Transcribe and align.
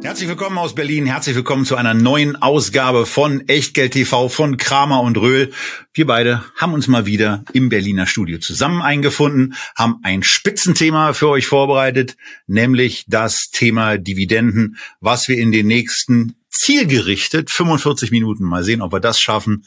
Herzlich 0.00 0.28
willkommen 0.28 0.58
aus 0.58 0.76
Berlin. 0.76 1.06
Herzlich 1.06 1.34
willkommen 1.34 1.64
zu 1.64 1.74
einer 1.74 1.92
neuen 1.92 2.36
Ausgabe 2.36 3.04
von 3.04 3.48
Echtgeld 3.48 3.94
TV 3.94 4.28
von 4.28 4.56
Kramer 4.56 5.02
und 5.02 5.18
Röhl. 5.18 5.52
Wir 5.92 6.06
beide 6.06 6.44
haben 6.56 6.72
uns 6.72 6.86
mal 6.86 7.04
wieder 7.04 7.44
im 7.52 7.68
Berliner 7.68 8.06
Studio 8.06 8.38
zusammen 8.38 8.80
eingefunden, 8.80 9.54
haben 9.76 9.96
ein 10.04 10.22
Spitzenthema 10.22 11.14
für 11.14 11.28
euch 11.28 11.46
vorbereitet, 11.46 12.16
nämlich 12.46 13.06
das 13.08 13.50
Thema 13.50 13.98
Dividenden, 13.98 14.78
was 15.00 15.28
wir 15.28 15.36
in 15.36 15.50
den 15.50 15.66
nächsten 15.66 16.36
zielgerichtet 16.48 17.50
45 17.50 18.12
Minuten 18.12 18.44
mal 18.44 18.62
sehen, 18.62 18.82
ob 18.82 18.92
wir 18.92 19.00
das 19.00 19.20
schaffen, 19.20 19.66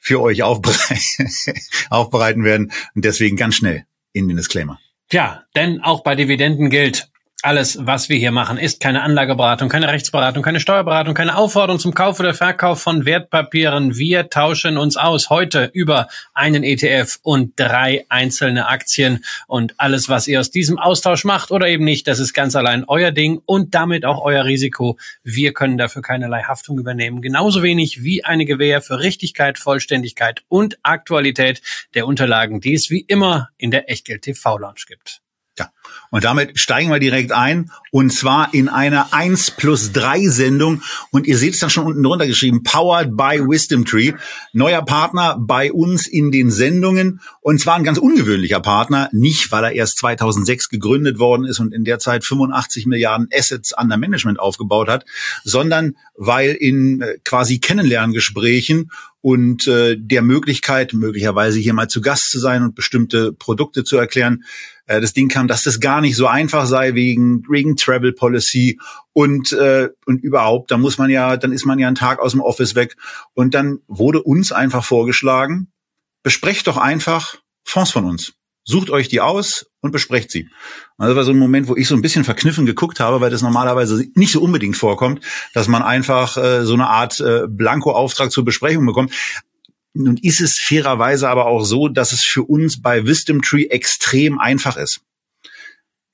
für 0.00 0.20
euch 0.20 0.42
aufbereiten 1.90 2.44
werden. 2.44 2.72
Und 2.94 3.04
deswegen 3.04 3.36
ganz 3.36 3.56
schnell 3.56 3.84
in 4.12 4.28
den 4.28 4.36
Disclaimer. 4.36 4.78
Ja, 5.10 5.44
denn 5.56 5.80
auch 5.80 6.02
bei 6.02 6.14
Dividenden 6.14 6.70
gilt, 6.70 7.08
alles, 7.42 7.78
was 7.80 8.08
wir 8.08 8.16
hier 8.16 8.30
machen, 8.30 8.56
ist 8.56 8.80
keine 8.80 9.02
Anlageberatung, 9.02 9.68
keine 9.68 9.88
Rechtsberatung, 9.88 10.42
keine 10.42 10.60
Steuerberatung, 10.60 11.14
keine 11.14 11.36
Aufforderung 11.36 11.80
zum 11.80 11.92
Kauf 11.92 12.20
oder 12.20 12.34
Verkauf 12.34 12.80
von 12.80 13.04
Wertpapieren. 13.04 13.96
Wir 13.96 14.30
tauschen 14.30 14.78
uns 14.78 14.96
aus 14.96 15.28
heute 15.28 15.70
über 15.72 16.08
einen 16.34 16.62
ETF 16.62 17.18
und 17.22 17.58
drei 17.58 18.06
einzelne 18.08 18.68
Aktien. 18.68 19.24
Und 19.48 19.74
alles, 19.78 20.08
was 20.08 20.28
ihr 20.28 20.38
aus 20.38 20.50
diesem 20.50 20.78
Austausch 20.78 21.24
macht 21.24 21.50
oder 21.50 21.66
eben 21.66 21.84
nicht, 21.84 22.06
das 22.06 22.20
ist 22.20 22.32
ganz 22.32 22.54
allein 22.54 22.84
euer 22.86 23.10
Ding 23.10 23.40
und 23.44 23.74
damit 23.74 24.04
auch 24.04 24.22
euer 24.22 24.44
Risiko. 24.44 24.96
Wir 25.24 25.52
können 25.52 25.78
dafür 25.78 26.02
keinerlei 26.02 26.42
Haftung 26.42 26.78
übernehmen. 26.78 27.22
Genauso 27.22 27.62
wenig 27.62 28.04
wie 28.04 28.24
eine 28.24 28.44
Gewähr 28.44 28.82
für 28.82 29.00
Richtigkeit, 29.00 29.58
Vollständigkeit 29.58 30.42
und 30.48 30.78
Aktualität 30.82 31.60
der 31.94 32.06
Unterlagen, 32.06 32.60
die 32.60 32.74
es 32.74 32.90
wie 32.90 33.00
immer 33.00 33.48
in 33.58 33.70
der 33.70 33.90
Echtgeld 33.90 34.22
TV 34.22 34.58
Lounge 34.58 34.84
gibt. 34.86 35.21
Ja. 35.58 35.70
Und 36.10 36.24
damit 36.24 36.58
steigen 36.58 36.90
wir 36.90 36.98
direkt 36.98 37.32
ein 37.32 37.70
und 37.90 38.10
zwar 38.10 38.54
in 38.54 38.68
einer 38.68 39.12
1 39.12 39.52
plus 39.52 39.92
3 39.92 40.28
Sendung 40.28 40.82
und 41.10 41.26
ihr 41.26 41.36
seht 41.36 41.54
es 41.54 41.60
dann 41.60 41.68
schon 41.68 41.86
unten 41.86 42.02
drunter 42.02 42.26
geschrieben, 42.26 42.62
powered 42.62 43.16
by 43.16 43.38
Wisdom 43.46 43.84
Tree. 43.84 44.12
Neuer 44.54 44.82
Partner 44.82 45.36
bei 45.38 45.70
uns 45.70 46.06
in 46.06 46.30
den 46.30 46.50
Sendungen 46.50 47.20
und 47.40 47.60
zwar 47.60 47.74
ein 47.74 47.84
ganz 47.84 47.98
ungewöhnlicher 47.98 48.60
Partner, 48.60 49.10
nicht 49.12 49.52
weil 49.52 49.64
er 49.64 49.72
erst 49.72 49.98
2006 49.98 50.70
gegründet 50.70 51.18
worden 51.18 51.44
ist 51.44 51.60
und 51.60 51.74
in 51.74 51.84
der 51.84 51.98
Zeit 51.98 52.24
85 52.24 52.86
Milliarden 52.86 53.28
Assets 53.32 53.72
under 53.78 53.98
Management 53.98 54.40
aufgebaut 54.40 54.88
hat, 54.88 55.04
sondern 55.44 55.96
weil 56.14 56.52
in 56.52 57.02
äh, 57.02 57.18
quasi 57.24 57.58
Kennenlerngesprächen 57.58 58.90
und 59.20 59.66
äh, 59.68 59.96
der 59.98 60.22
Möglichkeit, 60.22 60.94
möglicherweise 60.94 61.58
hier 61.58 61.74
mal 61.74 61.88
zu 61.88 62.00
Gast 62.00 62.30
zu 62.30 62.38
sein 62.38 62.62
und 62.62 62.74
bestimmte 62.74 63.32
Produkte 63.32 63.84
zu 63.84 63.96
erklären, 63.96 64.44
äh, 64.92 65.00
das 65.00 65.12
Ding 65.12 65.28
kam, 65.28 65.48
dass 65.48 65.62
das 65.62 65.80
gar 65.80 66.00
nicht 66.00 66.16
so 66.16 66.26
einfach 66.26 66.66
sei 66.66 66.94
wegen, 66.94 67.42
wegen 67.48 67.76
Travel 67.76 68.12
Policy 68.12 68.78
und, 69.12 69.52
äh, 69.52 69.88
und 70.06 70.22
überhaupt, 70.22 70.70
da 70.70 70.76
muss 70.76 70.98
man 70.98 71.10
ja, 71.10 71.36
dann 71.36 71.52
ist 71.52 71.64
man 71.64 71.78
ja 71.78 71.86
einen 71.86 71.96
Tag 71.96 72.18
aus 72.18 72.32
dem 72.32 72.40
Office 72.40 72.74
weg. 72.74 72.96
Und 73.34 73.54
dann 73.54 73.78
wurde 73.86 74.22
uns 74.22 74.52
einfach 74.52 74.84
vorgeschlagen, 74.84 75.72
besprecht 76.22 76.66
doch 76.66 76.76
einfach 76.76 77.36
Fonds 77.64 77.90
von 77.90 78.04
uns. 78.04 78.34
Sucht 78.64 78.90
euch 78.90 79.08
die 79.08 79.20
aus 79.20 79.66
und 79.80 79.90
besprecht 79.90 80.30
sie. 80.30 80.48
Und 80.96 81.06
das 81.06 81.16
war 81.16 81.24
so 81.24 81.32
ein 81.32 81.38
Moment, 81.38 81.66
wo 81.66 81.74
ich 81.74 81.88
so 81.88 81.96
ein 81.96 82.02
bisschen 82.02 82.22
verkniffen 82.22 82.64
geguckt 82.64 83.00
habe, 83.00 83.20
weil 83.20 83.30
das 83.30 83.42
normalerweise 83.42 84.06
nicht 84.14 84.30
so 84.30 84.40
unbedingt 84.40 84.76
vorkommt, 84.76 85.24
dass 85.52 85.66
man 85.66 85.82
einfach 85.82 86.36
äh, 86.36 86.64
so 86.64 86.74
eine 86.74 86.86
Art 86.86 87.18
äh, 87.18 87.48
Blanko-Auftrag 87.48 88.30
zur 88.30 88.44
Besprechung 88.44 88.86
bekommt. 88.86 89.12
Nun 89.94 90.16
ist 90.16 90.40
es 90.40 90.58
fairerweise 90.58 91.28
aber 91.28 91.46
auch 91.46 91.64
so, 91.64 91.88
dass 91.88 92.12
es 92.12 92.22
für 92.22 92.44
uns 92.44 92.80
bei 92.80 93.06
Wisdom 93.06 93.42
Tree 93.42 93.66
extrem 93.66 94.38
einfach 94.38 94.76
ist. 94.76 95.00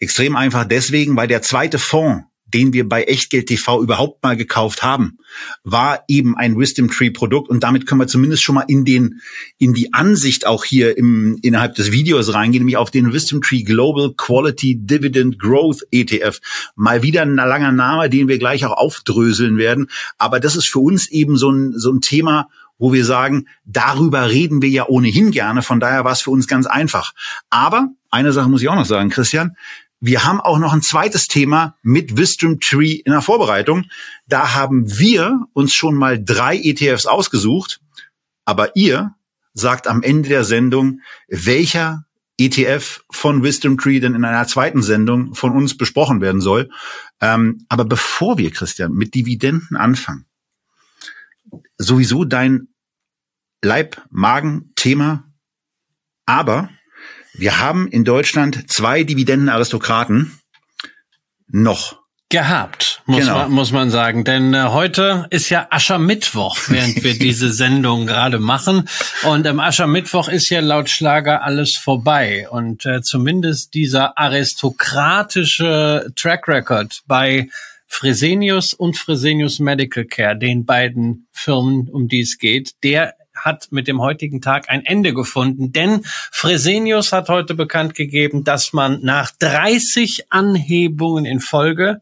Extrem 0.00 0.37
einfach 0.37 0.65
deswegen, 0.65 1.16
weil 1.16 1.28
der 1.28 1.43
zweite 1.43 1.78
Fonds, 1.78 2.25
den 2.53 2.72
wir 2.72 2.89
bei 2.89 3.05
Echtgeld 3.05 3.47
TV 3.47 3.83
überhaupt 3.83 4.22
mal 4.22 4.37
gekauft 4.37 4.83
haben, 4.83 5.19
war 5.65 6.05
eben 6.09 6.37
ein 6.37 6.59
Wisdom 6.59 6.91
Tree 6.91 7.11
Produkt 7.11 7.50
und 7.50 7.62
damit 7.62 7.87
können 7.87 8.00
wir 8.00 8.06
zumindest 8.06 8.43
schon 8.43 8.55
mal 8.55 8.65
in 8.69 8.84
den 8.84 9.21
in 9.59 9.75
die 9.75 9.93
Ansicht 9.93 10.47
auch 10.47 10.65
hier 10.65 10.97
im 10.97 11.39
innerhalb 11.43 11.75
des 11.75 11.93
Videos 11.93 12.33
reingehen, 12.33 12.62
nämlich 12.62 12.78
auf 12.78 12.91
den 12.91 13.12
Wisdom 13.12 13.43
Tree 13.43 13.65
Global 13.65 14.15
Quality 14.16 14.78
Dividend 14.81 15.39
Growth 15.39 15.83
ETF. 15.91 16.41
Mal 16.75 17.03
wieder 17.03 17.22
ein 17.22 17.34
langer 17.34 17.72
Name, 17.72 18.09
den 18.09 18.28
wir 18.28 18.39
gleich 18.39 18.65
auch 18.65 18.77
aufdröseln 18.77 19.59
werden, 19.59 19.89
aber 20.16 20.41
das 20.41 20.56
ist 20.56 20.69
für 20.69 20.81
uns 20.81 21.09
eben 21.10 21.37
so 21.37 21.50
ein 21.50 21.75
so 21.77 21.93
ein 21.93 22.00
Thema, 22.00 22.49
wo 22.78 22.93
wir 22.93 23.05
sagen, 23.05 23.47
darüber 23.65 24.31
reden 24.31 24.62
wir 24.62 24.69
ja 24.69 24.87
ohnehin 24.87 25.31
gerne, 25.31 25.62
von 25.62 25.81
daher 25.81 26.05
war 26.05 26.12
es 26.12 26.22
für 26.22 26.31
uns 26.31 26.47
ganz 26.47 26.66
einfach. 26.66 27.12
Aber 27.50 27.89
eine 28.11 28.33
Sache 28.33 28.49
muss 28.49 28.62
ich 28.62 28.69
auch 28.69 28.77
noch 28.77 28.87
sagen, 28.87 29.11
Christian, 29.11 29.56
wir 30.00 30.25
haben 30.25 30.41
auch 30.41 30.59
noch 30.59 30.72
ein 30.72 30.83
zweites 30.83 31.27
Thema 31.27 31.77
mit 31.83 32.16
Wisdom 32.16 32.61
Tree 32.61 32.93
in 32.93 33.12
der 33.12 33.21
Vorbereitung. 33.21 33.87
Da 34.28 34.55
haben 34.55 34.99
wir 34.99 35.47
uns 35.55 35.75
schon 35.75 35.97
mal 35.97 36.22
drei 36.22 36.56
ETFs 36.56 37.06
ausgesucht, 37.06 37.81
aber 38.44 38.77
ihr 38.77 39.15
sagt 39.55 39.89
am 39.89 40.03
Ende 40.03 40.28
der 40.28 40.45
Sendung, 40.45 41.00
welcher 41.27 42.05
ETF 42.39 43.03
von 43.10 43.43
Wisdom 43.43 43.77
Tree 43.78 43.99
denn 43.99 44.15
in 44.15 44.25
einer 44.25 44.47
zweiten 44.47 44.83
Sendung 44.83 45.34
von 45.34 45.53
uns 45.53 45.77
besprochen 45.77 46.21
werden 46.21 46.41
soll. 46.41 46.71
Ähm, 47.21 47.66
aber 47.69 47.84
bevor 47.84 48.39
wir, 48.39 48.53
Christian, 48.53 48.93
mit 48.93 49.15
Dividenden 49.15 49.77
anfangen, 49.77 50.27
sowieso 51.77 52.25
dein 52.25 52.68
Leib-Magen-Thema. 53.63 55.25
Aber 56.27 56.69
wir 57.35 57.61
haben 57.61 57.89
in 57.89 58.05
Deutschland 58.05 58.71
zwei 58.71 59.05
Dividendenaristokraten 59.05 60.39
noch 61.49 61.99
gehabt, 62.31 63.01
muss, 63.07 63.21
genau. 63.21 63.39
man, 63.39 63.53
muss 63.53 63.73
man 63.73 63.91
sagen. 63.91 64.25
Denn 64.25 64.53
äh, 64.53 64.65
heute 64.65 65.27
ist 65.31 65.49
ja 65.49 65.67
Aschermittwoch, 65.71 66.59
während 66.69 67.03
wir 67.03 67.19
diese 67.19 67.51
Sendung 67.51 68.07
gerade 68.07 68.39
machen. 68.39 68.89
Und 69.23 69.47
am 69.47 69.61
Aschermittwoch 69.61 70.29
ist 70.29 70.51
ja 70.51 70.61
laut 70.61 70.91
Schlager 70.91 71.43
alles 71.43 71.77
vorbei. 71.77 72.47
Und 72.51 72.85
äh, 72.85 73.01
zumindest 73.01 73.75
dieser 73.75 74.19
aristokratische 74.19 76.13
Track 76.17 76.49
Record 76.49 77.01
bei 77.07 77.49
Fresenius 77.87 78.75
und 78.75 78.99
Fresenius 78.99 79.59
Medical 79.59 80.05
Care, 80.05 80.37
den 80.37 80.67
beiden 80.67 81.27
Firmen, 81.33 81.89
um 81.89 82.09
die 82.09 82.21
es 82.21 82.37
geht, 82.37 82.73
der 82.83 83.15
hat 83.38 83.69
mit 83.71 83.88
dem 83.88 84.00
heutigen 84.00 84.41
Tag 84.41 84.69
ein 84.69 84.84
Ende 84.84 85.15
gefunden, 85.15 85.72
denn 85.72 86.03
Fresenius 86.04 87.12
hat 87.12 87.28
heute 87.28 87.54
bekannt 87.54 87.94
gegeben, 87.94 88.44
dass 88.44 88.72
man 88.72 89.00
nach 89.03 89.31
30 89.38 90.26
Anhebungen 90.31 91.25
in 91.25 91.41
Folge 91.41 92.00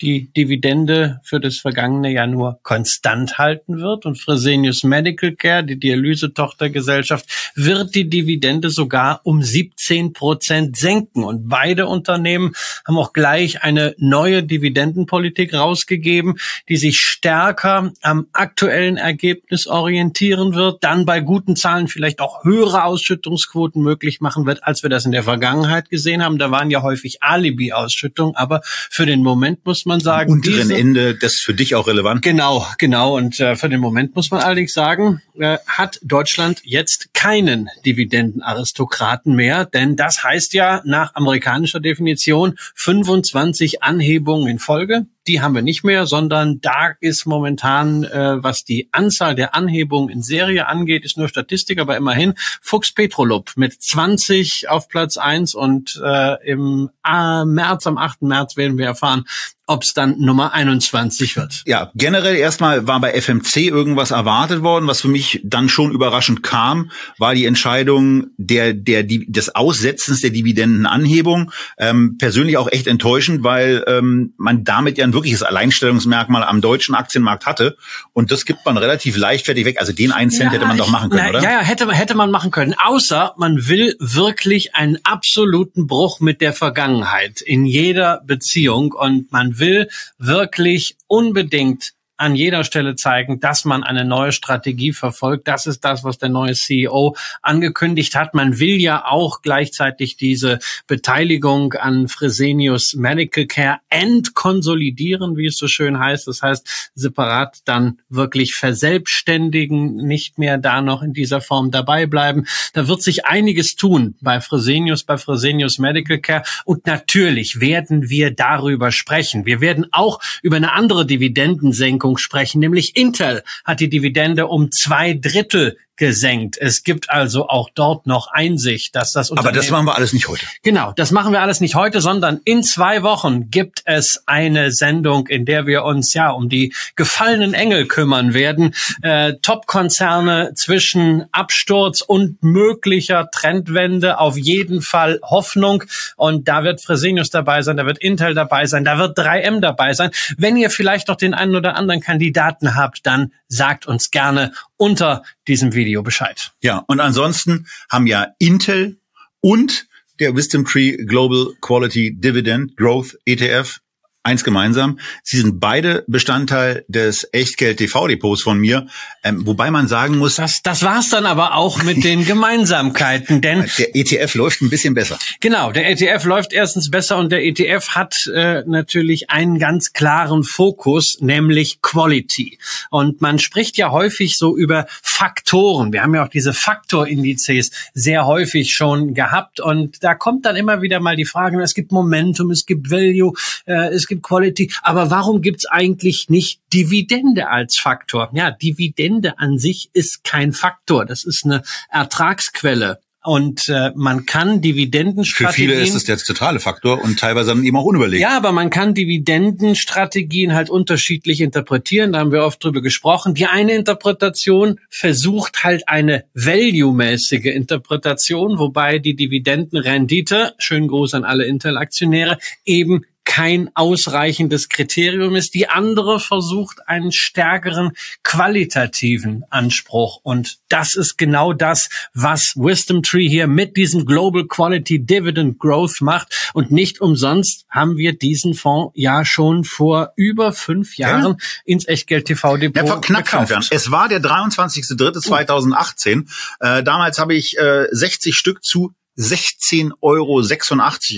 die 0.00 0.32
Dividende 0.32 1.20
für 1.22 1.40
das 1.40 1.58
vergangene 1.58 2.12
Jahr 2.12 2.26
nur 2.26 2.58
konstant 2.62 3.38
halten 3.38 3.80
wird. 3.80 4.06
Und 4.06 4.16
Fresenius 4.16 4.84
Medical 4.84 5.32
Care, 5.32 5.64
die 5.64 5.78
Dialysetochtergesellschaft, 5.78 7.26
wird 7.54 7.94
die 7.94 8.08
Dividende 8.08 8.70
sogar 8.70 9.20
um 9.24 9.42
17 9.42 10.12
Prozent 10.12 10.76
senken. 10.76 11.24
Und 11.24 11.48
beide 11.48 11.86
Unternehmen 11.86 12.52
haben 12.86 12.98
auch 12.98 13.12
gleich 13.12 13.62
eine 13.62 13.94
neue 13.98 14.42
Dividendenpolitik 14.42 15.54
rausgegeben, 15.54 16.36
die 16.68 16.76
sich 16.76 17.00
stärker 17.00 17.92
am 18.02 18.26
aktuellen 18.32 18.96
Ergebnis 18.96 19.66
orientieren 19.66 20.54
wird, 20.54 20.82
dann 20.82 21.04
bei 21.04 21.20
guten 21.20 21.56
Zahlen 21.56 21.88
vielleicht 21.88 22.20
auch 22.20 22.44
höhere 22.44 22.84
Ausschüttungsquoten 22.84 23.82
möglich 23.82 24.20
machen 24.20 24.46
wird, 24.46 24.64
als 24.64 24.82
wir 24.82 24.90
das 24.90 25.04
in 25.04 25.12
der 25.12 25.24
Vergangenheit 25.24 25.90
gesehen 25.90 26.24
haben. 26.24 26.38
Da 26.38 26.50
waren 26.50 26.70
ja 26.70 26.82
häufig 26.82 27.22
Alibi-Ausschüttungen, 27.22 28.36
aber 28.36 28.60
für 28.64 29.06
den 29.06 29.22
Moment 29.22 29.64
muss 29.66 29.84
man 29.84 29.89
man 29.90 30.00
sagen. 30.00 30.30
Am 30.30 30.38
unteren 30.38 30.68
diese, 30.68 30.76
Ende, 30.76 31.14
das 31.14 31.34
für 31.34 31.52
dich 31.52 31.74
auch 31.74 31.86
relevant. 31.86 32.22
Genau, 32.22 32.66
genau. 32.78 33.16
Und 33.16 33.38
äh, 33.40 33.56
für 33.56 33.68
den 33.68 33.80
Moment 33.80 34.16
muss 34.16 34.30
man 34.30 34.40
allerdings 34.40 34.72
sagen, 34.72 35.20
äh, 35.38 35.58
hat 35.66 35.98
Deutschland 36.02 36.62
jetzt 36.64 37.12
keinen 37.12 37.68
Dividendenaristokraten 37.84 39.34
mehr, 39.34 39.66
denn 39.66 39.96
das 39.96 40.24
heißt 40.24 40.54
ja 40.54 40.80
nach 40.84 41.14
amerikanischer 41.14 41.80
Definition 41.80 42.56
25 42.74 43.82
Anhebungen 43.82 44.48
in 44.48 44.58
Folge 44.58 45.06
die 45.26 45.40
haben 45.40 45.54
wir 45.54 45.62
nicht 45.62 45.84
mehr, 45.84 46.06
sondern 46.06 46.60
da 46.60 46.92
ist 47.00 47.26
momentan, 47.26 48.04
äh, 48.04 48.42
was 48.42 48.64
die 48.64 48.88
Anzahl 48.92 49.34
der 49.34 49.54
Anhebungen 49.54 50.08
in 50.08 50.22
Serie 50.22 50.66
angeht, 50.66 51.04
ist 51.04 51.18
nur 51.18 51.28
Statistik, 51.28 51.78
aber 51.78 51.96
immerhin 51.96 52.34
Fuchs 52.62 52.92
Petrolub 52.92 53.52
mit 53.56 53.80
20 53.80 54.68
auf 54.68 54.88
Platz 54.88 55.16
eins 55.16 55.54
und 55.54 56.00
äh, 56.02 56.50
im 56.50 56.90
äh, 57.06 57.44
März, 57.44 57.86
am 57.86 57.98
8. 57.98 58.22
März 58.22 58.56
werden 58.56 58.78
wir 58.78 58.86
erfahren, 58.86 59.24
ob 59.70 59.84
es 59.84 59.94
dann 59.94 60.18
Nummer 60.18 60.52
21 60.52 61.36
wird. 61.36 61.62
Ja, 61.64 61.92
generell 61.94 62.34
erstmal 62.34 62.88
war 62.88 63.00
bei 63.00 63.12
FMC 63.12 63.68
irgendwas 63.68 64.10
erwartet 64.10 64.62
worden, 64.62 64.88
was 64.88 65.00
für 65.00 65.08
mich 65.08 65.40
dann 65.44 65.68
schon 65.68 65.92
überraschend 65.92 66.42
kam, 66.42 66.90
war 67.18 67.34
die 67.34 67.46
Entscheidung 67.46 68.26
der 68.36 68.74
der 68.74 69.04
die, 69.04 69.30
des 69.30 69.54
Aussetzens 69.54 70.22
der 70.22 70.30
Dividendenanhebung. 70.30 71.52
Ähm, 71.78 72.16
persönlich 72.18 72.56
auch 72.56 72.70
echt 72.72 72.88
enttäuschend, 72.88 73.44
weil 73.44 73.84
ähm, 73.86 74.34
man 74.38 74.64
damit 74.64 74.98
ja 74.98 75.04
ein 75.10 75.14
wirkliches 75.14 75.42
Alleinstellungsmerkmal 75.42 76.44
am 76.44 76.60
deutschen 76.60 76.94
Aktienmarkt 76.94 77.46
hatte 77.46 77.76
und 78.12 78.30
das 78.30 78.44
gibt 78.44 78.64
man 78.64 78.76
relativ 78.76 79.16
leichtfertig 79.16 79.64
weg. 79.64 79.80
Also 79.80 79.92
den 79.92 80.12
einen 80.12 80.30
Cent 80.30 80.52
ja, 80.52 80.58
hätte 80.58 80.66
man 80.66 80.76
doch 80.76 80.88
machen 80.88 81.10
können, 81.10 81.28
na, 81.32 81.38
oder? 81.38 81.42
Ja, 81.42 81.60
hätte 81.60 81.90
hätte 81.92 82.14
man 82.14 82.30
machen 82.30 82.50
können. 82.50 82.74
Außer 82.82 83.34
man 83.36 83.68
will 83.68 83.96
wirklich 83.98 84.74
einen 84.74 84.98
absoluten 85.04 85.86
Bruch 85.86 86.20
mit 86.20 86.40
der 86.40 86.52
Vergangenheit 86.52 87.40
in 87.40 87.64
jeder 87.64 88.22
Beziehung 88.24 88.92
und 88.92 89.32
man 89.32 89.58
will 89.58 89.88
wirklich 90.18 90.96
unbedingt 91.06 91.92
an 92.20 92.36
jeder 92.36 92.64
Stelle 92.64 92.96
zeigen, 92.96 93.40
dass 93.40 93.64
man 93.64 93.82
eine 93.82 94.04
neue 94.04 94.32
Strategie 94.32 94.92
verfolgt. 94.92 95.48
Das 95.48 95.64
ist 95.66 95.84
das, 95.86 96.04
was 96.04 96.18
der 96.18 96.28
neue 96.28 96.52
CEO 96.52 97.16
angekündigt 97.40 98.14
hat. 98.14 98.34
Man 98.34 98.58
will 98.58 98.78
ja 98.78 99.06
auch 99.06 99.40
gleichzeitig 99.40 100.16
diese 100.16 100.58
Beteiligung 100.86 101.72
an 101.72 102.08
Fresenius 102.08 102.94
Medical 102.94 103.46
Care 103.46 103.78
entkonsolidieren, 103.88 105.38
wie 105.38 105.46
es 105.46 105.56
so 105.56 105.66
schön 105.66 105.98
heißt. 105.98 106.26
Das 106.26 106.42
heißt, 106.42 106.90
separat 106.94 107.60
dann 107.64 108.00
wirklich 108.10 108.54
verselbstständigen, 108.54 109.96
nicht 109.96 110.38
mehr 110.38 110.58
da 110.58 110.82
noch 110.82 111.02
in 111.02 111.14
dieser 111.14 111.40
Form 111.40 111.70
dabei 111.70 112.04
bleiben. 112.04 112.44
Da 112.74 112.86
wird 112.86 113.02
sich 113.02 113.24
einiges 113.24 113.76
tun 113.76 114.16
bei 114.20 114.42
Fresenius, 114.42 115.04
bei 115.04 115.16
Fresenius 115.16 115.78
Medical 115.78 116.18
Care. 116.18 116.42
Und 116.66 116.86
natürlich 116.86 117.60
werden 117.60 118.10
wir 118.10 118.30
darüber 118.30 118.92
sprechen. 118.92 119.46
Wir 119.46 119.62
werden 119.62 119.86
auch 119.92 120.20
über 120.42 120.56
eine 120.56 120.72
andere 120.72 121.06
Dividendensenkung 121.06 122.09
sprechen, 122.18 122.60
nämlich 122.60 122.96
Intel 122.96 123.42
hat 123.64 123.80
die 123.80 123.88
Dividende 123.88 124.46
um 124.46 124.70
zwei 124.70 125.14
Drittel 125.14 125.76
gesenkt. 126.00 126.56
Es 126.58 126.82
gibt 126.82 127.10
also 127.10 127.46
auch 127.48 127.68
dort 127.74 128.06
noch 128.06 128.28
Einsicht, 128.32 128.96
dass 128.96 129.12
das 129.12 129.30
Unternehmen 129.30 129.54
Aber 129.54 129.56
das 129.56 129.70
machen 129.70 129.84
wir 129.84 129.94
alles 129.94 130.14
nicht 130.14 130.28
heute. 130.28 130.46
Genau, 130.62 130.92
das 130.96 131.10
machen 131.10 131.30
wir 131.30 131.42
alles 131.42 131.60
nicht 131.60 131.74
heute, 131.74 132.00
sondern 132.00 132.40
in 132.46 132.62
zwei 132.62 133.02
Wochen 133.02 133.50
gibt 133.50 133.82
es 133.84 134.22
eine 134.24 134.72
Sendung, 134.72 135.26
in 135.26 135.44
der 135.44 135.66
wir 135.66 135.84
uns 135.84 136.14
ja 136.14 136.30
um 136.30 136.48
die 136.48 136.72
gefallenen 136.96 137.52
Engel 137.52 137.86
kümmern 137.86 138.32
werden. 138.32 138.74
Äh, 139.02 139.34
Top-Konzerne 139.42 140.52
zwischen 140.54 141.26
Absturz 141.32 142.00
und 142.00 142.42
möglicher 142.42 143.28
Trendwende, 143.30 144.18
auf 144.18 144.38
jeden 144.38 144.80
Fall 144.80 145.20
Hoffnung. 145.22 145.84
Und 146.16 146.48
da 146.48 146.64
wird 146.64 146.82
Fresenius 146.82 147.28
dabei 147.28 147.60
sein, 147.60 147.76
da 147.76 147.84
wird 147.84 147.98
Intel 147.98 148.32
dabei 148.32 148.64
sein, 148.64 148.86
da 148.86 148.96
wird 148.96 149.18
3M 149.18 149.60
dabei 149.60 149.92
sein. 149.92 150.12
Wenn 150.38 150.56
ihr 150.56 150.70
vielleicht 150.70 151.08
noch 151.08 151.16
den 151.16 151.34
einen 151.34 151.56
oder 151.56 151.76
anderen 151.76 152.00
Kandidaten 152.00 152.74
habt, 152.74 153.04
dann 153.04 153.32
sagt 153.48 153.86
uns 153.86 154.10
gerne 154.10 154.52
unter 154.80 155.22
diesem 155.46 155.74
Video 155.74 156.02
Bescheid. 156.02 156.52
Ja, 156.62 156.78
und 156.86 157.00
ansonsten 157.00 157.66
haben 157.90 158.06
ja 158.06 158.28
Intel 158.38 158.96
und 159.40 159.86
der 160.18 160.34
Wisdom 160.34 160.64
Tree 160.64 160.96
Global 160.96 161.52
Quality 161.60 162.14
Dividend 162.18 162.76
Growth 162.76 163.16
ETF 163.26 163.80
eins 164.22 164.44
gemeinsam. 164.44 164.98
Sie 165.22 165.38
sind 165.38 165.60
beide 165.60 166.04
Bestandteil 166.06 166.84
des 166.88 167.26
Echtgeld-TV-Depots 167.32 168.42
von 168.42 168.58
mir. 168.58 168.86
Ähm, 169.24 169.46
wobei 169.46 169.70
man 169.70 169.88
sagen 169.88 170.18
muss. 170.18 170.36
Das, 170.36 170.62
das 170.62 170.82
war's 170.82 171.08
dann 171.08 171.24
aber 171.24 171.54
auch 171.54 171.82
mit 171.82 172.04
den 172.04 172.24
Gemeinsamkeiten, 172.26 173.40
denn. 173.40 173.64
Der 173.78 173.96
ETF 173.96 174.34
läuft 174.34 174.60
ein 174.60 174.70
bisschen 174.70 174.94
besser. 174.94 175.18
Genau, 175.40 175.72
der 175.72 175.88
ETF 175.90 176.24
läuft 176.24 176.52
erstens 176.52 176.90
besser 176.90 177.16
und 177.16 177.32
der 177.32 177.44
ETF 177.44 177.90
hat 177.90 178.26
äh, 178.26 178.62
natürlich 178.66 179.30
einen 179.30 179.58
ganz 179.58 179.92
klaren 179.92 180.44
Fokus, 180.44 181.18
nämlich 181.20 181.80
Quality. 181.80 182.58
Und 182.90 183.22
man 183.22 183.38
spricht 183.38 183.78
ja 183.78 183.90
häufig 183.90 184.36
so 184.36 184.56
über 184.56 184.86
Faktoren. 185.02 185.92
Wir 185.92 186.02
haben 186.02 186.14
ja 186.14 186.24
auch 186.24 186.28
diese 186.28 186.52
Faktorindizes 186.52 187.70
sehr 187.94 188.26
häufig 188.26 188.72
schon 188.72 189.14
gehabt 189.14 189.60
und 189.60 190.02
da 190.02 190.14
kommt 190.14 190.44
dann 190.44 190.56
immer 190.56 190.82
wieder 190.82 191.00
mal 191.00 191.16
die 191.16 191.24
Frage, 191.24 191.60
es 191.62 191.74
gibt 191.74 191.92
Momentum, 191.92 192.50
es 192.50 192.66
gibt 192.66 192.90
Value, 192.90 193.32
äh, 193.66 193.88
es 193.88 194.09
gibt 194.10 194.22
Quality, 194.22 194.70
aber 194.82 195.10
warum 195.10 195.40
gibt's 195.40 195.64
eigentlich 195.64 196.28
nicht 196.28 196.60
Dividende 196.74 197.48
als 197.48 197.78
Faktor? 197.78 198.28
Ja, 198.34 198.50
Dividende 198.50 199.38
an 199.38 199.58
sich 199.58 199.88
ist 199.94 200.22
kein 200.22 200.52
Faktor, 200.52 201.06
das 201.06 201.24
ist 201.24 201.46
eine 201.46 201.62
Ertragsquelle. 201.88 203.00
Und 203.22 203.68
äh, 203.68 203.90
man 203.96 204.24
kann 204.24 204.62
Dividendenstrategien. 204.62 205.68
Für 205.68 205.74
viele 205.74 205.86
ist 205.86 205.94
es 205.94 206.04
der 206.04 206.16
zentrale 206.16 206.58
Faktor 206.58 207.04
und 207.04 207.18
teilweise 207.18 207.50
dann 207.50 207.64
eben 207.64 207.76
auch 207.76 207.84
unüberlegt. 207.84 208.22
Ja, 208.22 208.34
aber 208.34 208.50
man 208.50 208.70
kann 208.70 208.94
Dividendenstrategien 208.94 210.54
halt 210.54 210.70
unterschiedlich 210.70 211.42
interpretieren. 211.42 212.12
Da 212.12 212.20
haben 212.20 212.32
wir 212.32 212.44
oft 212.44 212.64
drüber 212.64 212.80
gesprochen. 212.80 213.34
Die 213.34 213.44
eine 213.44 213.72
Interpretation 213.72 214.80
versucht 214.88 215.64
halt 215.64 215.86
eine 215.86 216.24
value-mäßige 216.32 217.44
Interpretation, 217.44 218.58
wobei 218.58 218.98
die 218.98 219.16
Dividendenrendite, 219.16 220.54
schönen 220.56 220.88
Gruß 220.88 221.12
an 221.12 221.24
alle 221.24 221.44
Intel-Aktionäre, 221.44 222.38
eben 222.64 223.04
kein 223.30 223.70
ausreichendes 223.74 224.68
Kriterium 224.68 225.34
ist. 225.36 225.54
Die 225.54 225.68
andere 225.68 226.18
versucht 226.18 226.88
einen 226.88 227.12
stärkeren 227.12 227.92
qualitativen 228.24 229.44
Anspruch. 229.50 230.18
Und 230.24 230.58
das 230.68 230.96
ist 230.96 231.16
genau 231.16 231.52
das, 231.52 231.88
was 232.12 232.54
Wisdom 232.56 233.04
Tree 233.04 233.28
hier 233.28 233.46
mit 233.46 233.76
diesem 233.76 234.04
Global 234.04 234.48
Quality 234.48 235.06
Dividend 235.06 235.60
Growth 235.60 236.00
macht. 236.00 236.50
Und 236.54 236.72
nicht 236.72 237.00
umsonst 237.00 237.66
haben 237.70 237.96
wir 237.96 238.18
diesen 238.18 238.54
Fonds 238.54 238.90
ja 238.96 239.24
schon 239.24 239.62
vor 239.62 240.12
über 240.16 240.52
fünf 240.52 240.96
Jahren 240.96 241.36
ja. 241.38 241.46
ins 241.64 241.86
Echtgeld 241.86 242.24
TV 242.24 242.56
Depot 242.56 242.84
ja, 242.84 242.96
gekauft. 243.20 243.50
Jahren. 243.50 243.64
Es 243.70 243.92
war 243.92 244.08
der 244.08 244.20
23.03.2018. 244.20 246.26
Äh, 246.58 246.82
damals 246.82 247.20
habe 247.20 247.36
ich 247.36 247.56
äh, 247.56 247.86
60 247.92 248.36
Stück 248.36 248.64
zu 248.64 248.92
16,86 249.18 249.92
Euro 250.00 250.42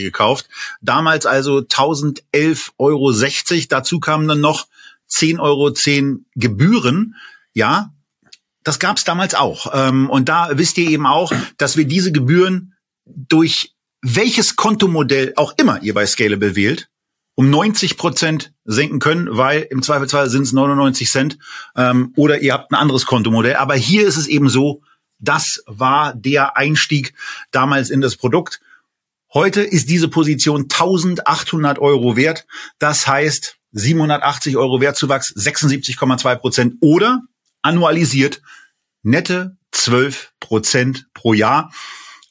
gekauft. 0.02 0.48
Damals 0.80 1.26
also 1.26 1.58
1011,60 1.58 2.70
Euro. 2.78 3.12
Dazu 3.68 4.00
kamen 4.00 4.28
dann 4.28 4.40
noch 4.40 4.66
10,10 5.10 5.38
Euro 5.40 5.72
Gebühren. 6.34 7.14
Ja, 7.52 7.92
das 8.64 8.78
gab's 8.78 9.04
damals 9.04 9.34
auch. 9.34 9.66
Ähm, 9.72 10.08
und 10.08 10.28
da 10.28 10.50
wisst 10.52 10.78
ihr 10.78 10.88
eben 10.88 11.06
auch, 11.06 11.32
dass 11.58 11.76
wir 11.76 11.84
diese 11.84 12.12
Gebühren 12.12 12.74
durch 13.04 13.74
welches 14.02 14.56
Kontomodell 14.56 15.32
auch 15.36 15.54
immer 15.58 15.82
ihr 15.82 15.94
bei 15.94 16.06
Scalable 16.06 16.56
wählt, 16.56 16.88
um 17.34 17.50
90 17.50 17.96
Prozent 17.96 18.52
senken 18.64 18.98
können, 18.98 19.28
weil 19.30 19.62
im 19.70 19.82
Zweifelsfall 19.82 20.28
sind 20.28 20.42
es 20.42 20.52
99 20.52 21.10
Cent 21.10 21.38
ähm, 21.76 22.12
oder 22.16 22.40
ihr 22.40 22.52
habt 22.52 22.72
ein 22.72 22.76
anderes 22.76 23.06
Kontomodell. 23.06 23.56
Aber 23.56 23.74
hier 23.74 24.06
ist 24.06 24.16
es 24.16 24.26
eben 24.26 24.48
so, 24.48 24.82
das 25.22 25.62
war 25.66 26.14
der 26.14 26.56
Einstieg 26.56 27.14
damals 27.52 27.90
in 27.90 28.00
das 28.00 28.16
Produkt. 28.16 28.60
Heute 29.32 29.62
ist 29.62 29.88
diese 29.88 30.08
Position 30.08 30.62
1800 30.62 31.78
Euro 31.78 32.16
wert. 32.16 32.44
Das 32.78 33.06
heißt 33.06 33.56
780 33.70 34.56
Euro 34.58 34.80
Wertzuwachs, 34.80 35.35
76,2 35.35 36.37
Prozent 36.37 36.75
oder 36.80 37.23
annualisiert 37.62 38.42
nette 39.02 39.56
12 39.70 40.32
Prozent 40.40 41.06
pro 41.14 41.32
Jahr. 41.32 41.73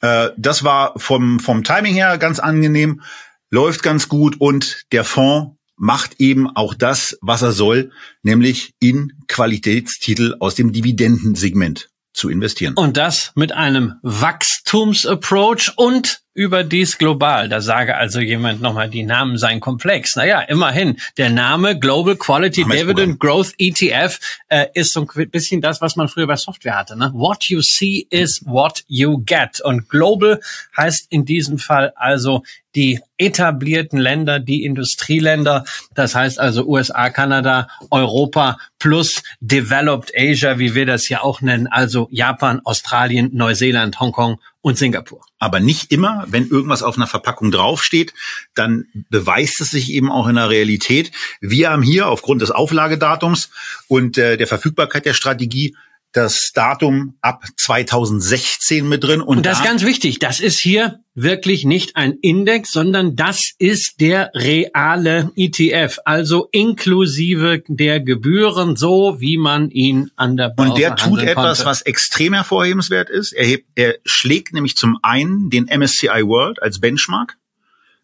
Äh, 0.02 0.30
das 0.38 0.64
war 0.64 0.94
vom, 0.98 1.40
vom 1.40 1.64
Timing 1.64 1.96
her 1.96 2.18
ganz 2.18 2.40
angenehm, 2.40 3.02
läuft 3.50 3.84
ganz 3.84 4.10
gut 4.10 4.40
und 4.40 4.84
der 4.92 5.04
Fonds 5.04 5.58
macht 5.78 6.20
eben 6.20 6.48
auch 6.56 6.76
das, 6.76 7.18
was 7.22 7.42
er 7.42 7.54
soll, 7.54 7.92
nämlich 8.22 8.76
in 8.80 9.14
Qualitätstitel 9.28 10.36
aus 10.40 10.54
dem 10.54 10.72
Dividendensegment 10.74 11.91
zu 12.14 12.30
investieren. 12.30 12.74
Und 12.76 12.98
das 12.98 13.32
mit 13.36 13.52
einem 13.52 13.96
Wachstumsapproach 14.02 15.74
und 15.76 16.21
überdies 16.34 16.98
global. 16.98 17.50
Da 17.50 17.62
sage 17.62 17.96
also 17.96 18.20
jemand 18.20 18.62
nochmal, 18.62 18.90
die 18.90 19.04
Namen 19.04 19.38
seien 19.38 19.60
komplex. 19.60 20.16
Naja, 20.16 20.42
immerhin, 20.42 20.98
der 21.18 21.30
Name 21.30 21.78
Global 21.78 22.16
Quality 22.16 22.64
Dividend 22.64 23.20
Growth 23.20 23.54
ETF 23.58 24.20
äh, 24.48 24.68
ist 24.74 24.94
so 24.94 25.02
ein 25.02 25.30
bisschen 25.30 25.62
das, 25.62 25.82
was 25.82 25.96
man 25.96 26.08
früher 26.08 26.28
bei 26.28 26.38
Software 26.38 26.78
hatte. 26.78 26.98
Ne? 26.98 27.12
What 27.14 27.46
you 27.46 27.62
see 27.62 28.08
is 28.10 28.42
what 28.46 28.84
you 28.88 29.22
get. 29.26 29.62
Und 29.62 29.90
Global 29.90 30.40
heißt 30.78 31.08
in 31.10 31.26
diesem 31.26 31.58
Fall 31.58 31.92
also 31.96 32.44
die 32.76 33.02
etablierten 33.18 34.00
Länder, 34.00 34.40
die 34.40 34.64
Industrieländer, 34.64 35.66
das 35.94 36.16
heißt 36.16 36.40
also 36.40 36.66
USA, 36.66 37.10
Kanada, 37.10 37.68
Europa 37.90 38.58
plus 38.80 39.24
Developed 39.42 40.12
Asia, 40.16 40.58
wie 40.58 40.74
wir 40.74 40.86
das 40.86 41.10
ja 41.10 41.22
auch 41.22 41.42
nennen, 41.42 41.68
also 41.68 42.08
Japan, 42.12 42.62
Australien, 42.64 43.30
Neuseeland, 43.34 44.00
Hongkong 44.00 44.40
und 44.62 44.78
Singapur. 44.78 45.26
Aber 45.40 45.60
nicht 45.60 45.92
immer, 45.92 46.26
wenn 46.28 46.48
irgendwas 46.48 46.84
auf 46.84 46.96
einer 46.96 47.08
Verpackung 47.08 47.52
draufsteht, 47.52 48.14
dann 48.54 48.86
beweist 49.10 49.60
es 49.62 49.72
sich 49.72 49.92
eben 49.92 50.12
auch 50.12 50.28
in 50.28 50.36
der 50.36 50.50
Realität. 50.50 51.12
Wir 51.42 51.72
haben 51.72 51.82
hier 51.82 52.08
aufgrund 52.08 52.42
des 52.42 52.52
Auflagedatums 52.52 53.50
und 53.88 54.18
äh, 54.18 54.38
der 54.38 54.48
Verfügbarkeit 54.48 55.06
der 55.06 55.14
Strategie 55.14 55.76
das 56.14 56.52
Datum 56.54 57.16
ab 57.22 57.46
2016 57.58 58.88
mit 58.88 59.04
drin. 59.04 59.22
Und, 59.22 59.38
und 59.38 59.46
das 59.46 59.60
da 59.60 59.64
ist 59.64 59.70
ganz 59.70 59.84
wichtig. 59.84 60.20
Das 60.20 60.40
ist 60.40 60.60
hier 60.60 61.00
wirklich 61.14 61.66
nicht 61.66 61.96
ein 61.96 62.18
Index, 62.22 62.72
sondern 62.72 63.16
das 63.16 63.52
ist 63.58 63.96
der 64.00 64.32
reale 64.34 65.32
ETF, 65.36 66.00
also 66.06 66.48
inklusive 66.52 67.64
der 67.68 68.00
Gebühren, 68.00 68.76
so 68.76 69.20
wie 69.20 69.38
man 69.38 69.70
ihn 69.70 70.12
an 70.16 70.38
der 70.38 70.50
Börse 70.50 70.72
Und 70.72 70.80
der 70.80 70.96
tut 70.96 71.20
etwas, 71.22 71.60
konnte. 71.60 71.66
was 71.66 71.82
extrem 71.84 72.34
hervorhebenswert 72.34 73.10
ist. 73.10 73.34
Er, 73.34 73.46
hebt, 73.46 73.68
er 73.76 73.96
schlägt 74.06 74.54
nämlich 74.54 74.76
zum 74.76 74.98
einen 75.02 75.50
den 75.50 75.66
MSCI 75.66 76.26
World 76.26 76.62
als 76.62 76.80
Benchmark, 76.80 77.38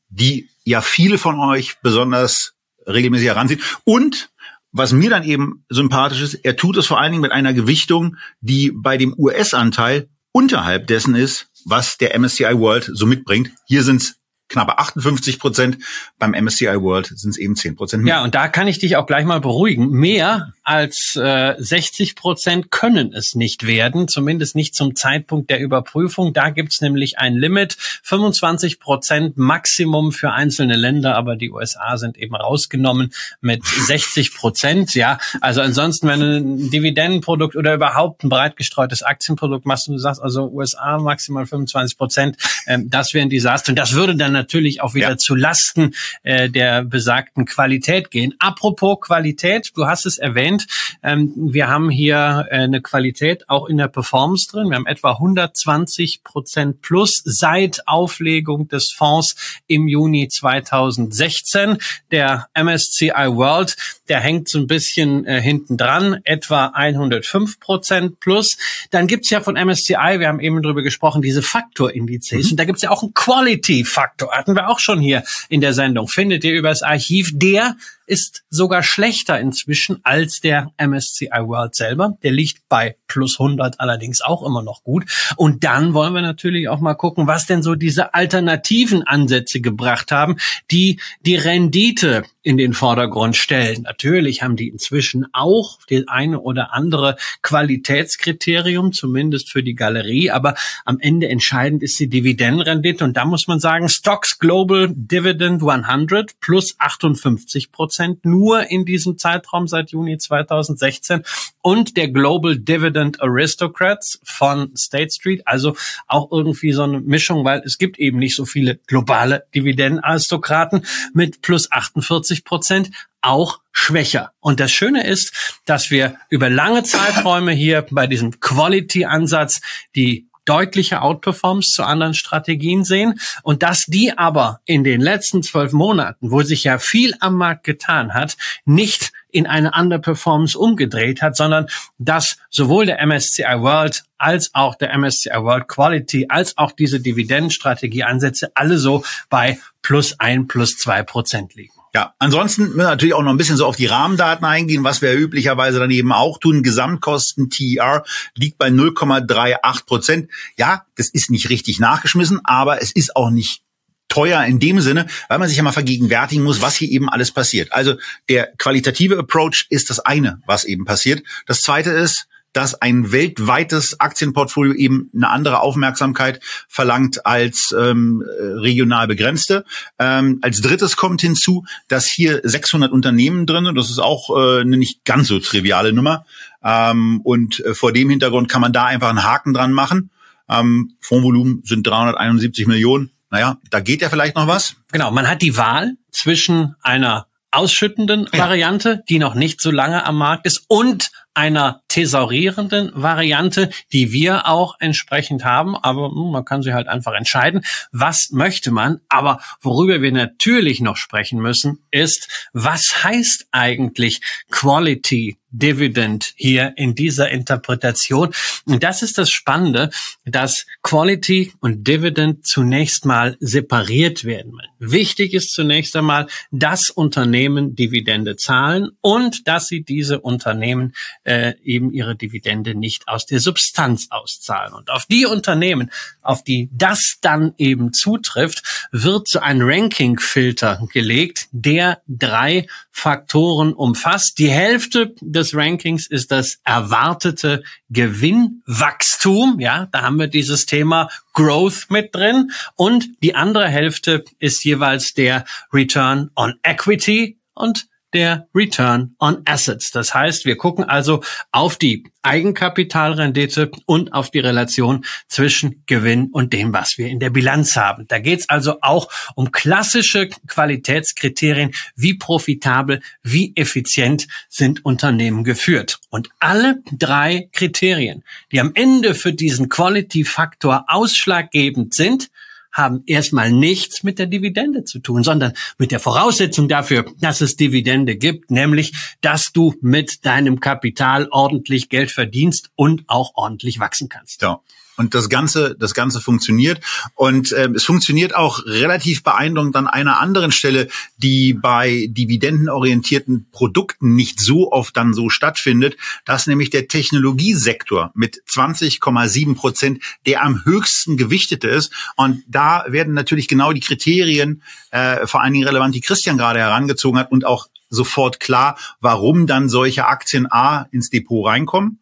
die 0.10 0.50
ja 0.64 0.82
viele 0.82 1.18
von 1.18 1.40
euch 1.40 1.76
besonders 1.82 2.54
regelmäßig 2.86 3.28
heranziehen. 3.28 3.62
Und 3.84 4.30
was 4.72 4.92
mir 4.92 5.10
dann 5.10 5.24
eben 5.24 5.64
sympathisch 5.70 6.22
ist, 6.22 6.34
er 6.36 6.56
tut 6.56 6.78
es 6.78 6.88
vor 6.88 7.00
allen 7.00 7.12
Dingen 7.12 7.22
mit 7.22 7.32
einer 7.32 7.54
Gewichtung, 7.54 8.18
die 8.42 8.72
bei 8.72 8.98
dem 8.98 9.14
US-Anteil 9.18 10.10
unterhalb 10.32 10.88
dessen 10.88 11.16
ist, 11.16 11.50
was 11.66 11.98
der 11.98 12.18
MSCI 12.18 12.60
World 12.60 12.90
so 12.94 13.06
mitbringt. 13.06 13.52
Hier 13.66 13.84
sind 13.84 14.02
es 14.02 14.16
knappe 14.50 14.78
58 14.78 15.40
Prozent. 15.40 15.78
Beim 16.20 16.32
MSCI 16.32 16.82
World 16.82 17.08
sind 17.08 17.32
es 17.32 17.38
eben 17.38 17.56
10 17.56 17.76
Prozent 17.76 18.04
mehr. 18.04 18.16
Ja, 18.16 18.24
und 18.24 18.36
da 18.36 18.48
kann 18.48 18.68
ich 18.68 18.80
dich 18.80 18.96
auch 18.96 19.06
gleich 19.06 19.26
mal 19.26 19.42
beruhigen. 19.42 19.90
Mehr 19.90 20.54
als 20.68 21.16
äh, 21.16 21.56
60 21.58 22.18
Prozent 22.18 22.72
können 22.72 23.14
es 23.14 23.36
nicht 23.36 23.66
werden, 23.66 24.10
zumindest 24.10 24.54
nicht 24.54 24.76
zum 24.76 24.98
Zeitpunkt 24.98 25.50
der 25.50 25.62
Überprüfung. 25.62 26.34
Da 26.34 26.50
gibt's 26.50 26.82
nämlich 26.82 27.20
ein 27.20 27.36
Limit, 27.38 27.78
25 28.04 28.82
Prozent 28.82 29.38
Maximum 29.38 30.12
für 30.12 30.34
einzelne 30.34 30.76
Länder, 30.76 31.16
aber 31.16 31.38
die 31.38 31.52
USA 31.52 31.96
sind 31.96 32.18
eben 32.18 32.36
rausgenommen 32.36 33.14
mit 33.40 33.66
60 33.66 34.34
Prozent. 34.36 34.94
Ja, 34.94 35.20
also 35.40 35.62
ansonsten, 35.62 36.10
wenn 36.10 36.20
du 36.20 36.38
ein 36.38 36.70
Dividendenprodukt 36.70 37.56
oder 37.56 37.74
überhaupt 37.74 38.26
ein 38.26 38.30
breit 38.30 38.58
gestreutes 38.58 39.04
Aktienprodukt 39.04 39.66
machst 39.66 39.88
und 39.88 39.94
du 39.94 40.00
sagst 40.00 40.22
also 40.22 40.50
USA 40.50 40.98
maximal 40.98 41.46
25 41.46 41.98
Prozent, 41.98 42.36
ähm, 42.68 42.90
das 42.90 43.14
wäre 43.14 43.26
ein 43.26 43.30
Desaster. 43.30 43.72
Und 43.72 43.78
das 43.78 43.94
würde 43.94 44.18
dann 44.18 44.34
natürlich 44.34 44.82
auch 44.82 44.96
wieder 44.96 45.12
ja. 45.12 45.18
zu 45.18 45.34
Lasten 45.34 45.94
äh, 46.24 46.50
der 46.50 46.84
besagten 46.84 47.46
Qualität 47.46 48.12
gehen. 48.12 48.34
Apropos 48.40 49.00
Qualität, 49.00 49.72
du 49.74 49.88
hast 49.88 50.06
es 50.06 50.18
erwähnt, 50.18 50.57
ähm, 51.04 51.34
wir 51.36 51.68
haben 51.68 51.90
hier 51.90 52.48
äh, 52.50 52.56
eine 52.56 52.82
Qualität 52.82 53.50
auch 53.50 53.68
in 53.68 53.78
der 53.78 53.88
Performance 53.88 54.48
drin. 54.50 54.70
Wir 54.70 54.78
haben 54.78 54.88
etwa 54.88 55.12
120 55.12 56.24
Prozent 56.24 56.82
plus 56.82 57.22
seit 57.24 57.88
Auflegung 57.88 58.68
des 58.68 58.94
Fonds 58.96 59.36
im 59.68 59.88
Juni 59.88 60.28
2016. 60.28 61.78
Der 62.12 62.48
MSCI 62.54 63.12
World, 63.28 63.76
der 64.10 64.20
hängt 64.20 64.50
so 64.50 64.60
ein 64.60 64.68
bisschen 64.68 65.26
äh, 65.26 65.42
hinten 65.42 65.78
dran, 65.78 66.22
etwa 66.24 66.68
105 66.68 67.60
Prozent 67.60 68.20
plus. 68.20 68.58
Dann 68.92 69.08
gibt's 69.08 69.30
ja 69.30 69.42
von 69.42 69.56
MSCI, 69.56 70.20
wir 70.20 70.28
haben 70.28 70.40
eben 70.40 70.62
drüber 70.62 70.84
gesprochen, 70.84 71.22
diese 71.22 71.42
Faktorindizes. 71.42 72.46
Mhm. 72.46 72.52
Und 72.52 72.58
da 72.58 72.66
gibt's 72.66 72.82
ja 72.82 72.92
auch 72.92 73.04
einen 73.04 73.14
Quality-Faktor 73.14 74.32
hatten 74.38 74.56
wir 74.56 74.70
auch 74.70 74.80
schon 74.80 75.02
hier 75.02 75.24
in 75.50 75.62
der 75.62 75.74
Sendung. 75.74 76.08
Findet 76.08 76.44
ihr 76.44 76.54
übers 76.54 76.84
Archiv. 76.84 77.32
Der 77.34 77.76
ist 78.06 78.44
sogar 78.50 78.84
schlechter 78.84 79.40
inzwischen 79.40 80.00
als 80.04 80.40
der 80.40 80.72
MSCI 80.78 81.30
World 81.42 81.76
selber. 81.76 82.18
Der 82.24 82.32
liegt 82.32 82.70
bei 82.70 82.96
plus 83.08 83.40
100 83.40 83.80
allerdings 83.82 84.22
auch 84.22 84.46
immer 84.46 84.64
noch 84.64 84.84
gut. 84.84 85.04
Und 85.36 85.66
dann 85.66 85.94
wollen 85.94 86.14
wir 86.14 86.22
natürlich 86.22 86.70
auch 86.70 86.80
mal 86.80 86.94
gucken, 86.94 87.28
was 87.28 87.46
denn 87.46 87.62
so 87.62 87.76
diese 87.76 88.14
alternativen 88.14 89.04
Ansätze 89.04 89.60
gebracht 89.60 90.12
haben, 90.12 90.38
die 90.72 91.00
die 91.26 91.36
Rendite 91.36 92.24
in 92.48 92.56
den 92.56 92.72
Vordergrund 92.72 93.36
stellen. 93.36 93.82
Natürlich 93.82 94.42
haben 94.42 94.56
die 94.56 94.70
inzwischen 94.70 95.28
auch 95.34 95.80
die 95.90 96.08
eine 96.08 96.40
oder 96.40 96.74
andere 96.74 97.18
Qualitätskriterium, 97.42 98.94
zumindest 98.94 99.52
für 99.52 99.64
die 99.64 99.76
Galerie, 99.76 100.32
aber 100.32 100.56
am 100.86 100.98
Ende 101.02 101.28
entscheidend 101.28 101.84
ist 101.84 102.00
die 102.00 102.08
Dividendenrendite 102.08 103.04
und 103.04 103.18
da 103.18 103.26
muss 103.26 103.50
man 103.50 103.60
sagen, 103.60 103.90
Stocks 103.90 104.40
Global 104.40 104.90
Dividend 104.96 105.62
100 105.62 106.40
plus 106.40 106.76
58 106.78 107.74
Prozent 107.74 108.24
nur 108.24 108.72
in 108.72 108.86
diesem 108.86 109.18
Zeitraum 109.18 109.68
seit 109.68 109.92
Juni 109.92 110.18
2016 110.18 111.24
und 111.62 111.98
der 111.98 112.08
Global 112.08 112.58
Dividend 112.58 113.22
Aristocrats 113.22 114.22
von 114.24 114.74
State 114.78 115.12
Street, 115.12 115.42
also 115.46 115.76
auch 116.08 116.32
irgendwie 116.32 116.72
so 116.72 116.84
eine 116.84 117.02
Mischung, 117.02 117.44
weil 117.44 117.62
es 117.66 117.78
gibt 117.78 118.00
eben 118.00 118.20
nicht 118.20 118.38
so 118.38 118.46
viele 118.46 118.80
globale 118.88 119.44
Dividendenaristokraten 119.54 120.86
mit 121.14 121.42
plus 121.42 121.70
48 121.70 122.37
50 122.38 122.44
Prozent 122.44 122.92
auch 123.22 123.60
schwächer. 123.72 124.32
Und 124.40 124.60
das 124.60 124.72
Schöne 124.72 125.06
ist, 125.06 125.60
dass 125.66 125.90
wir 125.90 126.16
über 126.30 126.50
lange 126.50 126.84
Zeiträume 126.84 127.52
hier 127.52 127.86
bei 127.92 128.08
diesem 128.08 128.40
Quality-Ansatz 128.40 129.62
die 129.96 130.28
deutliche 130.46 131.02
Outperformance 131.02 131.72
zu 131.72 131.84
anderen 131.84 132.14
Strategien 132.14 132.86
sehen 132.86 133.20
und 133.44 133.64
dass 133.64 133.84
die 133.86 134.18
aber 134.18 134.62
in 134.64 134.86
den 134.86 135.02
letzten 135.02 135.44
zwölf 135.44 135.74
Monaten, 135.74 136.32
wo 136.32 136.42
sich 136.42 136.64
ja 136.64 136.78
viel 136.78 137.14
am 137.20 137.36
Markt 137.36 137.66
getan 137.66 138.14
hat, 138.14 138.38
nicht 138.64 139.12
in 139.30 139.46
eine 139.46 139.74
Underperformance 139.74 140.58
umgedreht 140.58 141.22
hat, 141.22 141.36
sondern 141.36 141.68
dass 141.98 142.38
sowohl 142.50 142.86
der 142.86 143.06
MSCI 143.06 143.44
World 143.58 144.06
als 144.18 144.52
auch 144.54 144.76
der 144.76 144.98
MSCI 144.98 145.32
World 145.32 145.68
Quality 145.68 146.28
als 146.30 146.58
auch 146.58 146.72
diese 146.72 147.02
Dividendenstrategie-Ansätze 147.02 148.52
alle 148.56 148.78
so 148.78 149.04
bei 149.30 149.60
plus 149.82 150.18
ein, 150.18 150.48
plus 150.48 150.78
zwei 150.78 151.04
Prozent 151.04 151.56
liegen. 151.56 151.77
Ja, 151.94 152.14
ansonsten 152.20 152.64
müssen 152.64 152.78
wir 152.78 152.84
natürlich 152.84 153.14
auch 153.14 153.24
noch 153.24 153.32
ein 153.32 153.38
bisschen 153.38 153.58
so 153.58 153.66
auf 153.66 153.76
die 153.76 153.86
Rahmendaten 153.86 154.46
eingehen, 154.46 154.84
was 154.84 155.02
wir 155.02 155.14
üblicherweise 155.14 155.80
dann 155.80 155.92
eben 155.92 156.12
auch 156.12 156.38
tun. 156.38 156.64
Gesamtkosten 156.64 157.50
TER 157.50 158.04
liegt 158.36 158.58
bei 158.58 158.68
0,38 158.68 159.86
Prozent. 159.86 160.32
Ja, 160.58 160.84
das 160.96 161.10
ist 161.10 161.32
nicht 161.32 161.50
richtig 161.50 161.80
nachgeschmissen, 161.80 162.42
aber 162.44 162.82
es 162.82 162.92
ist 162.92 163.16
auch 163.16 163.30
nicht 163.30 163.62
teuer 164.10 164.44
in 164.46 164.60
dem 164.60 164.80
Sinne, 164.82 165.08
weil 165.28 165.40
man 165.40 165.48
sich 165.48 165.58
ja 165.58 165.64
mal 165.64 165.72
vergegenwärtigen 165.72 166.44
muss, 166.44 166.62
was 166.62 166.76
hier 166.76 166.90
eben 166.90 167.10
alles 167.10 167.32
passiert. 167.32 167.72
Also 167.74 167.96
der 168.30 168.52
qualitative 168.58 169.18
Approach 169.18 169.68
ist 169.70 169.90
das 169.90 170.00
eine, 170.00 170.42
was 170.46 170.64
eben 170.64 170.86
passiert. 170.86 171.24
Das 171.46 171.62
zweite 171.62 171.92
ist, 171.92 172.28
dass 172.58 172.74
ein 172.74 173.12
weltweites 173.12 174.00
Aktienportfolio 174.00 174.74
eben 174.74 175.12
eine 175.14 175.30
andere 175.30 175.60
Aufmerksamkeit 175.60 176.40
verlangt 176.68 177.24
als 177.24 177.72
ähm, 177.78 178.24
regional 178.26 179.08
begrenzte. 179.08 179.64
Ähm, 180.00 180.40
als 180.42 180.62
drittes 180.62 180.96
kommt 180.96 181.22
hinzu, 181.22 181.66
dass 181.88 182.08
hier 182.08 182.42
600 182.44 182.92
Unternehmen 182.92 183.46
drin 183.46 183.66
sind. 183.66 183.78
Das 183.78 183.92
ist 183.92 184.00
auch 184.00 184.36
äh, 184.36 184.62
eine 184.62 184.78
nicht 184.78 185.06
ganz 185.06 185.28
so 185.28 185.38
triviale 185.38 185.94
Nummer. 185.94 186.26
Ähm, 186.64 187.22
und 187.24 187.60
äh, 187.60 187.76
vor 187.76 187.94
dem 187.94 188.10
Hintergrund 188.10 188.50
kann 188.50 188.62
man 188.62 188.74
da 188.74 188.86
einfach 188.86 189.10
einen 189.10 189.24
Haken 189.24 189.54
dran 189.54 189.72
machen. 189.72 190.10
Ähm, 190.50 190.96
Fondsvolumen 191.00 191.62
sind 191.64 191.86
371 191.86 192.66
Millionen. 192.66 193.12
Naja, 193.30 193.58
da 193.70 193.82
geht 193.82 194.02
ja 194.02 194.10
vielleicht 194.10 194.36
noch 194.36 194.48
was. 194.48 194.78
Genau, 194.92 195.12
man 195.12 195.30
hat 195.30 195.44
die 195.44 195.58
Wahl 195.58 195.94
zwischen 196.10 196.74
einer 196.82 197.28
ausschüttenden 197.52 198.28
ja. 198.34 198.40
Variante, 198.40 199.04
die 199.10 199.20
noch 199.20 199.36
nicht 199.36 199.62
so 199.62 199.70
lange 199.70 200.06
am 200.08 200.18
Markt 200.18 200.48
ist, 200.48 200.64
und 200.68 201.12
einer 201.38 201.84
thesaurierenden 201.88 202.92
Variante, 202.96 203.70
die 203.94 204.12
wir 204.12 204.48
auch 204.48 204.76
entsprechend 204.80 205.46
haben. 205.46 205.76
Aber 205.76 206.10
hm, 206.10 206.32
man 206.32 206.44
kann 206.46 206.64
sich 206.64 206.74
halt 206.74 206.88
einfach 206.88 207.14
entscheiden, 207.14 207.62
was 207.92 208.30
möchte 208.32 208.72
man. 208.72 209.02
Aber 209.08 209.40
worüber 209.62 210.02
wir 210.02 210.12
natürlich 210.12 210.82
noch 210.82 210.98
sprechen 210.98 211.40
müssen, 211.40 211.86
ist, 211.92 212.50
was 212.54 213.04
heißt 213.04 213.50
eigentlich 213.52 214.22
Quality 214.50 215.38
Dividend 215.50 216.34
hier 216.36 216.74
in 216.76 216.94
dieser 216.94 217.30
Interpretation. 217.30 218.34
Und 218.66 218.84
das 218.84 219.02
ist 219.02 219.18
das 219.18 219.30
Spannende, 219.30 219.90
dass 220.26 220.66
Quality 220.84 221.54
und 221.62 221.88
Dividend 221.88 222.46
zunächst 222.46 223.06
mal 223.06 223.38
separiert 223.40 224.26
werden. 224.26 224.60
Wichtig 224.80 225.34
ist 225.34 225.52
zunächst 225.54 225.96
einmal, 225.96 226.28
dass 226.52 226.90
Unternehmen 226.90 227.76
Dividende 227.76 228.36
zahlen 228.36 228.90
und 229.02 229.48
dass 229.48 229.68
sie 229.68 229.84
diese 229.84 230.20
Unternehmen 230.20 230.94
äh, 231.28 231.56
eben 231.62 231.92
ihre 231.92 232.16
Dividende 232.16 232.74
nicht 232.74 233.08
aus 233.08 233.26
der 233.26 233.42
Substanz 233.42 234.08
auszahlen. 234.10 234.74
Und 234.74 234.90
auf 234.90 235.06
die 235.06 235.26
Unternehmen, 235.26 235.92
auf 236.22 236.44
die 236.44 236.70
das 236.72 237.18
dann 237.22 237.54
eben 237.58 237.92
zutrifft, 237.92 238.88
wird 238.92 239.28
so 239.28 239.40
ein 239.40 239.62
Ranking-Filter 239.62 240.88
gelegt, 240.92 241.48
der 241.52 242.02
drei 242.08 242.68
Faktoren 242.92 243.74
umfasst. 243.74 244.40
Die 244.40 244.50
Hälfte 244.50 245.14
des 245.20 245.54
Rankings 245.54 246.08
ist 246.08 246.32
das 246.32 246.60
erwartete 246.64 247.62
Gewinnwachstum. 247.90 249.60
Ja, 249.60 249.88
da 249.92 250.04
haben 250.04 250.20
wir 250.20 250.28
dieses 250.28 250.66
Thema 250.66 251.10
Growth 251.34 251.88
mit 251.90 252.16
drin. 252.16 252.52
Und 252.76 253.10
die 253.22 253.36
andere 253.36 253.68
Hälfte 253.68 254.24
ist 254.40 254.64
jeweils 254.64 255.14
der 255.14 255.44
Return 255.74 256.32
on 256.36 256.56
Equity 256.64 257.38
und 257.54 257.88
der 258.18 258.48
Return 258.56 259.14
on 259.20 259.44
Assets. 259.46 259.92
Das 259.92 260.16
heißt, 260.16 260.46
wir 260.46 260.58
gucken 260.58 260.84
also 260.84 261.22
auf 261.52 261.78
die 261.78 262.04
Eigenkapitalrendite 262.24 263.70
und 263.86 264.12
auf 264.12 264.32
die 264.32 264.40
Relation 264.40 265.06
zwischen 265.28 265.84
Gewinn 265.86 266.30
und 266.32 266.52
dem, 266.52 266.74
was 266.74 266.98
wir 266.98 267.10
in 267.10 267.20
der 267.20 267.30
Bilanz 267.30 267.76
haben. 267.76 268.08
Da 268.08 268.18
geht 268.18 268.40
es 268.40 268.50
also 268.50 268.80
auch 268.82 269.08
um 269.36 269.52
klassische 269.52 270.30
Qualitätskriterien, 270.48 271.76
wie 271.96 272.16
profitabel, 272.16 273.02
wie 273.22 273.54
effizient 273.56 274.28
sind 274.50 274.84
Unternehmen 274.84 275.44
geführt. 275.44 276.00
Und 276.10 276.30
alle 276.40 276.82
drei 276.92 277.50
Kriterien, 277.52 278.24
die 278.52 278.60
am 278.60 278.72
Ende 278.74 279.14
für 279.14 279.32
diesen 279.32 279.70
Quality-Faktor 279.70 280.86
ausschlaggebend 280.88 281.94
sind, 281.94 282.30
haben 282.78 283.04
erstmal 283.08 283.52
nichts 283.52 284.04
mit 284.04 284.20
der 284.20 284.28
Dividende 284.28 284.84
zu 284.84 285.00
tun, 285.00 285.24
sondern 285.24 285.54
mit 285.78 285.92
der 285.92 286.00
Voraussetzung 286.00 286.68
dafür, 286.68 287.06
dass 287.20 287.42
es 287.42 287.56
Dividende 287.56 288.16
gibt, 288.16 288.52
nämlich, 288.52 288.94
dass 289.22 289.52
du 289.52 289.74
mit 289.82 290.26
deinem 290.26 290.60
Kapital 290.60 291.28
ordentlich 291.32 291.90
Geld 291.90 292.12
verdienst 292.12 292.70
und 292.76 293.04
auch 293.08 293.32
ordentlich 293.36 293.80
wachsen 293.80 294.10
kannst. 294.10 294.44
Ja. 294.44 294.62
Und 294.98 295.14
das 295.14 295.30
Ganze, 295.30 295.76
das 295.78 295.94
Ganze 295.94 296.20
funktioniert. 296.20 296.82
Und 297.14 297.54
ähm, 297.56 297.76
es 297.76 297.86
funktioniert 297.86 298.36
auch 298.36 298.66
relativ 298.66 299.24
beeindruckend 299.24 299.76
an 299.76 299.88
einer 299.88 300.20
anderen 300.20 300.52
Stelle, 300.52 300.88
die 301.18 301.54
bei 301.54 302.08
dividendenorientierten 302.10 303.48
Produkten 303.52 304.16
nicht 304.16 304.40
so 304.40 304.72
oft 304.72 304.98
dann 304.98 305.14
so 305.14 305.30
stattfindet. 305.30 305.98
Das 306.26 306.48
nämlich 306.48 306.72
der 306.72 306.88
Technologiesektor 306.88 308.12
mit 308.16 308.42
20,7 308.50 309.56
Prozent, 309.56 310.04
der 310.26 310.44
am 310.44 310.66
höchsten 310.66 311.16
gewichtete 311.16 311.68
ist. 311.68 311.94
Und 312.16 312.44
da 312.48 312.86
werden 312.88 313.14
natürlich 313.14 313.48
genau 313.48 313.74
die 313.74 313.82
Kriterien, 313.82 314.64
äh, 314.90 315.28
vor 315.28 315.42
allen 315.42 315.54
Dingen 315.54 315.68
relevant, 315.68 315.94
die 315.94 316.02
Christian 316.02 316.38
gerade 316.38 316.60
herangezogen 316.60 317.20
hat 317.20 317.32
und 317.32 317.46
auch 317.46 317.68
sofort 317.90 318.40
klar, 318.40 318.78
warum 319.00 319.48
dann 319.48 319.70
solche 319.70 320.08
Aktien 320.08 320.52
A 320.52 320.88
ins 320.92 321.10
Depot 321.10 321.46
reinkommen 321.46 322.00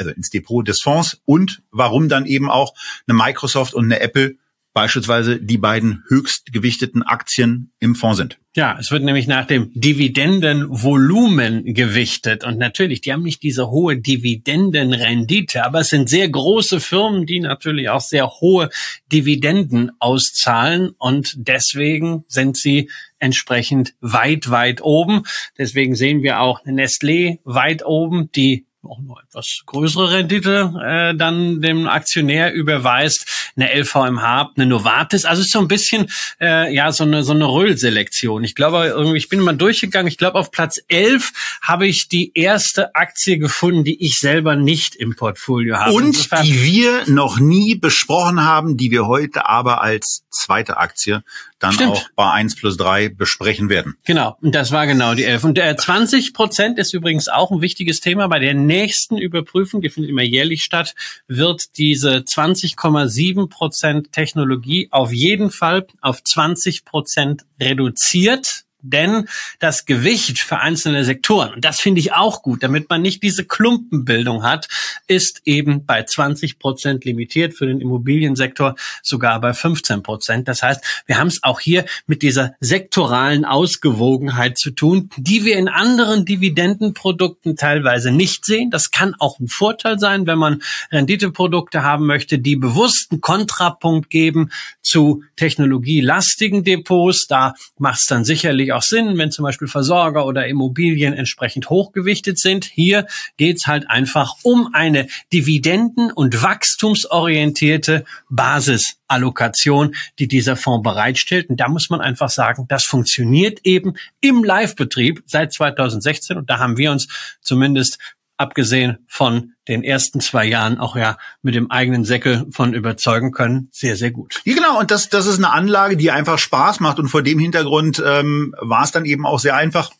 also 0.00 0.12
ins 0.12 0.30
Depot 0.30 0.66
des 0.66 0.80
Fonds 0.82 1.20
und 1.24 1.62
warum 1.70 2.08
dann 2.08 2.26
eben 2.26 2.50
auch 2.50 2.74
eine 3.06 3.16
Microsoft 3.16 3.74
und 3.74 3.84
eine 3.84 4.00
Apple 4.00 4.36
beispielsweise 4.72 5.40
die 5.40 5.58
beiden 5.58 6.04
höchst 6.08 6.52
gewichteten 6.52 7.02
Aktien 7.02 7.72
im 7.80 7.94
Fonds 7.94 8.18
sind. 8.18 8.38
Ja, 8.54 8.76
es 8.78 8.90
wird 8.90 9.04
nämlich 9.04 9.26
nach 9.26 9.46
dem 9.46 9.70
Dividendenvolumen 9.74 11.74
gewichtet. 11.74 12.44
Und 12.44 12.58
natürlich, 12.58 13.00
die 13.00 13.12
haben 13.12 13.22
nicht 13.22 13.42
diese 13.42 13.70
hohe 13.70 13.96
Dividendenrendite, 13.96 15.64
aber 15.64 15.80
es 15.80 15.88
sind 15.88 16.08
sehr 16.08 16.28
große 16.28 16.80
Firmen, 16.80 17.26
die 17.26 17.40
natürlich 17.40 17.88
auch 17.88 18.00
sehr 18.00 18.28
hohe 18.28 18.70
Dividenden 19.12 19.92
auszahlen. 19.98 20.90
Und 20.98 21.34
deswegen 21.36 22.24
sind 22.28 22.56
sie 22.56 22.90
entsprechend 23.18 23.94
weit, 24.00 24.50
weit 24.50 24.82
oben. 24.82 25.22
Deswegen 25.58 25.94
sehen 25.94 26.22
wir 26.22 26.40
auch 26.40 26.64
Nestlé 26.64 27.38
weit 27.44 27.84
oben, 27.84 28.30
die 28.32 28.66
auch 28.82 29.00
nur 29.00 29.20
etwas 29.22 29.62
größere 29.66 30.10
Rendite 30.10 30.72
äh, 30.82 31.14
dann 31.14 31.60
dem 31.60 31.86
Aktionär 31.86 32.52
überweist, 32.54 33.52
eine 33.56 33.72
LVMH, 33.74 34.52
eine 34.56 34.66
Novartis. 34.66 35.24
Also 35.24 35.40
es 35.40 35.48
ist 35.48 35.52
so 35.52 35.60
ein 35.60 35.68
bisschen 35.68 36.10
äh, 36.40 36.74
ja 36.74 36.90
so 36.92 37.04
eine 37.04 37.22
so 37.22 37.32
eine 37.32 37.46
Röllselektion. 37.46 38.42
Ich 38.42 38.54
glaube 38.54 38.86
irgendwie, 38.86 39.18
ich 39.18 39.28
bin 39.28 39.40
mal 39.40 39.56
durchgegangen. 39.56 40.08
Ich 40.08 40.18
glaube 40.18 40.38
auf 40.38 40.50
Platz 40.50 40.80
11 40.88 41.32
habe 41.62 41.86
ich 41.86 42.08
die 42.08 42.32
erste 42.34 42.94
Aktie 42.94 43.38
gefunden, 43.38 43.84
die 43.84 44.02
ich 44.02 44.18
selber 44.18 44.56
nicht 44.56 44.96
im 44.96 45.14
Portfolio 45.14 45.76
habe. 45.76 45.92
Und 45.92 46.06
Insofern, 46.06 46.44
die 46.44 46.62
wir 46.62 47.02
noch 47.06 47.38
nie 47.38 47.74
besprochen 47.74 48.44
haben, 48.44 48.76
die 48.76 48.90
wir 48.90 49.06
heute 49.06 49.46
aber 49.46 49.82
als 49.82 50.24
zweite 50.30 50.78
Aktie 50.78 51.22
dann 51.60 51.72
Stimmt. 51.72 51.92
auch 51.92 52.08
bei 52.16 52.30
1 52.30 52.56
plus 52.56 52.76
3 52.76 53.10
besprechen 53.10 53.68
werden. 53.68 53.96
Genau, 54.04 54.36
und 54.40 54.54
das 54.54 54.72
war 54.72 54.86
genau 54.86 55.14
die 55.14 55.24
11. 55.24 55.44
Und 55.44 55.56
der 55.56 55.76
20 55.76 56.34
Prozent 56.34 56.78
ist 56.78 56.94
übrigens 56.94 57.28
auch 57.28 57.50
ein 57.50 57.60
wichtiges 57.60 58.00
Thema. 58.00 58.26
Bei 58.28 58.38
der 58.38 58.54
nächsten 58.54 59.18
Überprüfung, 59.18 59.80
die 59.82 59.90
findet 59.90 60.10
immer 60.10 60.22
jährlich 60.22 60.64
statt, 60.64 60.94
wird 61.28 61.76
diese 61.76 62.16
20,7 62.16 63.48
Prozent 63.48 64.12
Technologie 64.12 64.88
auf 64.90 65.12
jeden 65.12 65.50
Fall 65.50 65.86
auf 66.00 66.24
20 66.24 66.84
Prozent 66.84 67.42
reduziert 67.60 68.64
denn 68.82 69.28
das 69.58 69.84
Gewicht 69.84 70.38
für 70.38 70.58
einzelne 70.58 71.04
Sektoren, 71.04 71.54
und 71.54 71.64
das 71.64 71.80
finde 71.80 72.00
ich 72.00 72.12
auch 72.12 72.42
gut, 72.42 72.62
damit 72.62 72.88
man 72.88 73.02
nicht 73.02 73.22
diese 73.22 73.44
Klumpenbildung 73.44 74.42
hat, 74.42 74.68
ist 75.06 75.42
eben 75.44 75.86
bei 75.86 76.02
20 76.02 76.58
Prozent 76.58 77.04
limitiert, 77.04 77.54
für 77.54 77.66
den 77.66 77.80
Immobiliensektor 77.80 78.76
sogar 79.02 79.40
bei 79.40 79.52
15 79.52 80.02
Prozent. 80.02 80.48
Das 80.48 80.62
heißt, 80.62 80.82
wir 81.06 81.18
haben 81.18 81.28
es 81.28 81.42
auch 81.42 81.60
hier 81.60 81.84
mit 82.06 82.22
dieser 82.22 82.54
sektoralen 82.60 83.44
Ausgewogenheit 83.44 84.58
zu 84.58 84.70
tun, 84.70 85.10
die 85.16 85.44
wir 85.44 85.56
in 85.56 85.68
anderen 85.68 86.24
Dividendenprodukten 86.24 87.56
teilweise 87.56 88.10
nicht 88.10 88.44
sehen. 88.44 88.70
Das 88.70 88.90
kann 88.90 89.14
auch 89.18 89.38
ein 89.40 89.48
Vorteil 89.48 89.98
sein, 89.98 90.26
wenn 90.26 90.38
man 90.38 90.62
Renditeprodukte 90.90 91.82
haben 91.82 92.06
möchte, 92.06 92.38
die 92.38 92.56
bewussten 92.56 93.20
Kontrapunkt 93.20 94.10
geben 94.10 94.50
zu 94.82 95.22
technologielastigen 95.36 96.64
Depots. 96.64 97.26
Da 97.26 97.54
macht 97.78 98.00
es 98.00 98.06
dann 98.06 98.24
sicherlich 98.24 98.69
natürlich 98.70 98.72
auch 98.72 98.82
Sinn, 98.82 99.18
wenn 99.18 99.30
zum 99.30 99.44
Beispiel 99.44 99.68
Versorger 99.68 100.26
oder 100.26 100.46
Immobilien 100.46 101.14
entsprechend 101.14 101.70
hochgewichtet 101.70 102.38
sind. 102.38 102.64
Hier 102.64 103.06
geht's 103.36 103.66
halt 103.66 103.88
einfach 103.88 104.36
um 104.42 104.70
eine 104.72 105.06
dividenden- 105.32 106.12
und 106.12 106.42
wachstumsorientierte 106.42 108.04
Basisallokation, 108.28 109.94
die 110.18 110.28
dieser 110.28 110.56
Fonds 110.56 110.82
bereitstellt. 110.82 111.50
Und 111.50 111.58
da 111.58 111.68
muss 111.68 111.90
man 111.90 112.00
einfach 112.00 112.30
sagen, 112.30 112.66
das 112.68 112.84
funktioniert 112.84 113.60
eben 113.64 113.94
im 114.20 114.44
Live-Betrieb 114.44 115.22
seit 115.26 115.52
2016. 115.52 116.36
Und 116.36 116.50
da 116.50 116.58
haben 116.58 116.76
wir 116.76 116.92
uns 116.92 117.08
zumindest 117.40 117.98
abgesehen 118.40 118.98
von 119.06 119.52
den 119.68 119.84
ersten 119.84 120.20
zwei 120.20 120.46
Jahren 120.46 120.78
auch 120.78 120.96
ja 120.96 121.18
mit 121.42 121.54
dem 121.54 121.70
eigenen 121.70 122.06
Säckel 122.06 122.46
von 122.50 122.72
überzeugen 122.72 123.32
können, 123.32 123.68
sehr, 123.70 123.96
sehr 123.96 124.10
gut. 124.10 124.40
Ja, 124.44 124.54
genau, 124.54 124.80
und 124.80 124.90
das, 124.90 125.10
das 125.10 125.26
ist 125.26 125.36
eine 125.36 125.52
Anlage, 125.52 125.98
die 125.98 126.10
einfach 126.10 126.38
Spaß 126.38 126.80
macht 126.80 126.98
und 126.98 127.08
vor 127.08 127.22
dem 127.22 127.38
Hintergrund 127.38 128.02
ähm, 128.04 128.54
war 128.58 128.82
es 128.82 128.92
dann 128.92 129.04
eben 129.04 129.26
auch 129.26 129.38
sehr 129.38 129.56
einfach, 129.56 129.90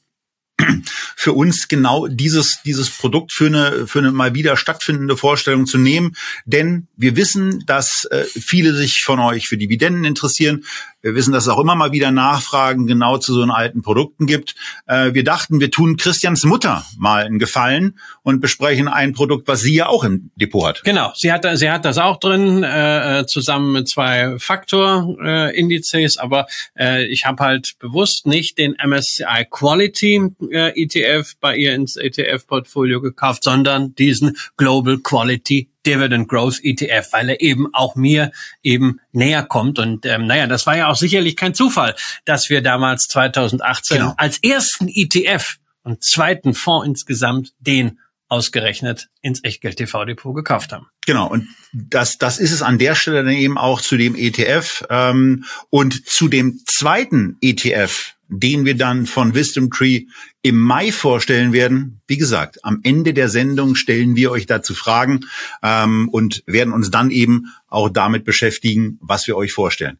für 1.16 1.32
uns 1.32 1.68
genau 1.68 2.06
dieses, 2.06 2.62
dieses 2.64 2.90
Produkt 2.90 3.32
für 3.32 3.46
eine, 3.46 3.86
für 3.86 3.98
eine 3.98 4.12
mal 4.12 4.34
wieder 4.34 4.56
stattfindende 4.56 5.16
Vorstellung 5.16 5.66
zu 5.66 5.78
nehmen. 5.78 6.16
Denn 6.44 6.88
wir 6.96 7.16
wissen, 7.16 7.64
dass 7.66 8.06
äh, 8.10 8.24
viele 8.24 8.74
sich 8.74 9.02
von 9.02 9.20
euch 9.20 9.46
für 9.46 9.56
Dividenden 9.56 10.04
interessieren. 10.04 10.64
Wir 11.02 11.14
wissen, 11.14 11.32
dass 11.32 11.44
es 11.44 11.48
auch 11.48 11.58
immer 11.58 11.74
mal 11.74 11.92
wieder 11.92 12.10
Nachfragen 12.10 12.86
genau 12.86 13.16
zu 13.18 13.32
so 13.32 13.42
alten 13.42 13.82
Produkten 13.82 14.26
gibt. 14.26 14.54
Äh, 14.86 15.14
wir 15.14 15.24
dachten, 15.24 15.60
wir 15.60 15.70
tun 15.70 15.96
Christians 15.96 16.44
Mutter 16.44 16.84
mal 16.98 17.24
einen 17.24 17.38
Gefallen 17.38 17.98
und 18.22 18.40
besprechen 18.40 18.86
ein 18.86 19.12
Produkt, 19.12 19.48
was 19.48 19.60
sie 19.62 19.74
ja 19.74 19.86
auch 19.86 20.04
im 20.04 20.30
Depot 20.36 20.66
hat. 20.66 20.84
Genau, 20.84 21.12
sie 21.14 21.32
hat, 21.32 21.46
sie 21.54 21.70
hat 21.70 21.84
das 21.84 21.98
auch 21.98 22.18
drin, 22.18 22.62
äh, 22.62 23.24
zusammen 23.26 23.72
mit 23.72 23.88
zwei 23.88 24.38
Faktor-Indizes, 24.38 26.16
äh, 26.16 26.20
aber 26.20 26.46
äh, 26.78 27.06
ich 27.06 27.24
habe 27.24 27.42
halt 27.42 27.78
bewusst 27.78 28.26
nicht 28.26 28.58
den 28.58 28.76
MSCI 28.82 29.46
Quality 29.50 30.22
äh, 30.50 30.82
ETF 30.82 31.34
bei 31.40 31.56
ihr 31.56 31.74
ins 31.74 31.96
ETF-Portfolio 31.96 33.00
gekauft, 33.00 33.44
sondern 33.44 33.94
diesen 33.94 34.36
Global 34.56 34.98
Quality 34.98 35.70
Dividend 35.86 36.28
Growth 36.28 36.58
ETF, 36.62 37.12
weil 37.12 37.30
er 37.30 37.40
eben 37.40 37.72
auch 37.74 37.96
mir 37.96 38.32
eben 38.62 39.00
näher 39.12 39.42
kommt. 39.42 39.78
Und 39.78 40.06
ähm, 40.06 40.26
naja, 40.26 40.46
das 40.46 40.66
war 40.66 40.76
ja 40.76 40.88
auch 40.88 40.96
sicherlich 40.96 41.36
kein 41.36 41.54
Zufall, 41.54 41.94
dass 42.24 42.50
wir 42.50 42.62
damals 42.62 43.08
2018 43.08 43.98
genau. 43.98 44.14
als 44.16 44.38
ersten 44.42 44.88
ETF 44.88 45.56
und 45.82 46.04
zweiten 46.04 46.54
Fonds 46.54 46.86
insgesamt 46.86 47.52
den 47.58 47.98
ausgerechnet 48.28 49.08
ins 49.22 49.42
Echtgeld-TV-Depot 49.42 50.34
gekauft 50.34 50.72
haben. 50.72 50.86
Genau, 51.04 51.28
und 51.28 51.48
das, 51.72 52.16
das 52.16 52.38
ist 52.38 52.52
es 52.52 52.62
an 52.62 52.78
der 52.78 52.94
Stelle 52.94 53.24
dann 53.24 53.32
eben 53.32 53.58
auch 53.58 53.80
zu 53.80 53.96
dem 53.96 54.14
ETF 54.14 54.84
ähm, 54.88 55.44
und 55.68 56.08
zu 56.08 56.28
dem 56.28 56.60
zweiten 56.64 57.36
ETF, 57.40 58.14
den 58.30 58.64
wir 58.64 58.76
dann 58.76 59.06
von 59.06 59.34
Wisdom 59.34 59.70
Tree 59.70 60.06
im 60.42 60.58
Mai 60.58 60.92
vorstellen 60.92 61.52
werden. 61.52 62.00
Wie 62.06 62.16
gesagt, 62.16 62.64
am 62.64 62.80
Ende 62.82 63.12
der 63.12 63.28
Sendung 63.28 63.74
stellen 63.74 64.16
wir 64.16 64.30
euch 64.30 64.46
dazu 64.46 64.74
Fragen 64.74 65.26
ähm, 65.62 66.08
und 66.10 66.42
werden 66.46 66.72
uns 66.72 66.90
dann 66.90 67.10
eben 67.10 67.52
auch 67.68 67.90
damit 67.90 68.24
beschäftigen, 68.24 68.98
was 69.00 69.26
wir 69.26 69.36
euch 69.36 69.52
vorstellen. 69.52 69.98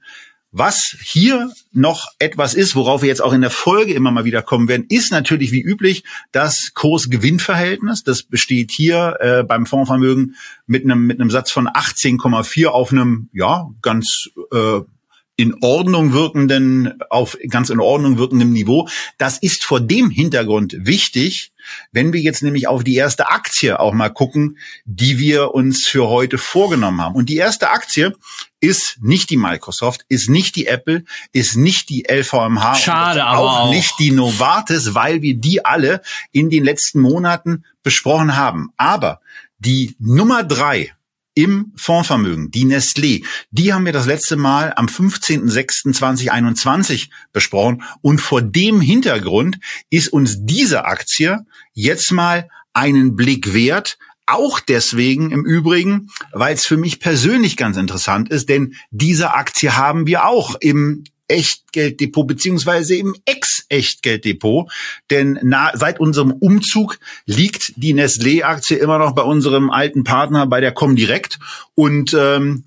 Was 0.53 0.97
hier 1.01 1.53
noch 1.73 2.09
etwas 2.19 2.55
ist, 2.55 2.75
worauf 2.75 3.03
wir 3.03 3.09
jetzt 3.09 3.23
auch 3.23 3.33
in 3.33 3.40
der 3.40 3.51
Folge 3.51 3.95
immer 3.95 4.11
mal 4.11 4.25
wieder 4.25 4.43
kommen 4.43 4.66
werden, 4.66 4.87
ist 4.88 5.12
natürlich 5.12 5.53
wie 5.53 5.61
üblich 5.61 6.03
das 6.33 6.73
Kurs-Gewinn-Verhältnis. 6.75 8.03
Das 8.03 8.25
besteht 8.25 8.73
hier 8.73 9.16
äh, 9.21 9.45
beim 9.45 9.64
Fondsvermögen 9.64 10.35
mit 10.66 10.83
einem 10.83 11.07
mit 11.07 11.21
einem 11.21 11.31
Satz 11.31 11.53
von 11.53 11.69
18,4 11.69 12.66
auf 12.66 12.90
einem 12.90 13.29
ja 13.33 13.69
ganz 13.81 14.29
äh, 14.53 14.81
in 15.40 15.57
Ordnung 15.62 16.12
wirkenden, 16.12 17.00
auf 17.09 17.38
ganz 17.48 17.70
in 17.70 17.81
Ordnung 17.81 18.18
wirkendem 18.18 18.53
Niveau. 18.53 18.88
Das 19.16 19.38
ist 19.38 19.64
vor 19.64 19.81
dem 19.81 20.11
Hintergrund 20.11 20.76
wichtig, 20.81 21.53
wenn 21.92 22.12
wir 22.12 22.20
jetzt 22.20 22.42
nämlich 22.42 22.68
auf 22.68 22.85
die 22.85 22.96
erste 22.96 23.31
Aktie 23.31 23.81
auch 23.81 23.94
mal 23.94 24.11
gucken, 24.11 24.59
die 24.85 25.18
wir 25.18 25.55
uns 25.55 25.87
für 25.87 26.09
heute 26.09 26.37
vorgenommen 26.37 27.00
haben. 27.00 27.14
Und 27.14 27.31
die 27.31 27.38
erste 27.38 27.70
Aktie 27.70 28.14
ist 28.61 28.98
nicht 29.00 29.31
die 29.31 29.38
Microsoft, 29.38 30.05
ist 30.11 30.29
nicht 30.29 30.57
die 30.57 30.66
Apple, 30.66 31.05
ist 31.33 31.57
nicht 31.57 31.88
die 31.88 32.05
LVMH, 32.07 32.74
Schade, 32.74 33.24
aber 33.24 33.38
auch, 33.38 33.61
auch 33.61 33.70
nicht 33.70 33.98
die 33.98 34.11
Novartis, 34.11 34.94
weil 34.94 35.22
wir 35.22 35.37
die 35.37 35.64
alle 35.64 36.03
in 36.33 36.50
den 36.50 36.64
letzten 36.64 37.00
Monaten 37.00 37.64
besprochen 37.83 38.37
haben. 38.37 38.72
Aber 38.76 39.20
die 39.59 39.96
Nummer 39.98 40.44
drei 40.44 40.92
im 41.35 41.73
Fondsvermögen, 41.77 42.51
die 42.51 42.64
Nestlé, 42.64 43.25
die 43.51 43.73
haben 43.73 43.87
wir 43.87 43.93
das 43.93 44.07
letzte 44.07 44.37
Mal 44.37 44.73
am 44.77 44.87
15.06.2021 44.87 47.11
besprochen. 47.33 47.85
Und 48.03 48.21
vor 48.21 48.43
dem 48.43 48.81
Hintergrund 48.81 49.61
ist 49.90 50.12
uns 50.12 50.38
diese 50.40 50.87
Aktie 50.87 51.38
jetzt 51.73 52.11
mal 52.12 52.49
einen 52.73 53.16
Blick 53.16 53.53
wert. 53.55 53.99
Auch 54.27 54.61
deswegen 54.61 55.33
im 55.33 55.45
Übrigen, 55.45 56.11
weil 56.33 56.55
es 56.55 56.64
für 56.64 56.77
mich 56.77 57.01
persönlich 57.01 57.57
ganz 57.57 57.77
interessant 57.77 58.29
ist, 58.29 58.49
denn 58.49 58.77
diese 58.90 59.35
Aktie 59.35 59.77
haben 59.77 60.07
wir 60.07 60.27
auch 60.27 60.55
im 60.61 61.03
Echtgelddepot 61.31 62.27
beziehungsweise 62.27 62.97
im 62.97 63.14
Ex-Echtgelddepot. 63.25 64.71
Denn 65.11 65.38
na, 65.43 65.71
seit 65.75 66.01
unserem 66.01 66.33
Umzug 66.33 66.99
liegt 67.27 67.73
die 67.77 67.95
Nestlé-Aktie 67.95 68.77
immer 68.77 68.99
noch 68.99 69.14
bei 69.14 69.23
unserem 69.23 69.71
alten 69.71 70.05
Partner 70.05 70.47
bei 70.47 70.61
der 70.61 70.73
Comdirect 70.73 71.38
und 71.75 72.14
ähm, 72.14 72.64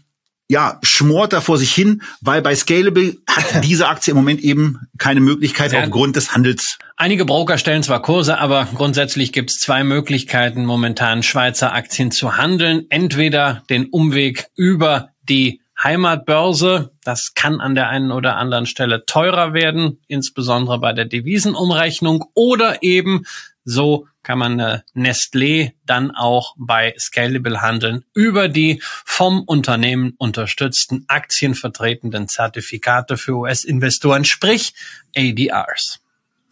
ja, 0.50 0.80
schmort 0.84 1.34
da 1.34 1.42
vor 1.42 1.58
sich 1.58 1.74
hin, 1.74 2.04
weil 2.22 2.42
bei 2.42 2.56
Scalable 2.56 3.18
hat 3.28 3.64
diese 3.64 3.88
Aktie 3.88 4.12
im 4.12 4.18
Moment 4.18 4.42
eben 4.42 4.80
keine 4.98 5.20
Möglichkeit 5.20 5.72
Sehr 5.72 5.84
aufgrund 5.84 6.16
des 6.16 6.36
Handels. 6.36 6.78
Einige 6.96 7.26
Broker 7.26 7.58
stellen 7.58 7.82
zwar 7.82 8.02
Kurse, 8.02 8.38
aber 8.38 8.68
grundsätzlich 8.76 9.32
gibt 9.32 9.50
es 9.50 9.58
zwei 9.58 9.84
Möglichkeiten, 9.84 10.66
momentan 10.66 11.24
Schweizer 11.24 11.74
Aktien 11.74 12.12
zu 12.12 12.38
handeln. 12.38 12.86
Entweder 12.90 13.64
den 13.70 13.88
Umweg 13.88 14.48
über 14.56 15.10
die 15.28 15.62
Heimatbörse. 15.84 16.92
Das 17.04 17.34
kann 17.34 17.60
an 17.60 17.76
der 17.76 17.90
einen 17.90 18.12
oder 18.12 18.38
anderen 18.38 18.66
Stelle 18.66 19.06
teurer 19.06 19.54
werden, 19.54 20.00
insbesondere 20.08 20.80
bei 20.80 20.94
der 20.94 21.06
Devisenumrechnung 21.06 22.26
oder 22.34 22.84
eben 22.84 23.26
so 23.66 24.08
kann 24.24 24.40
man 24.40 24.60
eine 24.60 24.84
Nestlé 24.96 25.74
dann 25.86 26.12
auch 26.12 26.56
bei 26.58 26.96
Scalable 26.98 27.62
handeln 27.62 28.06
über 28.14 28.48
die 28.48 28.82
vom 28.84 29.44
Unternehmen 29.44 30.14
unterstützten 30.18 31.06
aktienvertretenden 31.08 32.28
Zertifikate 32.28 33.18
für 33.18 33.34
US-Investoren, 33.34 34.26
sprich 34.26 34.74
ADRs. 35.16 36.03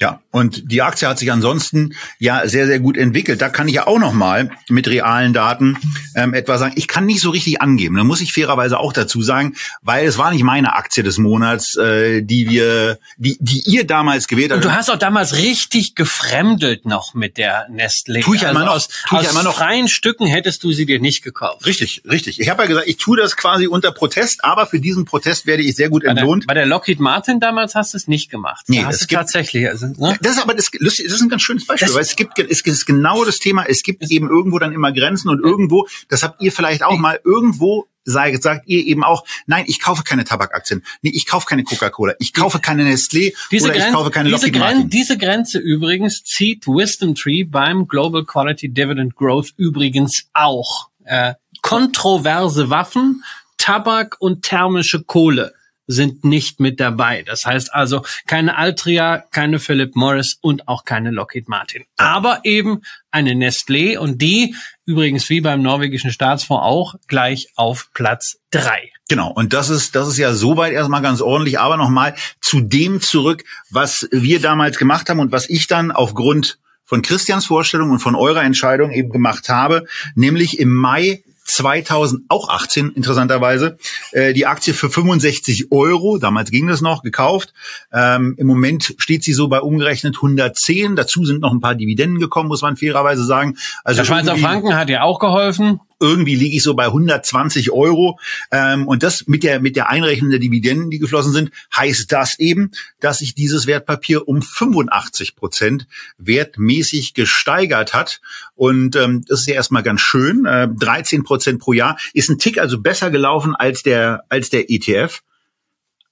Ja, 0.01 0.19
und 0.31 0.71
die 0.71 0.81
Aktie 0.81 1.07
hat 1.07 1.19
sich 1.19 1.31
ansonsten 1.31 1.93
ja 2.17 2.47
sehr, 2.47 2.65
sehr 2.65 2.79
gut 2.79 2.97
entwickelt. 2.97 3.39
Da 3.39 3.49
kann 3.49 3.67
ich 3.67 3.75
ja 3.75 3.85
auch 3.85 3.99
noch 3.99 4.13
mal 4.13 4.49
mit 4.67 4.87
realen 4.87 5.31
Daten 5.31 5.77
ähm, 6.15 6.33
etwas 6.33 6.59
sagen. 6.59 6.73
Ich 6.75 6.87
kann 6.87 7.05
nicht 7.05 7.21
so 7.21 7.29
richtig 7.29 7.61
angeben. 7.61 7.97
Da 7.97 8.03
muss 8.03 8.19
ich 8.19 8.33
fairerweise 8.33 8.79
auch 8.79 8.93
dazu 8.93 9.21
sagen, 9.21 9.55
weil 9.83 10.07
es 10.07 10.17
war 10.17 10.31
nicht 10.31 10.41
meine 10.41 10.73
Aktie 10.73 11.03
des 11.03 11.19
Monats, 11.19 11.75
äh, 11.75 12.23
die 12.23 12.49
wir, 12.49 12.97
die, 13.17 13.37
die 13.39 13.61
ihr 13.67 13.85
damals 13.85 14.27
gewählt 14.27 14.51
habt. 14.51 14.65
Und 14.65 14.71
du 14.71 14.75
hast 14.75 14.89
auch 14.89 14.97
damals 14.97 15.35
richtig 15.37 15.93
gefremdelt 15.93 16.87
noch 16.87 17.13
mit 17.13 17.37
der 17.37 17.69
Nestlé. 17.69 18.23
Tue 18.23 18.37
ich 18.37 18.41
ja 18.41 18.49
immer 18.49 18.61
also 18.61 18.71
noch. 18.71 18.75
Aus, 18.77 18.87
tue 19.07 19.19
aus 19.19 19.25
ich 19.25 19.31
immer 19.31 19.43
noch. 19.43 19.55
freien 19.55 19.87
Stücken 19.87 20.25
hättest 20.25 20.63
du 20.63 20.71
sie 20.71 20.87
dir 20.87 20.99
nicht 20.99 21.21
gekauft. 21.21 21.67
Richtig, 21.67 22.01
richtig. 22.09 22.39
Ich 22.39 22.49
habe 22.49 22.63
ja 22.63 22.67
gesagt, 22.67 22.87
ich 22.87 22.97
tue 22.97 23.17
das 23.17 23.37
quasi 23.37 23.67
unter 23.67 23.91
Protest, 23.91 24.43
aber 24.43 24.65
für 24.65 24.79
diesen 24.79 25.05
Protest 25.05 25.45
werde 25.45 25.61
ich 25.61 25.75
sehr 25.75 25.89
gut 25.89 26.03
entlohnt. 26.03 26.47
Bei 26.47 26.55
der, 26.55 26.61
bei 26.61 26.65
der 26.65 26.65
Lockheed 26.65 26.99
Martin 26.99 27.39
damals 27.39 27.75
hast 27.75 27.93
du 27.93 27.97
es 27.97 28.07
nicht 28.07 28.31
gemacht. 28.31 28.65
Nee, 28.67 28.81
da 28.81 28.87
hast 28.87 29.01
es 29.01 29.07
du 29.07 29.15
tatsächlich. 29.15 29.69
Also 29.69 29.90
Ne? 29.97 30.17
Das 30.21 30.33
ist 30.33 30.41
aber 30.41 30.53
das, 30.53 30.69
das 30.79 30.99
ist 30.99 31.21
ein 31.21 31.29
ganz 31.29 31.41
schönes 31.41 31.65
Beispiel, 31.65 31.87
das 31.87 31.95
weil 31.95 32.03
es 32.03 32.15
gibt 32.15 32.39
es 32.39 32.61
ist 32.61 32.85
genau 32.85 33.25
das 33.25 33.39
Thema, 33.39 33.65
es 33.67 33.83
gibt 33.83 34.09
eben 34.09 34.29
irgendwo 34.29 34.59
dann 34.59 34.71
immer 34.73 34.91
Grenzen 34.91 35.29
und 35.29 35.43
irgendwo, 35.43 35.87
das 36.09 36.23
habt 36.23 36.41
ihr 36.41 36.51
vielleicht 36.51 36.83
auch 36.83 36.97
mal 36.97 37.19
irgendwo 37.23 37.87
sagt, 38.03 38.41
sagt 38.41 38.67
ihr 38.67 38.85
eben 38.85 39.03
auch, 39.03 39.25
nein, 39.45 39.65
ich 39.67 39.79
kaufe 39.79 40.03
keine 40.03 40.23
Tabakaktien, 40.23 40.83
nee, 41.01 41.11
ich 41.13 41.27
kaufe 41.27 41.45
keine 41.45 41.63
Coca-Cola, 41.63 42.13
ich 42.19 42.33
kaufe 42.33 42.59
keine 42.59 42.83
Nestlé 42.83 43.33
diese 43.51 43.65
oder 43.65 43.75
ich 43.75 43.93
kaufe 43.93 44.09
keine 44.11 44.29
diese 44.29 44.51
Martin. 44.51 44.89
Diese 44.89 45.17
Grenze 45.17 45.59
übrigens 45.59 46.23
zieht 46.23 46.67
Wisdom 46.67 47.15
Tree 47.15 47.43
beim 47.43 47.87
Global 47.87 48.25
Quality 48.25 48.69
Dividend 48.69 49.15
Growth 49.15 49.53
übrigens 49.57 50.25
auch. 50.33 50.89
Äh, 51.03 51.35
kontroverse 51.61 52.69
Waffen, 52.69 53.23
Tabak 53.57 54.17
und 54.19 54.43
thermische 54.43 55.03
Kohle 55.03 55.53
sind 55.91 56.23
nicht 56.23 56.59
mit 56.59 56.79
dabei. 56.79 57.23
Das 57.23 57.45
heißt 57.45 57.73
also 57.73 58.03
keine 58.27 58.57
Altria, 58.57 59.23
keine 59.31 59.59
Philip 59.59 59.95
Morris 59.95 60.37
und 60.41 60.67
auch 60.67 60.85
keine 60.85 61.11
Lockheed 61.11 61.49
Martin. 61.49 61.83
Aber 61.97 62.39
eben 62.43 62.81
eine 63.11 63.31
Nestlé 63.31 63.97
und 63.97 64.21
die 64.21 64.55
übrigens 64.85 65.29
wie 65.29 65.41
beim 65.41 65.61
norwegischen 65.61 66.11
Staatsfonds 66.11 66.63
auch 66.63 66.95
gleich 67.07 67.49
auf 67.55 67.89
Platz 67.93 68.37
drei. 68.51 68.91
Genau, 69.09 69.31
und 69.31 69.53
das 69.53 69.69
ist, 69.69 69.95
das 69.95 70.07
ist 70.07 70.17
ja 70.17 70.33
soweit 70.33 70.73
erstmal 70.73 71.01
ganz 71.01 71.21
ordentlich, 71.21 71.59
aber 71.59 71.77
nochmal 71.77 72.15
zu 72.39 72.61
dem 72.61 73.01
zurück, 73.01 73.43
was 73.69 74.07
wir 74.11 74.39
damals 74.39 74.77
gemacht 74.77 75.09
haben 75.09 75.19
und 75.19 75.31
was 75.31 75.49
ich 75.49 75.67
dann 75.67 75.91
aufgrund 75.91 76.59
von 76.85 77.01
Christians 77.01 77.45
Vorstellung 77.45 77.91
und 77.91 77.99
von 77.99 78.15
eurer 78.15 78.43
Entscheidung 78.43 78.91
eben 78.91 79.09
gemacht 79.09 79.49
habe, 79.49 79.85
nämlich 80.15 80.59
im 80.59 80.73
Mai 80.73 81.23
2000, 81.55 82.23
auch 82.29 82.49
18 82.49 82.91
interessanterweise, 82.91 83.77
äh, 84.11 84.33
die 84.33 84.45
Aktie 84.45 84.73
für 84.73 84.89
65 84.89 85.71
Euro, 85.71 86.17
damals 86.17 86.51
ging 86.51 86.67
das 86.67 86.81
noch, 86.81 87.03
gekauft. 87.03 87.53
Ähm, 87.93 88.35
Im 88.37 88.47
Moment 88.47 88.95
steht 88.97 89.23
sie 89.23 89.33
so 89.33 89.47
bei 89.47 89.61
umgerechnet 89.61 90.15
110. 90.15 90.95
Dazu 90.95 91.25
sind 91.25 91.41
noch 91.41 91.51
ein 91.51 91.61
paar 91.61 91.75
Dividenden 91.75 92.19
gekommen, 92.19 92.47
muss 92.47 92.61
man 92.61 92.77
fairerweise 92.77 93.25
sagen. 93.25 93.57
Also 93.83 93.99
Der 93.99 94.05
Schweizer 94.05 94.37
Franken 94.37 94.75
hat 94.75 94.89
ja 94.89 95.03
auch 95.03 95.19
geholfen 95.19 95.79
irgendwie 96.01 96.35
liege 96.35 96.57
ich 96.57 96.63
so 96.63 96.73
bei 96.73 96.85
120 96.85 97.71
Euro. 97.71 98.19
Ähm, 98.51 98.87
und 98.87 99.03
das 99.03 99.27
mit 99.27 99.43
der, 99.43 99.61
mit 99.61 99.75
der 99.75 99.89
Einrechnung 99.89 100.31
der 100.31 100.39
Dividenden, 100.39 100.89
die 100.89 100.99
geflossen 100.99 101.31
sind, 101.31 101.51
heißt 101.75 102.11
das 102.11 102.37
eben, 102.39 102.71
dass 102.99 103.19
sich 103.19 103.35
dieses 103.35 103.67
Wertpapier 103.67 104.27
um 104.27 104.41
85 104.41 105.35
Prozent 105.35 105.87
wertmäßig 106.17 107.13
gesteigert 107.13 107.93
hat. 107.93 108.19
Und 108.55 108.95
ähm, 108.95 109.23
das 109.27 109.41
ist 109.41 109.47
ja 109.47 109.55
erstmal 109.55 109.83
ganz 109.83 110.01
schön. 110.01 110.45
Äh, 110.45 110.67
13 110.67 111.23
Prozent 111.23 111.59
pro 111.59 111.73
Jahr 111.73 111.97
ist 112.13 112.29
ein 112.29 112.39
Tick 112.39 112.57
also 112.57 112.79
besser 112.79 113.11
gelaufen 113.11 113.55
als 113.55 113.83
der, 113.83 114.23
als 114.29 114.49
der 114.49 114.69
ETF. 114.69 115.21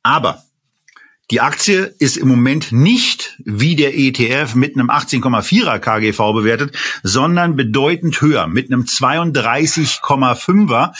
Aber 0.03 0.43
die 1.31 1.41
Aktie 1.41 1.93
ist 1.99 2.17
im 2.17 2.27
Moment 2.27 2.71
nicht 2.71 3.37
wie 3.43 3.75
der 3.75 3.97
ETF 3.97 4.55
mit 4.55 4.75
einem 4.75 4.89
18,4er 4.89 5.77
KGV 5.77 6.33
bewertet, 6.33 6.75
sondern 7.03 7.55
bedeutend 7.55 8.19
höher 8.21 8.47
mit 8.47 8.71
einem 8.71 8.83
32,5er. 8.83 10.91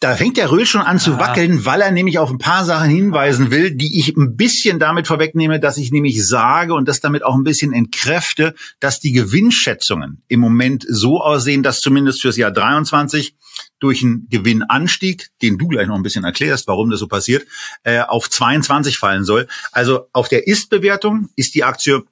Da 0.00 0.14
fängt 0.14 0.36
der 0.36 0.50
Röhl 0.50 0.66
schon 0.66 0.80
an 0.80 0.98
zu 0.98 1.14
ah. 1.14 1.18
wackeln, 1.18 1.64
weil 1.64 1.80
er 1.80 1.92
nämlich 1.92 2.18
auf 2.18 2.30
ein 2.30 2.38
paar 2.38 2.64
Sachen 2.64 2.90
hinweisen 2.90 3.50
will, 3.50 3.72
die 3.72 3.98
ich 3.98 4.16
ein 4.16 4.36
bisschen 4.36 4.80
damit 4.80 5.06
vorwegnehme, 5.06 5.60
dass 5.60 5.76
ich 5.76 5.92
nämlich 5.92 6.26
sage 6.26 6.74
und 6.74 6.88
das 6.88 7.00
damit 7.00 7.24
auch 7.24 7.34
ein 7.34 7.44
bisschen 7.44 7.72
entkräfte, 7.72 8.54
dass 8.80 9.00
die 9.00 9.12
Gewinnschätzungen 9.12 10.22
im 10.28 10.40
Moment 10.40 10.84
so 10.88 11.20
aussehen, 11.20 11.62
dass 11.62 11.80
zumindest 11.80 12.22
fürs 12.22 12.36
Jahr 12.36 12.50
23 12.50 13.34
durch 13.80 14.02
einen 14.02 14.28
Gewinnanstieg, 14.28 15.28
den 15.42 15.58
du 15.58 15.68
gleich 15.68 15.86
noch 15.86 15.94
ein 15.94 16.02
bisschen 16.02 16.24
erklärst, 16.24 16.66
warum 16.66 16.90
das 16.90 17.00
so 17.00 17.06
passiert, 17.06 17.46
äh, 17.84 18.00
auf 18.00 18.28
22 18.28 18.98
fallen 18.98 19.24
soll. 19.24 19.48
Also 19.72 20.08
auf 20.12 20.28
der 20.28 20.46
Ist-Bewertung 20.46 21.28
ist 21.36 21.54
die 21.54 21.64
Aktie 21.64 22.02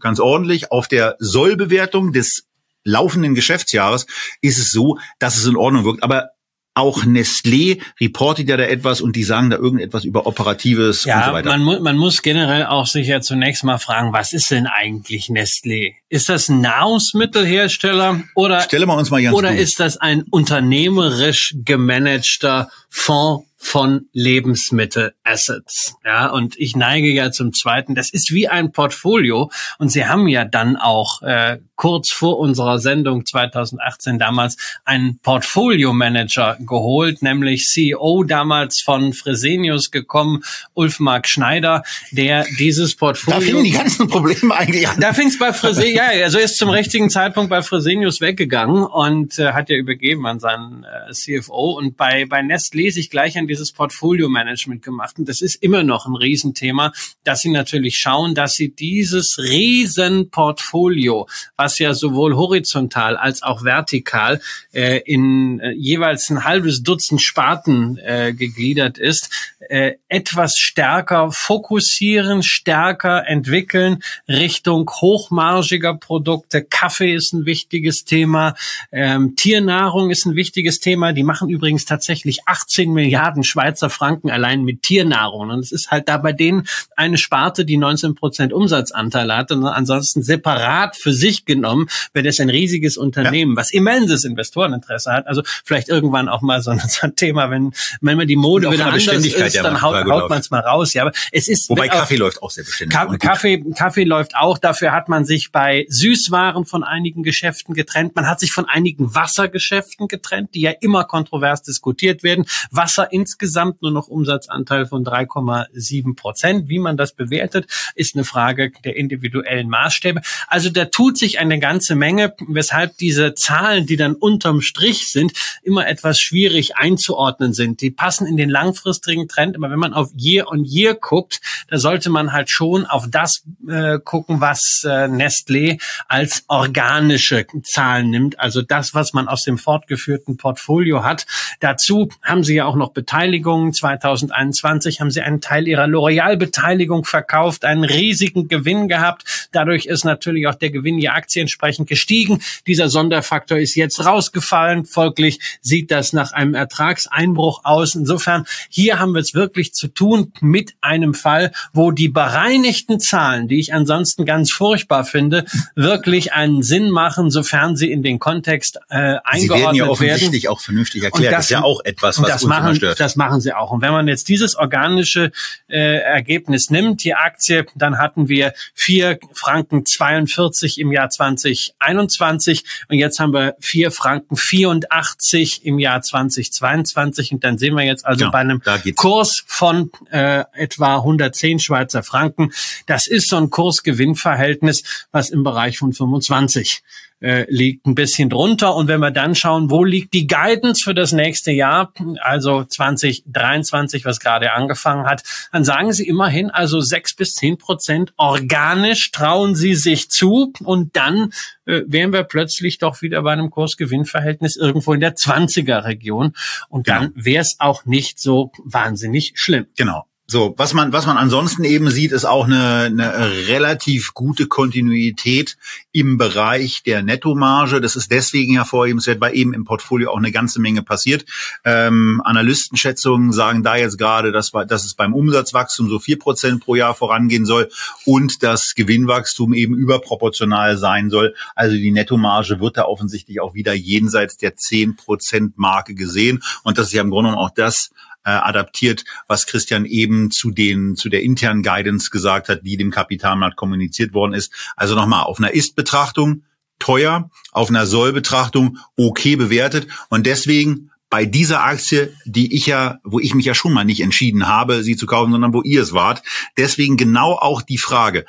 ganz 0.00 0.20
ordentlich. 0.20 0.70
Auf 0.70 0.88
der 0.88 1.16
Soll-Bewertung 1.18 2.12
des 2.12 2.44
laufenden 2.84 3.34
Geschäftsjahres 3.34 4.06
ist 4.40 4.58
es 4.58 4.70
so, 4.70 4.98
dass 5.18 5.36
es 5.36 5.46
in 5.46 5.56
Ordnung 5.56 5.84
wirkt. 5.84 6.02
Aber 6.02 6.30
auch 6.78 7.04
Nestlé 7.04 7.80
reportet 8.00 8.48
ja 8.48 8.56
da 8.56 8.64
etwas 8.64 9.00
und 9.00 9.16
die 9.16 9.24
sagen 9.24 9.50
da 9.50 9.56
irgendetwas 9.56 10.04
über 10.04 10.26
Operatives 10.26 11.04
ja, 11.04 11.18
und 11.18 11.24
so 11.26 11.32
weiter. 11.32 11.50
Man, 11.50 11.62
mu 11.62 11.80
man 11.80 11.96
muss 11.96 12.22
generell 12.22 12.66
auch 12.66 12.86
sich 12.86 13.08
ja 13.08 13.20
zunächst 13.20 13.64
mal 13.64 13.78
fragen, 13.78 14.12
was 14.12 14.32
ist 14.32 14.50
denn 14.50 14.66
eigentlich 14.66 15.26
Nestlé? 15.26 15.94
Ist 16.08 16.28
das 16.28 16.48
ein 16.48 16.60
Nahrungsmittelhersteller 16.60 18.22
oder, 18.34 18.60
Stelle 18.62 18.86
mal 18.86 18.94
uns 18.96 19.10
mal 19.10 19.22
ganz 19.22 19.36
oder 19.36 19.54
ist 19.54 19.80
das 19.80 19.96
ein 19.96 20.22
unternehmerisch 20.30 21.54
gemanagter 21.64 22.70
Fonds 22.88 23.47
von 23.58 24.08
Lebensmittelassets. 24.12 25.96
Ja, 26.04 26.28
und 26.28 26.56
ich 26.58 26.76
neige 26.76 27.08
ja 27.08 27.32
zum 27.32 27.52
zweiten. 27.52 27.96
Das 27.96 28.10
ist 28.10 28.32
wie 28.32 28.48
ein 28.48 28.70
Portfolio. 28.72 29.50
Und 29.78 29.90
Sie 29.90 30.06
haben 30.06 30.28
ja 30.28 30.44
dann 30.44 30.76
auch 30.76 31.22
äh, 31.22 31.58
kurz 31.74 32.10
vor 32.10 32.38
unserer 32.38 32.78
Sendung 32.78 33.26
2018 33.26 34.18
damals 34.18 34.56
einen 34.84 35.18
Portfolio-Manager 35.20 36.56
geholt, 36.60 37.22
nämlich 37.22 37.66
CEO 37.66 38.24
damals 38.24 38.80
von 38.80 39.12
Fresenius 39.12 39.90
gekommen, 39.90 40.42
Ulf 40.74 41.00
Mark 41.00 41.28
Schneider, 41.28 41.82
der 42.12 42.44
dieses 42.58 42.96
Portfolio. 42.96 43.40
Da 43.40 43.46
fingen 43.46 43.64
die 43.64 43.70
ganzen 43.70 44.08
Probleme 44.08 44.54
eigentlich 44.54 44.88
an. 44.88 45.00
Da 45.00 45.12
fing 45.12 45.28
es 45.28 45.38
bei 45.38 45.52
Fresenius, 45.52 45.96
ja, 45.96 46.24
also 46.24 46.38
ist 46.38 46.58
zum 46.58 46.70
richtigen 46.70 47.10
Zeitpunkt 47.10 47.50
bei 47.50 47.62
Fresenius 47.62 48.20
weggegangen 48.20 48.84
und 48.84 49.38
äh, 49.38 49.52
hat 49.52 49.68
ja 49.68 49.76
übergeben 49.76 50.26
an 50.26 50.38
seinen 50.38 50.84
äh, 50.84 51.12
CFO. 51.12 51.72
Und 51.72 51.96
bei, 51.96 52.26
bei 52.26 52.42
Nest 52.42 52.74
lese 52.74 53.00
ich 53.00 53.10
gleich 53.10 53.36
an 53.36 53.47
dieses 53.48 53.72
Portfolio-Management 53.72 54.82
gemacht. 54.82 55.18
Und 55.18 55.28
das 55.28 55.40
ist 55.40 55.56
immer 55.56 55.82
noch 55.82 56.06
ein 56.06 56.14
Riesenthema, 56.14 56.92
dass 57.24 57.40
sie 57.40 57.50
natürlich 57.50 57.96
schauen, 57.96 58.34
dass 58.34 58.52
sie 58.52 58.70
dieses 58.70 59.38
Riesenportfolio, 59.38 61.26
was 61.56 61.78
ja 61.78 61.94
sowohl 61.94 62.36
horizontal 62.36 63.16
als 63.16 63.42
auch 63.42 63.64
vertikal 63.64 64.40
äh, 64.72 64.98
in 64.98 65.60
äh, 65.60 65.72
jeweils 65.72 66.30
ein 66.30 66.44
halbes 66.44 66.82
Dutzend 66.82 67.20
Sparten 67.20 67.98
äh, 67.98 68.32
gegliedert 68.32 68.98
ist, 68.98 69.30
äh, 69.68 69.94
etwas 70.08 70.56
stärker 70.56 71.30
fokussieren, 71.30 72.42
stärker 72.42 73.26
entwickeln 73.26 74.02
Richtung 74.28 74.88
hochmargiger 74.88 75.94
Produkte. 75.94 76.62
Kaffee 76.62 77.14
ist 77.14 77.32
ein 77.32 77.44
wichtiges 77.44 78.04
Thema, 78.04 78.54
ähm, 78.92 79.36
Tiernahrung 79.36 80.10
ist 80.10 80.26
ein 80.26 80.36
wichtiges 80.36 80.80
Thema. 80.80 81.12
Die 81.12 81.22
machen 81.22 81.48
übrigens 81.48 81.84
tatsächlich 81.84 82.40
18 82.46 82.92
Milliarden 82.92 83.37
Schweizer 83.42 83.90
Franken 83.90 84.30
allein 84.30 84.62
mit 84.62 84.82
Tiernahrung. 84.82 85.50
Und 85.50 85.60
es 85.60 85.72
ist 85.72 85.90
halt 85.90 86.08
da 86.08 86.18
bei 86.18 86.32
denen 86.32 86.66
eine 86.96 87.18
Sparte, 87.18 87.64
die 87.64 87.76
19 87.76 88.14
Prozent 88.14 88.52
Umsatzanteil 88.52 89.34
hat 89.34 89.50
und 89.52 89.64
ansonsten 89.64 90.22
separat 90.22 90.96
für 90.96 91.12
sich 91.12 91.44
genommen 91.44 91.88
wäre 92.12 92.24
das 92.24 92.40
ein 92.40 92.50
riesiges 92.50 92.96
Unternehmen, 92.96 93.52
ja. 93.52 93.56
was 93.56 93.70
immenses 93.70 94.24
Investoreninteresse 94.24 95.12
hat. 95.12 95.26
Also 95.26 95.42
vielleicht 95.64 95.88
irgendwann 95.88 96.28
auch 96.28 96.42
mal 96.42 96.62
so 96.62 96.70
ein, 96.70 96.78
so 96.86 97.00
ein 97.02 97.16
Thema, 97.16 97.50
wenn, 97.50 97.72
wenn 98.00 98.16
man 98.16 98.26
die 98.26 98.36
Mode 98.36 98.70
wieder 98.70 98.86
anders 98.86 99.06
ist, 99.06 99.54
ja, 99.54 99.62
dann 99.62 99.82
haut, 99.82 100.04
haut 100.06 100.30
man 100.30 100.40
es 100.40 100.50
mal 100.50 100.60
raus. 100.60 100.94
Ja, 100.94 101.02
aber 101.02 101.12
es 101.32 101.48
ist 101.48 101.68
wobei 101.68 101.88
Kaffee 101.88 102.16
auch, 102.16 102.18
läuft 102.18 102.42
auch 102.42 102.50
sehr 102.50 102.64
beständig. 102.64 102.96
Ka 102.96 103.16
Kaffee, 103.16 103.64
Kaffee 103.76 104.04
läuft 104.04 104.36
auch. 104.36 104.58
Dafür 104.58 104.92
hat 104.92 105.08
man 105.08 105.24
sich 105.24 105.52
bei 105.52 105.86
Süßwaren 105.88 106.66
von 106.66 106.84
einigen 106.84 107.22
Geschäften 107.22 107.74
getrennt. 107.74 108.16
Man 108.16 108.26
hat 108.26 108.40
sich 108.40 108.52
von 108.52 108.66
einigen 108.66 109.14
Wassergeschäften 109.14 110.08
getrennt, 110.08 110.54
die 110.54 110.60
ja 110.60 110.72
immer 110.80 111.04
kontrovers 111.04 111.62
diskutiert 111.62 112.22
werden. 112.22 112.44
Wasser 112.70 113.12
insgesamt 113.28 113.82
nur 113.82 113.90
noch 113.90 114.08
Umsatzanteil 114.08 114.86
von 114.86 115.04
3,7 115.04 116.16
Prozent. 116.16 116.68
Wie 116.70 116.78
man 116.78 116.96
das 116.96 117.12
bewertet, 117.12 117.66
ist 117.94 118.14
eine 118.14 118.24
Frage 118.24 118.72
der 118.84 118.96
individuellen 118.96 119.68
Maßstäbe. 119.68 120.22
Also 120.46 120.70
da 120.70 120.86
tut 120.86 121.18
sich 121.18 121.38
eine 121.38 121.58
ganze 121.58 121.94
Menge, 121.94 122.34
weshalb 122.48 122.96
diese 122.96 123.34
Zahlen, 123.34 123.86
die 123.86 123.96
dann 123.96 124.14
unterm 124.14 124.62
Strich 124.62 125.10
sind, 125.10 125.32
immer 125.62 125.86
etwas 125.86 126.18
schwierig 126.20 126.76
einzuordnen 126.76 127.52
sind. 127.52 127.82
Die 127.82 127.90
passen 127.90 128.26
in 128.26 128.38
den 128.38 128.48
langfristigen 128.48 129.28
Trend. 129.28 129.56
Aber 129.56 129.70
wenn 129.70 129.78
man 129.78 129.92
auf 129.92 130.10
Year 130.16 130.50
on 130.50 130.64
Year 130.64 130.94
guckt, 130.94 131.42
da 131.68 131.76
sollte 131.76 132.08
man 132.08 132.32
halt 132.32 132.48
schon 132.48 132.86
auf 132.86 133.08
das 133.10 133.42
äh, 133.68 133.98
gucken, 134.02 134.40
was 134.40 134.84
äh, 134.86 135.06
Nestlé 135.06 135.78
als 136.08 136.44
organische 136.48 137.46
Zahlen 137.62 138.08
nimmt. 138.08 138.40
Also 138.40 138.62
das, 138.62 138.94
was 138.94 139.12
man 139.12 139.28
aus 139.28 139.44
dem 139.44 139.58
fortgeführten 139.58 140.38
Portfolio 140.38 141.04
hat. 141.04 141.26
Dazu 141.60 142.08
haben 142.22 142.42
sie 142.42 142.54
ja 142.54 142.64
auch 142.64 142.76
noch 142.76 142.94
Beteiligungen. 143.18 143.72
2021 143.72 145.00
haben 145.00 145.10
sie 145.10 145.22
einen 145.22 145.40
Teil 145.40 145.66
ihrer 145.66 145.86
L'Oreal-Beteiligung 145.86 147.04
verkauft, 147.04 147.64
einen 147.64 147.82
riesigen 147.82 148.46
Gewinn 148.46 148.86
gehabt. 148.86 149.48
Dadurch 149.50 149.86
ist 149.86 150.04
natürlich 150.04 150.46
auch 150.46 150.54
der 150.54 150.70
Gewinn 150.70 150.98
je 150.98 151.08
Aktie 151.08 151.42
entsprechend 151.42 151.88
gestiegen. 151.88 152.40
Dieser 152.68 152.88
Sonderfaktor 152.88 153.58
ist 153.58 153.74
jetzt 153.74 154.04
rausgefallen. 154.04 154.84
Folglich 154.84 155.40
sieht 155.60 155.90
das 155.90 156.12
nach 156.12 156.32
einem 156.32 156.54
Ertragseinbruch 156.54 157.64
aus. 157.64 157.96
Insofern, 157.96 158.44
hier 158.68 159.00
haben 159.00 159.14
wir 159.14 159.20
es 159.20 159.34
wirklich 159.34 159.74
zu 159.74 159.88
tun 159.88 160.32
mit 160.40 160.74
einem 160.80 161.14
Fall, 161.14 161.50
wo 161.72 161.90
die 161.90 162.08
bereinigten 162.08 163.00
Zahlen, 163.00 163.48
die 163.48 163.58
ich 163.58 163.74
ansonsten 163.74 164.26
ganz 164.26 164.52
furchtbar 164.52 165.04
finde, 165.04 165.44
wirklich 165.74 166.34
einen 166.34 166.62
Sinn 166.62 166.90
machen, 166.90 167.32
sofern 167.32 167.74
sie 167.74 167.90
in 167.90 168.04
den 168.04 168.20
Kontext 168.20 168.78
äh, 168.90 169.16
eingeordnet 169.24 169.24
werden. 169.24 169.40
Sie 169.40 169.50
werden 169.50 169.74
ja 169.74 169.88
offensichtlich 169.88 170.44
werden. 170.44 170.54
auch 170.54 170.60
vernünftig 170.60 171.02
erklärt. 171.02 171.32
Das, 171.32 171.38
das, 171.38 171.44
ist 171.46 171.50
ja 171.50 171.62
auch 171.62 171.80
etwas, 171.84 172.22
was 172.22 172.28
das 172.28 172.42
uns 172.44 172.48
machen, 172.48 172.76
stört. 172.76 173.07
Das 173.08 173.16
machen 173.16 173.40
sie 173.40 173.54
auch. 173.54 173.70
Und 173.70 173.80
wenn 173.80 173.92
man 173.92 174.06
jetzt 174.06 174.28
dieses 174.28 174.54
organische 174.54 175.32
äh, 175.68 175.98
Ergebnis 175.98 176.70
nimmt, 176.70 177.04
die 177.04 177.14
Aktie, 177.14 177.66
dann 177.74 177.98
hatten 177.98 178.28
wir 178.28 178.52
vier 178.74 179.18
Franken 179.32 179.86
42 179.86 180.78
im 180.78 180.92
Jahr 180.92 181.08
2021 181.08 182.64
und 182.88 182.98
jetzt 182.98 183.18
haben 183.18 183.32
wir 183.32 183.56
vier 183.60 183.90
Franken 183.90 184.36
84 184.36 185.64
im 185.64 185.78
Jahr 185.78 186.02
2022 186.02 187.32
und 187.32 187.44
dann 187.44 187.56
sehen 187.58 187.74
wir 187.74 187.84
jetzt 187.84 188.04
also 188.04 188.26
ja, 188.26 188.30
bei 188.30 188.38
einem 188.38 188.62
Kurs 188.94 189.08
Kurs 189.08 189.42
von 189.46 189.90
äh, 190.10 190.44
etwa 190.52 190.96
110 190.96 191.58
Schweizer 191.60 192.02
Franken. 192.02 192.52
Das 192.86 193.06
ist 193.06 193.30
so 193.30 193.36
ein 193.36 193.48
Kursgewinnverhältnis, 193.48 194.82
was 195.12 195.30
im 195.30 195.42
Bereich 195.42 195.78
von 195.78 195.92
25 195.92 196.82
äh, 197.20 197.46
liegt 197.48 197.86
ein 197.86 197.94
bisschen 197.94 198.30
drunter. 198.30 198.74
Und 198.74 198.88
wenn 198.88 199.00
wir 199.00 199.10
dann 199.10 199.34
schauen, 199.34 199.70
wo 199.70 199.84
liegt 199.84 200.14
die 200.14 200.26
Guidance 200.26 200.82
für 200.82 200.94
das 200.94 201.12
nächste 201.12 201.50
Jahr, 201.50 201.92
also 202.20 202.64
2023, 202.64 204.04
was 204.04 204.20
gerade 204.20 204.52
angefangen 204.52 205.06
hat, 205.06 205.22
dann 205.52 205.64
sagen 205.64 205.92
sie 205.92 206.06
immerhin 206.06 206.50
also 206.50 206.80
sechs 206.80 207.14
bis 207.14 207.34
zehn 207.34 207.58
Prozent 207.58 208.12
organisch 208.16 209.10
trauen 209.10 209.54
sie 209.54 209.74
sich 209.74 210.10
zu 210.10 210.52
und 210.64 210.96
dann 210.96 211.32
äh, 211.66 211.82
wären 211.86 212.12
wir 212.12 212.24
plötzlich 212.24 212.78
doch 212.78 213.02
wieder 213.02 213.22
bei 213.22 213.32
einem 213.32 213.50
Kursgewinnverhältnis 213.50 214.56
irgendwo 214.56 214.92
in 214.92 215.00
der 215.00 215.14
20er 215.14 215.84
Region 215.84 216.34
und 216.68 216.88
dann 216.88 217.12
wäre 217.14 217.42
es 217.42 217.56
auch 217.58 217.84
nicht 217.84 218.18
so 218.18 218.52
wahnsinnig 218.64 219.32
schlimm. 219.34 219.66
Genau. 219.76 220.04
So, 220.30 220.54
was 220.58 220.74
man, 220.74 220.92
was 220.92 221.06
man 221.06 221.16
ansonsten 221.16 221.64
eben 221.64 221.88
sieht, 221.88 222.12
ist 222.12 222.26
auch 222.26 222.44
eine, 222.44 222.82
eine 222.82 223.48
relativ 223.48 224.12
gute 224.12 224.46
Kontinuität 224.46 225.56
im 225.90 226.18
Bereich 226.18 226.82
der 226.82 227.02
Nettomarge. 227.02 227.80
Das 227.80 227.96
ist 227.96 228.10
deswegen 228.10 228.52
hervorhebenswert, 228.52 229.22
weil 229.22 229.34
eben 229.34 229.54
im 229.54 229.64
Portfolio 229.64 230.10
auch 230.10 230.18
eine 230.18 230.30
ganze 230.30 230.60
Menge 230.60 230.82
passiert. 230.82 231.24
Ähm, 231.64 232.20
Analystenschätzungen 232.26 233.32
sagen 233.32 233.62
da 233.62 233.76
jetzt 233.76 233.96
gerade, 233.96 234.30
dass, 234.30 234.50
dass 234.50 234.84
es 234.84 234.92
beim 234.92 235.14
Umsatzwachstum 235.14 235.88
so 235.88 235.98
vier 235.98 236.18
Prozent 236.18 236.62
pro 236.62 236.74
Jahr 236.74 236.94
vorangehen 236.94 237.46
soll 237.46 237.70
und 238.04 238.42
das 238.42 238.74
Gewinnwachstum 238.76 239.54
eben 239.54 239.76
überproportional 239.76 240.76
sein 240.76 241.08
soll. 241.08 241.34
Also 241.54 241.74
die 241.74 241.90
Nettomarge 241.90 242.60
wird 242.60 242.76
da 242.76 242.84
offensichtlich 242.84 243.40
auch 243.40 243.54
wieder 243.54 243.72
jenseits 243.72 244.36
der 244.36 244.56
zehn 244.56 244.94
Prozent 244.94 245.56
Marke 245.56 245.94
gesehen. 245.94 246.42
Und 246.64 246.76
das 246.76 246.88
ist 246.88 246.92
ja 246.92 247.00
im 247.00 247.08
Grunde 247.08 247.30
genommen 247.30 247.46
auch 247.46 247.54
das, 247.54 247.92
äh, 248.24 248.30
adaptiert, 248.30 249.04
was 249.26 249.46
Christian 249.46 249.84
eben 249.84 250.30
zu 250.30 250.50
den 250.50 250.96
zu 250.96 251.08
der 251.08 251.22
internen 251.22 251.62
Guidance 251.62 252.10
gesagt 252.10 252.48
hat, 252.48 252.60
die 252.64 252.76
dem 252.76 252.90
Kapitalmarkt 252.90 253.56
kommuniziert 253.56 254.12
worden 254.12 254.34
ist. 254.34 254.52
Also 254.76 254.94
nochmal 254.94 255.24
auf 255.24 255.38
einer 255.38 255.52
Ist-Betrachtung 255.52 256.44
teuer, 256.78 257.30
auf 257.52 257.70
einer 257.70 257.86
Soll-Betrachtung 257.86 258.78
okay 258.96 259.36
bewertet 259.36 259.88
und 260.08 260.26
deswegen 260.26 260.90
bei 261.10 261.24
dieser 261.24 261.64
Aktie, 261.64 262.14
die 262.24 262.54
ich 262.54 262.66
ja, 262.66 262.98
wo 263.02 263.18
ich 263.18 263.34
mich 263.34 263.46
ja 263.46 263.54
schon 263.54 263.72
mal 263.72 263.84
nicht 263.84 264.00
entschieden 264.00 264.46
habe, 264.46 264.82
sie 264.82 264.96
zu 264.96 265.06
kaufen, 265.06 265.32
sondern 265.32 265.54
wo 265.54 265.62
ihr 265.62 265.82
es 265.82 265.92
wart. 265.92 266.22
Deswegen 266.56 266.96
genau 266.96 267.32
auch 267.32 267.62
die 267.62 267.78
Frage. 267.78 268.26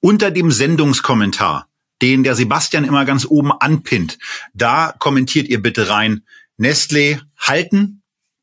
Unter 0.00 0.30
dem 0.30 0.50
Sendungskommentar, 0.50 1.68
den 2.00 2.22
der 2.22 2.34
Sebastian 2.34 2.84
immer 2.84 3.04
ganz 3.04 3.26
oben 3.26 3.52
anpinnt, 3.52 4.18
da 4.54 4.94
kommentiert 4.98 5.48
ihr 5.48 5.60
bitte 5.60 5.88
rein, 5.88 6.22
Nestlé 6.58 7.20
halten, 7.38 8.01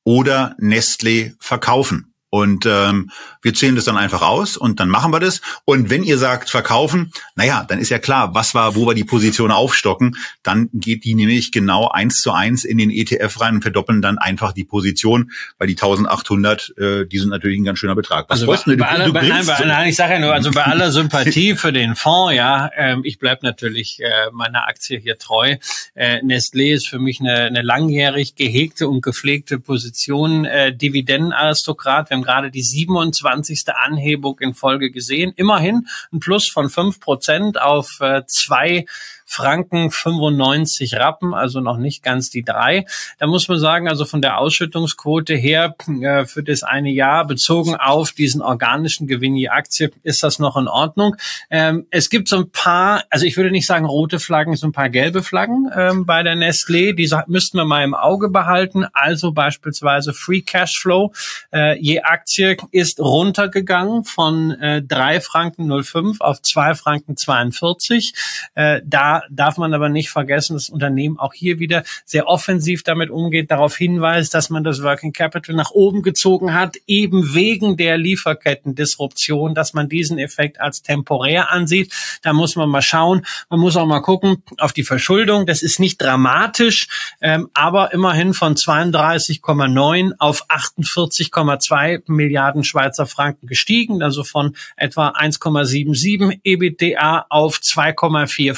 oder 0.09 0.55
Nestlé 0.57 1.35
verkaufen. 1.37 2.08
Und 2.29 2.65
ähm, 2.67 3.09
wir 3.41 3.53
zählen 3.53 3.75
das 3.75 3.85
dann 3.85 3.97
einfach 3.97 4.21
aus 4.21 4.55
und 4.55 4.79
dann 4.79 4.89
machen 4.89 5.11
wir 5.11 5.19
das. 5.19 5.41
Und 5.65 5.89
wenn 5.89 6.03
ihr 6.03 6.17
sagt 6.19 6.49
verkaufen, 6.49 7.11
naja, 7.35 7.65
dann 7.67 7.79
ist 7.79 7.89
ja 7.89 7.97
klar, 7.97 8.35
was 8.35 8.53
war, 8.53 8.75
wo 8.75 8.85
wir 8.85 8.93
die 8.93 9.03
Position 9.03 9.51
aufstocken, 9.51 10.15
dann 10.43 10.69
geht 10.73 11.05
die 11.05 11.15
nämlich 11.15 11.51
genau 11.51 11.89
eins 11.89 12.21
zu 12.21 12.31
eins 12.31 12.65
in 12.65 12.77
den 12.77 12.91
ETF 12.91 13.41
rein 13.41 13.55
und 13.55 13.61
verdoppeln 13.63 14.03
dann 14.03 14.19
einfach 14.19 14.53
die 14.53 14.63
Position, 14.63 15.31
weil 15.57 15.67
die 15.67 15.73
1800, 15.73 16.73
äh, 16.77 17.05
die 17.07 17.17
sind 17.17 17.29
natürlich 17.29 17.59
ein 17.59 17.63
ganz 17.63 17.79
schöner 17.79 17.95
Betrag. 17.95 18.29
Was 18.29 18.41
also 18.41 18.47
bei, 18.47 18.73
du? 18.73 18.77
Bei 18.77 18.89
aller, 18.89 19.05
du 19.05 19.13
bei, 19.13 19.27
nein, 19.27 19.45
bei, 19.47 19.65
nein, 19.65 19.89
ich 19.89 19.95
sage 19.95 20.13
ja 20.13 20.19
nur, 20.19 20.33
also 20.33 20.51
bei 20.51 20.65
aller 20.65 20.91
Sympathie 20.91 21.55
für 21.55 21.73
den 21.73 21.95
Fonds, 21.95 22.35
ja, 22.35 22.69
ähm, 22.75 23.01
ich 23.03 23.17
bleib 23.17 23.41
natürlich 23.41 23.99
äh, 24.01 24.29
meiner 24.33 24.67
Aktie 24.67 24.99
hier 24.99 25.17
treu. 25.17 25.55
Äh, 25.95 26.17
Nestlé 26.17 26.75
ist 26.75 26.87
für 26.87 26.99
mich 26.99 27.21
eine, 27.21 27.45
eine 27.45 27.63
langjährig 27.63 28.35
gehegte 28.35 28.87
und 28.87 29.01
gepflegte 29.01 29.57
Position, 29.59 30.45
äh, 30.45 30.75
Dividendenaristokrat. 30.75 32.11
Wir 32.11 32.18
haben 32.19 32.23
gerade 32.23 32.51
die 32.51 32.61
27. 32.61 33.63
Anhebung 33.73 34.39
in 34.39 34.53
Folge 34.53 34.91
gesehen. 34.91 35.33
Immerhin 35.35 35.87
ein 36.11 36.19
Plus 36.19 36.49
von 36.49 36.69
fünf 36.69 36.99
Prozent 36.99 37.59
auf 37.61 37.99
äh, 38.01 38.23
zwei 38.27 38.85
Franken 39.29 39.91
95 39.91 40.95
Rappen, 40.95 41.33
also 41.35 41.61
noch 41.61 41.77
nicht 41.77 42.01
ganz 42.01 42.31
die 42.31 42.43
drei. 42.43 42.85
Da 43.19 43.27
muss 43.27 43.47
man 43.47 43.59
sagen, 43.59 43.87
also 43.87 44.05
von 44.05 44.21
der 44.21 44.39
Ausschüttungsquote 44.39 45.35
her 45.35 45.75
äh, 46.01 46.25
für 46.25 46.43
das 46.43 46.63
eine 46.63 46.89
Jahr 46.89 47.27
bezogen 47.27 47.75
auf 47.75 48.11
diesen 48.11 48.41
organischen 48.41 49.07
Gewinn 49.07 49.35
je 49.35 49.49
Aktie 49.49 49.91
ist 50.03 50.23
das 50.23 50.39
noch 50.39 50.57
in 50.57 50.67
Ordnung. 50.67 51.15
Ähm, 51.51 51.85
es 51.91 52.09
gibt 52.09 52.27
so 52.27 52.37
ein 52.37 52.49
paar, 52.51 53.03
also 53.11 53.25
ich 53.25 53.37
würde 53.37 53.51
nicht 53.51 53.67
sagen 53.67 53.85
rote 53.85 54.19
Flaggen, 54.19 54.55
so 54.55 54.67
ein 54.67 54.71
paar 54.71 54.89
gelbe 54.89 55.21
Flaggen 55.21 55.69
ähm, 55.75 56.05
bei 56.07 56.23
der 56.23 56.35
Nestlé. 56.35 56.93
Die 56.93 57.09
müssten 57.27 57.57
wir 57.57 57.65
mal 57.65 57.83
im 57.83 57.93
Auge 57.93 58.29
behalten. 58.29 58.85
Also 58.93 59.31
beispielsweise 59.31 60.13
Free 60.13 60.41
Cashflow 60.41 61.13
äh, 61.53 61.79
je 61.79 62.01
Aktie 62.01 62.57
ist 62.71 62.99
runtergegangen 62.99 64.05
von 64.05 64.51
äh, 64.51 64.81
3 64.81 65.21
Franken 65.21 65.83
05 65.83 66.21
auf 66.21 66.41
2 66.41 66.75
Franken 66.75 67.15
42. 67.15 68.13
Äh, 68.55 68.81
da 68.85 69.18
Da 69.29 69.49
darf 69.49 69.57
man 69.57 69.73
aber 69.73 69.89
nicht 69.89 70.09
vergessen, 70.09 70.53
das 70.53 70.69
Unternehmen 70.69 71.17
auch 71.17 71.33
hier 71.33 71.59
wieder 71.59 71.83
sehr 72.05 72.27
offensiv 72.27 72.83
damit 72.83 73.09
umgeht, 73.09 73.49
darauf 73.49 73.75
hinweist, 73.75 74.33
dass 74.33 74.49
man 74.49 74.63
das 74.63 74.83
Working 74.83 75.11
Capital 75.11 75.55
nach 75.55 75.71
oben 75.71 76.03
gezogen 76.03 76.53
hat, 76.53 76.77
eben 76.85 77.33
wegen 77.33 77.77
der 77.77 77.97
Lieferketten-Disruption, 77.97 79.55
dass 79.55 79.73
man 79.73 79.89
diesen 79.89 80.19
Effekt 80.19 80.61
als 80.61 80.83
temporär 80.83 81.51
ansieht. 81.51 81.91
Da 82.21 82.33
muss 82.33 82.55
man 82.55 82.69
mal 82.69 82.81
schauen. 82.81 83.25
Man 83.49 83.59
muss 83.59 83.75
auch 83.75 83.87
mal 83.87 84.01
gucken 84.01 84.43
auf 84.57 84.71
die 84.71 84.83
Verschuldung. 84.83 85.45
Das 85.45 85.63
ist 85.63 85.79
nicht 85.79 86.01
dramatisch, 86.01 86.87
ähm, 87.21 87.49
aber 87.53 87.91
immerhin 87.91 88.33
von 88.33 88.55
32,9 88.55 90.11
auf 90.19 90.45
48,2 90.49 92.03
Milliarden 92.07 92.63
Schweizer 92.63 93.07
Franken 93.07 93.47
gestiegen, 93.47 94.03
also 94.03 94.23
von 94.23 94.55
etwa 94.77 95.09
1,77 95.09 96.39
EBITDA 96.43 97.25
auf 97.29 97.57
2,45 97.57 98.53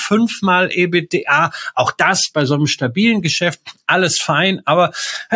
mal 0.52 0.70
EBITDA. 0.70 1.52
Auch 1.76 1.92
das 1.94 2.30
bei 2.34 2.44
so 2.44 2.56
einem 2.56 2.68
stabilen 2.68 3.22
Geschäft 3.22 3.62
alles 3.88 4.20
fein, 4.20 4.62
aber 4.66 4.92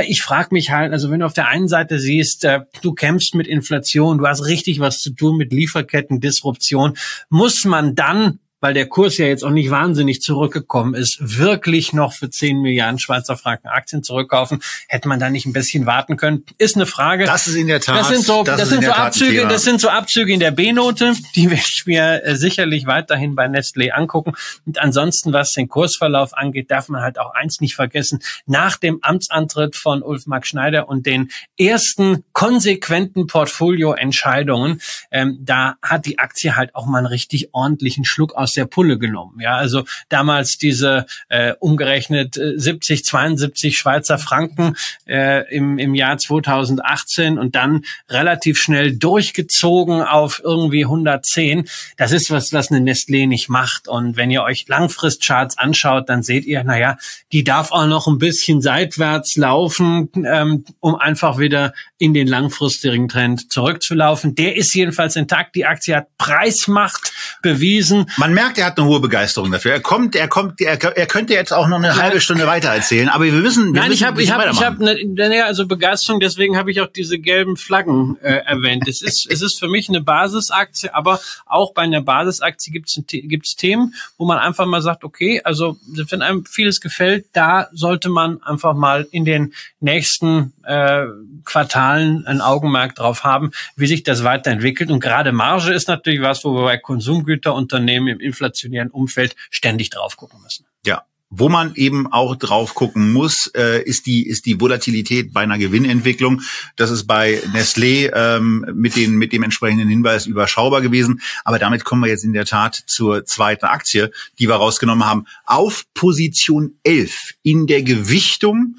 ich 0.08 0.22
frage 0.22 0.50
mich 0.52 0.72
halt, 0.72 0.92
also 0.92 1.10
wenn 1.10 1.22
du 1.22 1.26
auf 1.26 1.34
der 1.34 1.48
einen 1.48 1.70
Seite 1.70 2.00
siehst, 2.00 2.44
äh, 2.44 2.62
du 2.82 2.94
kämpfst 2.94 3.34
mit 3.34 3.48
Inflation, 3.48 4.18
du 4.18 4.28
hast 4.28 4.46
richtig 4.46 4.80
was 4.82 5.00
zu 5.00 5.12
tun 5.12 5.38
mit 5.38 5.54
Lieferketten, 5.54 6.20
Disruption, 6.20 6.98
muss 7.30 7.64
man 7.64 7.96
dann 7.96 8.40
weil 8.66 8.74
der 8.74 8.88
Kurs 8.88 9.20
ja 9.20 9.28
jetzt 9.28 9.44
auch 9.44 9.52
nicht 9.52 9.70
wahnsinnig 9.70 10.22
zurückgekommen 10.22 10.96
ist, 10.96 11.20
wirklich 11.22 11.94
noch 11.94 12.14
für 12.14 12.32
10 12.32 12.64
Milliarden 12.64 12.98
Schweizer 12.98 13.38
Franken 13.38 13.68
Aktien 13.68 14.02
zurückkaufen, 14.02 14.60
hätte 14.88 15.08
man 15.08 15.20
da 15.20 15.30
nicht 15.30 15.46
ein 15.46 15.54
bisschen 15.54 15.86
warten 15.86 16.18
können? 16.18 16.44
Ist 16.58 16.76
eine 16.76 16.88
Frage. 16.88 17.26
Das 17.26 17.46
ist 17.46 17.54
in 17.54 17.68
der 17.68 17.80
Tat. 17.80 18.00
Das 18.00 18.08
sind 18.08 18.24
so, 18.24 18.44
das, 18.44 18.58
das 18.58 18.70
sind 18.70 18.84
so 18.84 18.92
Abzüge, 18.92 19.46
das 19.48 19.62
sind 19.62 19.80
so 19.80 19.90
Abzüge 19.90 20.34
in 20.34 20.40
der 20.40 20.50
B-Note, 20.50 21.14
die 21.36 21.48
werde 21.52 21.62
ich 21.64 21.86
mir 21.86 22.24
äh, 22.26 22.36
sicherlich 22.36 22.88
weiterhin 22.88 23.36
bei 23.36 23.46
Nestlé 23.46 23.92
angucken. 23.92 24.34
Und 24.66 24.80
ansonsten, 24.80 25.32
was 25.32 25.52
den 25.52 25.68
Kursverlauf 25.68 26.36
angeht, 26.36 26.72
darf 26.72 26.90
man 26.90 27.04
halt 27.04 27.20
auch 27.20 27.36
eins 27.36 27.62
nicht 27.62 27.76
vergessen. 27.76 28.24
Nach 28.48 28.78
dem 28.78 28.98
Amtsantritt 29.04 29.76
von 29.76 30.02
Ulf 30.02 30.26
Mark 30.26 30.48
Schneider 30.48 30.90
und 30.90 31.06
den 31.06 31.30
ersten 31.60 32.24
konsequenten 32.34 33.28
Portfolioentscheidungen, 33.28 34.82
ähm, 35.12 35.38
da 35.40 35.76
hat 35.84 36.08
die 36.08 36.18
Aktie 36.18 36.56
halt 36.56 36.74
auch 36.74 36.88
mal 36.88 36.98
einen 36.98 37.06
richtig 37.06 37.54
ordentlichen 37.54 38.06
Schluck 38.06 38.34
aus 38.34 38.55
der 38.58 38.66
Pulle 38.66 38.98
genommen. 38.98 39.40
Ja, 39.40 39.56
also 39.56 39.84
damals 40.10 40.58
diese 40.58 41.06
äh, 41.30 41.54
umgerechnet 41.60 42.38
äh, 42.38 42.54
70, 42.58 43.06
72 43.06 43.78
Schweizer 43.78 44.18
Franken 44.18 44.76
äh, 45.08 45.48
im, 45.54 45.78
im 45.78 45.96
Jahr 45.96 46.18
2018 46.18 47.38
und 47.38 47.56
dann 47.56 47.84
relativ 48.10 48.60
schnell 48.60 48.96
durchgezogen 48.96 50.02
auf 50.02 50.42
irgendwie 50.44 50.86
110. 50.86 51.68
Das 51.98 52.12
ist 52.12 52.32
was, 52.32 52.54
was 52.54 52.72
eine 52.72 52.80
Nestlé 52.80 53.28
nicht 53.28 53.50
macht. 53.50 53.88
Und 53.88 54.18
wenn 54.18 54.32
ihr 54.32 54.44
euch 54.44 54.68
Langfristcharts 54.68 55.58
anschaut, 55.58 56.10
dann 56.10 56.24
seht 56.24 56.46
ihr, 56.46 56.64
naja, 56.64 56.98
die 57.32 57.44
darf 57.44 57.72
auch 57.72 57.88
noch 57.88 58.08
ein 58.08 58.18
bisschen 58.18 58.62
seitwärts 58.62 59.36
laufen, 59.36 60.10
ähm, 60.26 60.66
um 60.80 60.96
einfach 60.96 61.38
wieder 61.38 61.74
in 61.98 62.14
den 62.14 62.28
langfristigen 62.28 63.08
Trend 63.08 63.52
zurückzulaufen. 63.54 64.36
Der 64.36 64.58
ist 64.58 64.76
jedenfalls 64.76 65.16
intakt. 65.16 65.56
Die 65.56 65.66
Aktie 65.66 65.96
hat 65.96 66.08
Preismacht 66.18 67.14
bewiesen. 67.42 68.12
Man 68.18 68.34
merkt, 68.34 68.58
er 68.58 68.66
hat 68.66 68.78
eine 68.78 68.88
hohe 68.88 69.00
Begeisterung 69.00 69.50
dafür. 69.50 69.72
Er 69.72 69.80
kommt, 69.80 70.14
er 70.14 70.28
kommt, 70.28 70.60
er, 70.60 70.82
er 70.84 71.06
könnte 71.06 71.34
jetzt 71.34 71.54
auch 71.54 71.68
noch 71.68 71.78
eine 71.78 71.88
ja. 71.88 71.96
halbe 71.96 72.20
Stunde 72.20 72.48
weiter 72.48 72.70
erzählen, 72.70 73.08
aber 73.08 73.24
wir 73.24 73.32
müssen. 73.32 73.74
Wir 73.74 73.80
Nein, 73.80 73.90
müssen 73.90 74.02
ich 74.02 74.04
habe, 74.04 74.22
ich 74.22 74.32
habe, 74.32 74.50
ich 74.52 74.62
habe, 74.62 75.06
naja, 75.06 75.46
also 75.46 75.68
Begeisterung. 75.68 76.20
Deswegen 76.20 76.58
habe 76.58 76.70
ich 76.70 76.82
auch 76.82 76.88
diese 76.88 77.18
gelben 77.18 77.56
Flaggen 77.56 78.18
äh, 78.22 78.40
erwähnt. 78.46 78.88
Es 78.90 79.02
ist, 79.02 79.28
es 79.32 79.42
ist 79.42 79.58
für 79.58 79.70
mich 79.70 79.88
eine 79.88 80.02
Basisaktie, 80.02 80.94
aber 80.94 81.22
auch 81.46 81.74
bei 81.74 81.84
einer 81.84 82.02
Basisaktie 82.02 82.72
gibt 82.72 82.90
es 82.90 83.02
gibt's 83.08 83.56
Themen, 83.56 83.94
wo 84.18 84.26
man 84.26 84.38
einfach 84.38 84.66
mal 84.66 84.82
sagt, 84.82 85.06
okay, 85.06 85.40
also 85.46 85.78
wenn 86.10 86.22
einem 86.22 86.46
vieles 86.46 86.82
gefällt, 86.82 87.28
da 87.32 87.70
sollte 87.72 88.10
man 88.10 88.44
einfach 88.44 88.74
mal 88.74 89.08
in 89.12 89.24
den 89.24 89.54
nächsten 89.80 90.52
äh, 90.64 91.06
Quartalen 91.46 91.85
ein 91.86 92.42
Augenmerk 92.42 92.96
drauf 92.96 93.24
haben, 93.24 93.52
wie 93.76 93.88
sich 93.88 94.04
das 94.04 94.24
weiterentwickelt. 94.24 94.92
Und 94.92 95.00
gerade 95.00 95.32
Marge 95.32 95.74
ist 95.74 95.88
natürlich 95.88 96.22
was, 96.22 96.44
wo 96.44 96.54
wir 96.54 96.64
bei 96.64 96.78
Konsumgüterunternehmen 96.78 98.10
im 98.10 98.20
inflationären 98.20 98.90
Umfeld 98.90 99.36
ständig 99.50 99.90
drauf 99.90 100.18
gucken 100.18 100.42
müssen. 100.42 100.66
Ja, 100.86 101.04
wo 101.30 101.50
man 101.50 101.74
eben 101.76 102.12
auch 102.12 102.36
drauf 102.36 102.76
gucken 102.76 103.12
muss, 103.12 103.48
äh, 103.56 103.82
ist 103.84 104.06
die 104.06 104.28
ist 104.28 104.46
die 104.46 104.62
Volatilität 104.62 105.34
bei 105.34 105.42
einer 105.42 105.58
Gewinnentwicklung. 105.58 106.42
Das 106.76 106.92
ist 106.92 107.08
bei 107.08 107.42
Nestlé 107.52 108.12
ähm, 108.14 108.66
mit 108.74 108.96
den 108.96 109.16
mit 109.16 109.34
dem 109.34 109.44
entsprechenden 109.44 109.90
Hinweis 109.90 110.28
überschaubar 110.28 110.82
gewesen. 110.82 111.22
Aber 111.44 111.60
damit 111.60 111.84
kommen 111.84 112.04
wir 112.04 112.10
jetzt 112.10 112.24
in 112.24 112.34
der 112.34 112.46
Tat 112.46 112.76
zur 112.86 113.26
zweiten 113.26 113.66
Aktie, 113.66 114.12
die 114.40 114.48
wir 114.48 114.56
rausgenommen 114.56 115.06
haben. 115.06 115.26
Auf 115.46 115.86
Position 115.94 116.76
11 116.84 117.34
in 117.42 117.68
der 117.68 117.82
Gewichtung 117.82 118.76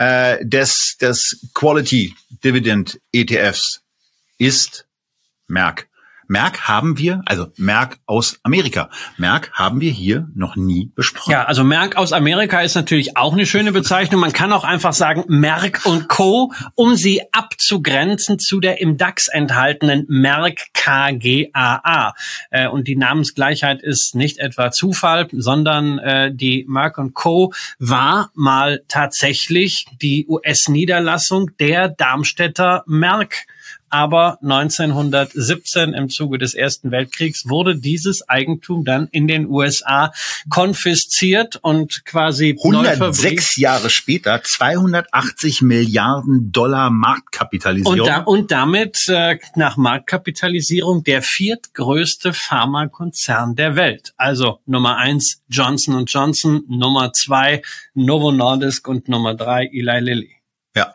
äh, 0.00 0.44
des 0.44 0.96
des 0.98 1.46
Quality 1.54 2.14
Dividend 2.42 2.98
ETFs 3.12 3.82
ist 4.38 4.86
Merck. 5.46 5.89
Merck 6.30 6.68
haben 6.68 6.96
wir, 6.96 7.22
also 7.26 7.48
Merck 7.56 7.98
aus 8.06 8.38
Amerika. 8.44 8.88
Merck 9.16 9.50
haben 9.52 9.80
wir 9.80 9.90
hier 9.90 10.28
noch 10.36 10.54
nie 10.54 10.92
besprochen. 10.94 11.32
Ja, 11.32 11.42
also 11.46 11.64
Merck 11.64 11.96
aus 11.96 12.12
Amerika 12.12 12.60
ist 12.60 12.76
natürlich 12.76 13.16
auch 13.16 13.32
eine 13.32 13.46
schöne 13.46 13.72
Bezeichnung. 13.72 14.20
Man 14.20 14.32
kann 14.32 14.52
auch 14.52 14.62
einfach 14.62 14.92
sagen 14.92 15.24
Merck 15.26 15.84
und 15.86 16.06
Co., 16.06 16.52
um 16.76 16.94
sie 16.94 17.22
abzugrenzen 17.32 18.38
zu 18.38 18.60
der 18.60 18.80
im 18.80 18.96
DAX 18.96 19.26
enthaltenen 19.26 20.06
Merck 20.08 20.72
KGAA. 20.72 22.14
Äh, 22.50 22.68
und 22.68 22.86
die 22.86 22.94
Namensgleichheit 22.94 23.82
ist 23.82 24.14
nicht 24.14 24.38
etwa 24.38 24.70
Zufall, 24.70 25.26
sondern 25.32 25.98
äh, 25.98 26.32
die 26.32 26.64
Merck 26.68 26.98
und 26.98 27.12
Co. 27.12 27.52
war 27.80 28.30
mal 28.34 28.84
tatsächlich 28.86 29.86
die 30.00 30.26
US-Niederlassung 30.28 31.50
der 31.58 31.88
Darmstädter 31.88 32.84
Merck 32.86 33.46
aber 33.90 34.38
1917 34.42 35.94
im 35.94 36.08
Zuge 36.08 36.38
des 36.38 36.54
Ersten 36.54 36.90
Weltkriegs 36.90 37.48
wurde 37.48 37.76
dieses 37.76 38.28
Eigentum 38.28 38.84
dann 38.84 39.08
in 39.10 39.26
den 39.26 39.48
USA 39.48 40.12
konfisziert 40.48 41.56
und 41.56 42.04
quasi 42.04 42.56
106 42.62 43.56
Jahre 43.56 43.90
später 43.90 44.40
280 44.42 45.62
Milliarden 45.62 46.52
Dollar 46.52 46.90
Marktkapitalisierung. 46.90 48.00
Und, 48.00 48.06
da, 48.06 48.18
und 48.22 48.50
damit 48.50 49.08
äh, 49.08 49.38
nach 49.56 49.76
Marktkapitalisierung 49.76 51.02
der 51.04 51.22
viertgrößte 51.22 52.32
Pharmakonzern 52.32 53.56
der 53.56 53.76
Welt. 53.76 54.12
Also 54.16 54.60
Nummer 54.66 54.96
eins 54.96 55.42
Johnson 55.48 56.04
Johnson, 56.06 56.62
Nummer 56.68 57.12
zwei 57.12 57.62
Novo 57.94 58.32
Nordisk 58.32 58.88
und 58.88 59.08
Nummer 59.08 59.34
drei 59.34 59.66
Eli 59.72 60.00
Lilly. 60.00 60.36
Ja, 60.76 60.92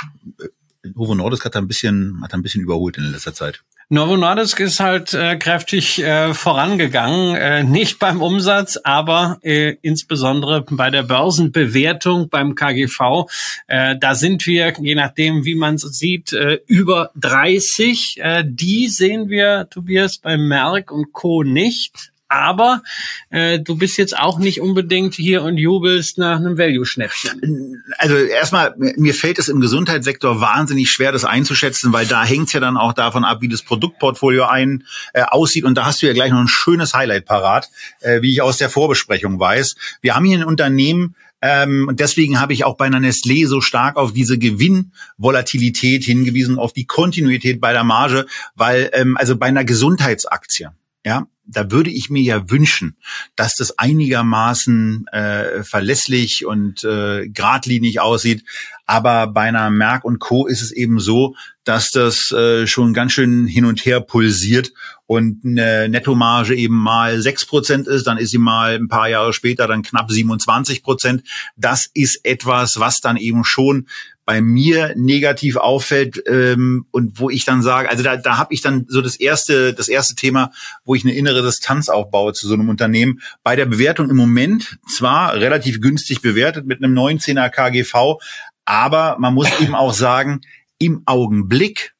Novo 0.93 1.15
Nordisk 1.15 1.45
hat 1.45 1.55
da 1.55 1.59
ein 1.59 1.67
bisschen, 1.67 2.19
hat 2.21 2.33
da 2.33 2.37
ein 2.37 2.43
bisschen 2.43 2.61
überholt 2.61 2.97
in 2.97 3.11
letzter 3.11 3.33
Zeit. 3.33 3.63
Novo 3.87 4.17
Nordisk 4.17 4.59
ist 4.61 4.79
halt 4.79 5.13
äh, 5.13 5.35
kräftig 5.37 6.01
äh, 6.01 6.33
vorangegangen, 6.33 7.35
äh, 7.35 7.63
nicht 7.63 7.99
beim 7.99 8.19
Umsatz, 8.19 8.77
aber 8.83 9.37
äh, 9.43 9.75
insbesondere 9.83 10.65
bei 10.67 10.89
der 10.89 11.03
Börsenbewertung 11.03 12.29
beim 12.29 12.55
KGV. 12.55 13.27
Äh, 13.67 13.95
da 13.99 14.15
sind 14.15 14.47
wir, 14.47 14.73
je 14.79 14.95
nachdem, 14.95 15.45
wie 15.45 15.53
man 15.53 15.75
es 15.75 15.83
sieht, 15.83 16.33
äh, 16.33 16.61
über 16.65 17.11
30. 17.15 18.17
Äh, 18.21 18.43
die 18.47 18.87
sehen 18.87 19.29
wir, 19.29 19.67
Tobias, 19.69 20.17
bei 20.17 20.35
Merck 20.35 20.91
und 20.91 21.13
Co. 21.13 21.43
nicht 21.43 22.11
aber 22.27 22.81
äh, 23.29 23.59
du 23.59 23.77
bist 23.77 23.97
jetzt 23.97 24.17
auch 24.17 24.39
nicht 24.39 24.61
unbedingt 24.61 25.13
hier 25.15 25.43
und 25.43 25.57
jubelst 25.57 26.17
nach 26.17 26.37
einem 26.37 26.57
Value-Schnäppchen. 26.57 27.83
Also 27.97 28.15
erstmal, 28.15 28.75
mir 28.77 29.13
fällt 29.13 29.39
es 29.39 29.47
im 29.47 29.59
Gesundheitssektor 29.59 30.41
wahnsinnig 30.41 30.89
schwer, 30.89 31.11
das 31.11 31.25
einzuschätzen, 31.25 31.93
weil 31.93 32.05
da 32.05 32.23
hängt 32.23 32.47
es 32.47 32.53
ja 32.53 32.59
dann 32.59 32.77
auch 32.77 32.93
davon 32.93 33.23
ab, 33.23 33.41
wie 33.41 33.47
das 33.47 33.61
Produktportfolio 33.61 34.45
ein 34.45 34.83
äh, 35.13 35.23
aussieht. 35.23 35.65
Und 35.65 35.75
da 35.75 35.85
hast 35.85 36.01
du 36.01 36.07
ja 36.07 36.13
gleich 36.13 36.31
noch 36.31 36.39
ein 36.39 36.47
schönes 36.47 36.93
Highlight 36.93 37.25
parat, 37.25 37.69
äh, 38.01 38.21
wie 38.21 38.31
ich 38.31 38.41
aus 38.41 38.57
der 38.57 38.69
Vorbesprechung 38.69 39.39
weiß. 39.39 39.75
Wir 40.01 40.15
haben 40.15 40.25
hier 40.25 40.39
ein 40.39 40.45
Unternehmen, 40.45 41.15
ähm, 41.41 41.85
und 41.87 41.99
deswegen 41.99 42.39
habe 42.39 42.53
ich 42.53 42.63
auch 42.63 42.75
bei 42.75 42.85
einer 42.85 42.99
Nestlé 42.99 43.45
so 43.47 43.61
stark 43.61 43.97
auf 43.97 44.13
diese 44.13 44.39
Gewinnvolatilität 44.39 46.03
hingewiesen, 46.03 46.57
auf 46.57 46.73
die 46.73 46.85
Kontinuität 46.85 47.61
bei 47.61 47.71
der 47.71 47.83
Marge, 47.83 48.25
weil 48.55 48.89
ähm, 48.93 49.15
also 49.17 49.35
bei 49.37 49.45
einer 49.45 49.63
Gesundheitsaktie, 49.63 50.69
ja, 51.05 51.27
da 51.47 51.71
würde 51.71 51.89
ich 51.89 52.09
mir 52.09 52.21
ja 52.21 52.49
wünschen, 52.49 52.97
dass 53.35 53.55
das 53.55 53.77
einigermaßen 53.77 55.07
äh, 55.07 55.63
verlässlich 55.63 56.45
und 56.45 56.83
äh, 56.83 57.27
geradlinig 57.27 57.99
aussieht. 57.99 58.43
Aber 58.87 59.27
bei 59.27 59.43
einer 59.43 59.69
Merck 59.69 60.05
und 60.05 60.19
Co. 60.19 60.45
ist 60.47 60.61
es 60.61 60.71
eben 60.71 60.99
so, 60.99 61.35
dass 61.63 61.89
das 61.89 62.31
äh, 62.31 62.67
schon 62.67 62.93
ganz 62.93 63.13
schön 63.13 63.47
hin 63.47 63.65
und 63.65 63.85
her 63.85 63.99
pulsiert 63.99 64.71
und 65.07 65.43
eine 65.43 65.89
Nettomarge 65.89 66.55
eben 66.55 66.75
mal 66.75 67.21
sechs 67.21 67.45
Prozent 67.45 67.87
ist, 67.87 68.05
dann 68.05 68.17
ist 68.17 68.31
sie 68.31 68.37
mal 68.37 68.75
ein 68.75 68.87
paar 68.87 69.09
Jahre 69.09 69.33
später 69.33 69.67
dann 69.67 69.83
knapp 69.83 70.11
27 70.11 70.83
Prozent. 70.83 71.23
Das 71.55 71.89
ist 71.93 72.21
etwas, 72.23 72.79
was 72.79 72.99
dann 73.01 73.17
eben 73.17 73.43
schon 73.43 73.87
bei 74.25 74.41
mir 74.41 74.93
negativ 74.95 75.55
auffällt 75.55 76.21
ähm, 76.27 76.87
und 76.91 77.19
wo 77.19 77.29
ich 77.29 77.45
dann 77.45 77.61
sage, 77.61 77.89
also 77.89 78.03
da, 78.03 78.17
da 78.17 78.37
habe 78.37 78.53
ich 78.53 78.61
dann 78.61 78.85
so 78.87 79.01
das 79.01 79.15
erste, 79.15 79.73
das 79.73 79.87
erste 79.87 80.15
Thema, 80.15 80.51
wo 80.83 80.95
ich 80.95 81.03
eine 81.05 81.13
innere 81.13 81.43
Distanz 81.43 81.89
aufbaue 81.89 82.33
zu 82.33 82.47
so 82.47 82.55
einem 82.55 82.69
Unternehmen. 82.69 83.21
Bei 83.43 83.55
der 83.55 83.65
Bewertung 83.65 84.09
im 84.09 84.17
Moment 84.17 84.79
zwar 84.87 85.35
relativ 85.35 85.79
günstig 85.79 86.21
bewertet 86.21 86.65
mit 86.65 86.83
einem 86.83 86.97
19er 86.97 87.49
KGV, 87.49 88.19
aber 88.65 89.17
man 89.19 89.33
muss 89.35 89.47
eben 89.61 89.75
auch 89.75 89.93
sagen, 89.93 90.41
im 90.79 91.03
Augenblick 91.05 91.93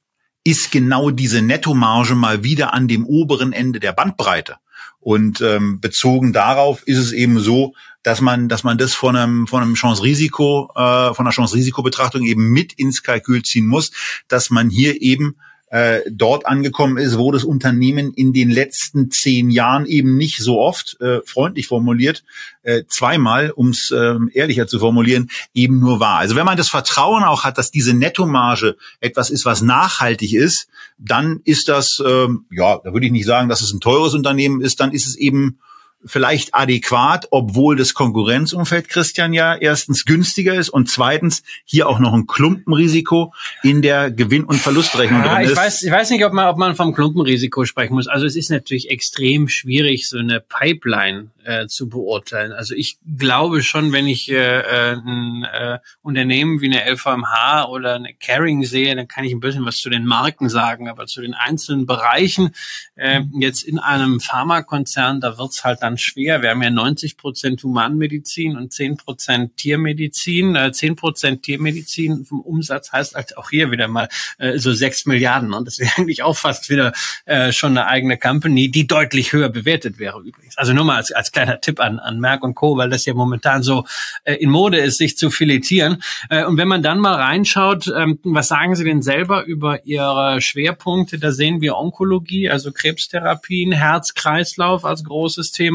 ist 0.44 0.72
genau 0.72 1.12
diese 1.12 1.42
Nettomarge 1.42 2.16
mal 2.16 2.44
wieder 2.44 2.74
an 2.74 2.88
dem 2.88 3.06
oberen 3.06 3.54
Ende 3.54 3.80
der 3.80 3.94
Bandbreite. 3.94 4.58
Und 5.00 5.42
ähm, 5.42 5.80
bezogen 5.80 6.34
darauf 6.34 6.82
ist 6.88 6.98
es 6.98 7.12
eben 7.12 7.40
so, 7.40 7.74
dass 8.06 8.22
man, 8.22 8.48
dass 8.48 8.64
man 8.64 8.78
das 8.78 8.94
von 8.94 9.16
einem, 9.16 9.48
von 9.48 9.64
einem 9.64 9.74
Chance-Risiko, 9.74 10.70
äh, 10.76 11.14
von 11.16 11.26
einer 11.26 11.32
Chance-Risiko-Betrachtung 11.32 12.24
eben 12.24 12.52
mit 12.52 12.74
ins 12.74 13.02
Kalkül 13.02 13.42
ziehen 13.42 13.66
muss, 13.66 13.92
dass 14.28 14.52
man 14.52 14.70
hier 14.70 15.02
eben 15.02 15.38
äh, 15.72 16.02
dort 16.12 16.46
angekommen 16.46 16.98
ist, 16.98 17.18
wo 17.18 17.32
das 17.32 17.44
Unternehmen 17.44 18.14
in 18.14 18.32
den 18.32 18.52
letzten 18.52 19.10
zehn 19.10 19.50
Jahren 19.50 19.88
eben 19.88 20.18
nicht 20.18 20.38
so 20.38 20.60
oft, 20.60 21.02
äh, 21.02 21.22
freundlich 21.26 21.66
formuliert, 21.66 22.24
äh, 22.62 22.84
zweimal, 22.88 23.50
um 23.50 23.70
es 23.70 23.90
äh, 23.90 24.18
ehrlicher 24.34 24.68
zu 24.68 24.78
formulieren, 24.78 25.32
eben 25.56 25.80
nur 25.80 26.00
war. 26.00 26.20
Also 26.20 26.36
wenn 26.36 26.46
man 26.46 26.58
das 26.58 26.70
Vertrauen 26.70 27.24
auch 27.24 27.44
hat, 27.44 27.58
dass 27.58 27.72
diese 27.72 27.96
Nettomarge 27.96 28.78
etwas 29.00 29.32
ist, 29.32 29.46
was 29.46 29.64
nachhaltig 29.64 30.34
ist, 30.34 30.68
dann 31.00 31.42
ist 31.44 31.70
das, 31.70 32.00
äh, 32.06 32.28
ja, 32.52 32.80
da 32.84 32.94
würde 32.94 33.08
ich 33.08 33.12
nicht 33.12 33.26
sagen, 33.26 33.50
dass 33.50 33.62
es 33.62 33.74
ein 33.74 33.80
teures 33.80 34.14
Unternehmen 34.14 34.62
ist, 34.62 34.80
dann 34.80 34.92
ist 34.92 35.08
es 35.08 35.16
eben 35.16 35.58
vielleicht 36.06 36.54
adäquat, 36.54 37.28
obwohl 37.32 37.76
das 37.76 37.94
Konkurrenzumfeld 37.94 38.90
Christian 38.90 39.34
ja 39.34 39.56
erstens 39.56 40.06
günstiger 40.06 40.56
ist 40.56 40.70
und 40.70 40.90
zweitens 40.90 41.44
hier 41.66 41.90
auch 41.90 42.00
noch 42.00 42.14
ein 42.14 42.28
Klumpenrisiko 42.28 43.34
in 43.64 43.82
der 43.82 44.12
Gewinn- 44.12 44.46
und 44.46 44.58
Verlustrechnung 44.58 45.24
ja, 45.24 45.36
drin 45.36 45.46
ich 45.46 45.52
ist. 45.52 45.58
Weiß, 45.58 45.84
ich 45.84 45.92
weiß 45.92 46.10
nicht, 46.12 46.26
ob 46.26 46.34
man, 46.34 46.48
ob 46.48 46.58
man 46.58 46.76
vom 46.76 46.94
Klumpenrisiko 46.94 47.66
sprechen 47.66 47.94
muss. 47.94 48.08
Also 48.08 48.26
es 48.26 48.36
ist 48.36 48.50
natürlich 48.50 48.90
extrem 48.90 49.48
schwierig, 49.48 50.08
so 50.08 50.18
eine 50.18 50.40
Pipeline 50.40 51.32
äh, 51.46 51.68
zu 51.68 51.90
beurteilen. 51.90 52.52
Also 52.52 52.76
ich 52.76 52.98
glaube 53.18 53.64
schon, 53.64 53.92
wenn 53.92 54.08
ich 54.08 54.32
äh, 54.32 54.36
äh, 54.36 54.94
ein 54.96 55.44
äh, 55.44 55.80
Unternehmen 56.02 56.62
wie 56.62 56.66
eine 56.66 56.92
LVMH 56.92 57.68
oder 57.70 57.96
eine 57.96 58.14
Caring 58.14 58.64
sehe, 58.64 58.96
dann 58.96 59.08
kann 59.08 59.24
ich 59.24 59.32
ein 59.32 59.40
bisschen 59.40 59.66
was 59.66 59.78
zu 59.78 59.90
den 59.90 60.06
Marken 60.06 60.50
sagen, 60.50 60.90
aber 60.90 61.06
zu 61.06 61.22
den 61.22 61.34
einzelnen 61.34 61.86
Bereichen 61.86 62.52
äh, 62.96 63.22
jetzt 63.40 63.64
in 63.64 63.80
einem 63.80 64.20
Pharmakonzern, 64.20 65.22
da 65.22 65.38
wird's 65.38 65.64
halt 65.64 65.82
dann 65.82 65.95
schwer. 65.98 66.42
Wir 66.42 66.52
haben 66.52 66.62
ja 66.62 66.70
90 66.70 67.18
Prozent 67.18 67.64
Humanmedizin 67.64 68.58
und 68.58 68.74
10 68.74 68.98
Prozent 68.98 69.58
Tiermedizin. 69.58 70.56
Äh, 70.56 70.72
10 70.72 70.96
Prozent 70.96 71.44
Tiermedizin 71.44 72.26
vom 72.26 72.42
Umsatz 72.42 72.92
heißt 72.92 73.16
halt 73.16 73.38
auch 73.38 73.50
hier 73.50 73.72
wieder 73.72 73.88
mal 73.88 74.10
äh, 74.38 74.58
so 74.58 74.74
6 74.74 75.06
Milliarden. 75.06 75.54
Und 75.54 75.66
das 75.66 75.80
wäre 75.80 75.92
eigentlich 75.98 76.24
auch 76.24 76.38
fast 76.38 76.70
wieder 76.70 76.94
äh, 77.26 77.52
schon 77.52 77.78
eine 77.78 77.88
eigene 77.88 78.18
Company, 78.18 78.70
die 78.70 78.88
deutlich 78.88 79.34
höher 79.34 79.50
bewertet 79.50 80.00
wäre 80.00 80.20
übrigens. 80.20 80.58
Also 80.58 80.74
nur 80.74 80.86
mal 80.86 80.98
als, 80.98 81.12
als 81.12 81.32
kleiner 81.32 81.62
Tipp 81.62 81.80
an, 81.80 82.00
an 82.00 82.20
Merck 82.20 82.44
und 82.44 82.56
Co., 82.56 82.78
weil 82.78 82.90
das 82.90 83.06
ja 83.06 83.14
momentan 83.14 83.64
so 83.64 83.86
äh, 84.24 84.34
in 84.36 84.50
Mode 84.50 84.80
ist, 84.80 84.98
sich 84.98 85.18
zu 85.18 85.30
filetieren. 85.30 86.02
Äh, 86.30 86.46
und 86.46 86.58
wenn 86.58 86.68
man 86.68 86.84
dann 86.84 87.00
mal 87.00 87.16
reinschaut, 87.16 87.88
ähm, 87.96 88.20
was 88.24 88.48
sagen 88.48 88.76
Sie 88.76 88.84
denn 88.84 89.02
selber 89.02 89.46
über 89.46 89.86
Ihre 89.86 90.42
Schwerpunkte? 90.42 91.20
Da 91.20 91.32
sehen 91.32 91.62
wir 91.62 91.78
Onkologie, 91.78 92.50
also 92.50 92.72
Krebstherapien, 92.72 93.72
Herz-Kreislauf 93.72 94.86
als 94.86 95.04
großes 95.04 95.52
Thema 95.52 95.75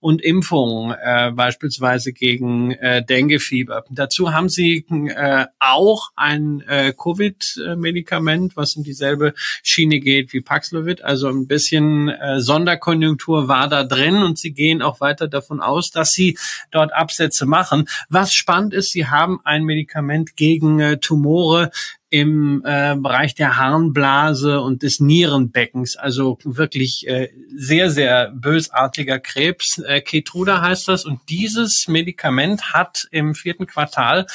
und 0.00 0.22
Impfungen, 0.22 0.94
äh, 1.02 1.30
beispielsweise 1.32 2.12
gegen 2.12 2.72
äh, 2.72 3.04
Denguefieber. 3.04 3.84
Dazu 3.90 4.32
haben 4.32 4.48
Sie 4.48 4.84
äh, 4.88 5.46
auch 5.58 6.10
ein 6.16 6.62
äh, 6.66 6.92
Covid-Medikament, 6.92 8.56
was 8.56 8.76
in 8.76 8.82
dieselbe 8.82 9.34
Schiene 9.62 10.00
geht 10.00 10.32
wie 10.32 10.40
Paxlovid. 10.40 11.02
Also 11.02 11.28
ein 11.28 11.46
bisschen 11.46 12.08
äh, 12.08 12.40
Sonderkonjunktur 12.40 13.48
war 13.48 13.68
da 13.68 13.84
drin 13.84 14.16
und 14.16 14.38
Sie 14.38 14.52
gehen 14.52 14.82
auch 14.82 15.00
weiter 15.00 15.28
davon 15.28 15.60
aus, 15.60 15.90
dass 15.90 16.10
Sie 16.10 16.38
dort 16.70 16.92
Absätze 16.92 17.46
machen. 17.46 17.86
Was 18.08 18.32
spannend 18.32 18.74
ist, 18.74 18.92
Sie 18.92 19.06
haben 19.06 19.40
ein 19.44 19.64
Medikament 19.64 20.36
gegen 20.36 20.80
äh, 20.80 20.98
Tumore 20.98 21.70
im 22.10 22.62
äh, 22.64 22.96
Bereich 22.96 23.34
der 23.36 23.56
Harnblase 23.56 24.60
und 24.60 24.82
des 24.82 24.98
Nierenbeckens, 24.98 25.96
also 25.96 26.38
wirklich 26.44 27.06
äh, 27.06 27.28
sehr, 27.54 27.90
sehr 27.90 28.32
bösartiger 28.32 29.20
Krebs. 29.20 29.78
Äh, 29.78 30.00
Keytruda 30.00 30.60
heißt 30.60 30.88
das. 30.88 31.04
Und 31.04 31.20
dieses 31.28 31.86
Medikament 31.88 32.72
hat 32.72 33.06
im 33.12 33.34
vierten 33.34 33.66
Quartal 33.66 34.26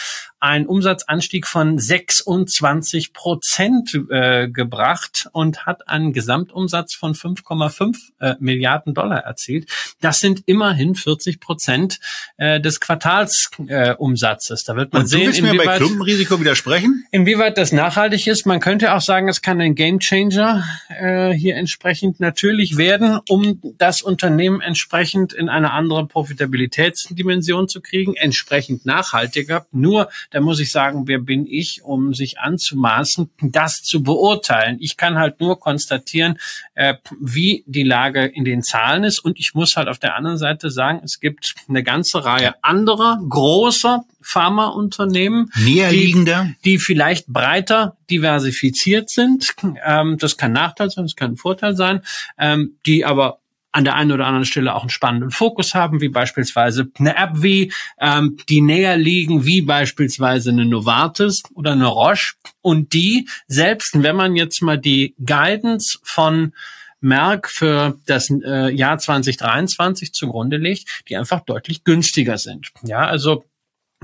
einen 0.45 0.67
Umsatzanstieg 0.67 1.47
von 1.47 1.79
26 1.79 3.13
Prozent 3.13 3.99
äh, 4.11 4.47
gebracht 4.47 5.27
und 5.31 5.65
hat 5.65 5.89
einen 5.89 6.13
Gesamtumsatz 6.13 6.93
von 6.93 7.15
5,5 7.15 7.95
äh, 8.19 8.35
Milliarden 8.39 8.93
Dollar 8.93 9.21
erzielt. 9.21 9.67
Das 10.01 10.19
sind 10.19 10.43
immerhin 10.45 10.93
40 10.93 11.39
Prozent 11.39 11.99
äh, 12.37 12.61
des 12.61 12.79
Quartalsumsatzes. 12.79 14.65
Da 14.65 14.75
wird 14.75 14.93
man 14.93 15.01
und 15.01 15.07
sehen, 15.07 15.57
bei 15.57 15.77
Klumpenrisiko 15.77 16.39
widersprechen? 16.39 17.05
Inwieweit 17.09 17.57
das 17.57 17.71
nachhaltig 17.71 18.27
ist, 18.27 18.45
man 18.45 18.59
könnte 18.59 18.93
auch 18.93 19.01
sagen, 19.01 19.27
es 19.27 19.41
kann 19.41 19.59
ein 19.59 19.73
Gamechanger 19.73 20.63
äh, 20.89 21.31
hier 21.31 21.55
entsprechend 21.55 22.19
natürlich 22.19 22.77
werden, 22.77 23.19
um 23.29 23.59
das 23.79 24.03
Unternehmen 24.03 24.61
entsprechend 24.61 25.33
in 25.33 25.49
eine 25.49 25.71
andere 25.71 26.05
Profitabilitätsdimension 26.05 27.67
zu 27.67 27.81
kriegen, 27.81 28.15
entsprechend 28.15 28.85
nachhaltiger. 28.85 29.65
Nur 29.71 30.09
da 30.35 30.41
muss 30.41 30.59
ich 30.59 30.69
sagen, 30.69 31.07
wer 31.07 31.19
bin 31.19 31.47
ich, 31.47 31.81
um 31.85 32.13
sich 32.13 32.39
anzumaßen, 32.39 33.29
das 33.41 33.83
zu 33.83 34.03
beurteilen. 34.03 34.75
Ich 34.81 34.97
kann 34.97 35.17
halt 35.17 35.39
nur 35.39 35.61
konstatieren, 35.61 36.39
äh, 36.73 36.95
wie 37.21 37.63
die 37.67 37.83
Lage 37.83 38.25
in 38.25 38.43
den 38.43 38.61
Zahlen 38.61 39.05
ist. 39.05 39.19
Und 39.19 39.39
ich 39.39 39.53
muss 39.53 39.77
halt 39.77 39.87
auf 39.87 39.97
der 39.97 40.17
anderen 40.17 40.37
Seite 40.37 40.71
sagen, 40.71 40.99
es 41.05 41.21
gibt 41.21 41.55
eine 41.69 41.83
ganze 41.83 42.25
Reihe 42.25 42.53
anderer 42.61 43.17
großer 43.29 44.03
Pharmaunternehmen, 44.19 45.51
die, 45.89 46.65
die 46.65 46.79
vielleicht 46.79 47.27
breiter 47.27 47.95
diversifiziert 48.09 49.09
sind. 49.09 49.55
Ähm, 49.85 50.17
das 50.19 50.35
kann 50.35 50.51
Nachteil 50.51 50.89
sein, 50.89 51.05
das 51.05 51.15
kann 51.15 51.31
ein 51.31 51.37
Vorteil 51.37 51.77
sein, 51.77 52.01
ähm, 52.37 52.75
die 52.85 53.05
aber 53.05 53.39
an 53.75 53.83
der 53.83 53.95
einen 53.95 54.13
oder 54.13 54.25
anderen 54.25 54.45
Stelle 54.45 54.73
auch 54.73 54.83
einen 54.83 54.89
spannenden 54.89 55.31
Fokus 55.31 55.75
haben, 55.75 55.99
wie 55.99 56.07
beispielsweise 56.07 56.87
eine 56.97 57.17
App 57.17 57.31
wie, 57.35 57.73
ähm, 57.99 58.37
die 58.47 58.61
näher 58.61 58.95
liegen, 58.95 59.45
wie 59.45 59.61
beispielsweise 59.61 60.51
eine 60.51 60.65
Novartis 60.65 61.43
oder 61.53 61.73
eine 61.73 61.87
Roche. 61.87 62.35
Und 62.61 62.93
die, 62.93 63.27
selbst 63.47 64.01
wenn 64.01 64.15
man 64.15 64.37
jetzt 64.37 64.61
mal 64.61 64.77
die 64.77 65.13
Guidance 65.23 65.99
von 66.03 66.53
Merck 67.01 67.49
für 67.49 67.99
das 68.05 68.29
äh, 68.29 68.73
Jahr 68.73 68.97
2023 68.97 70.13
zugrunde 70.13 70.55
legt, 70.55 71.03
die 71.09 71.17
einfach 71.17 71.41
deutlich 71.41 71.83
günstiger 71.83 72.37
sind. 72.37 72.71
Ja, 72.81 73.05
also 73.05 73.43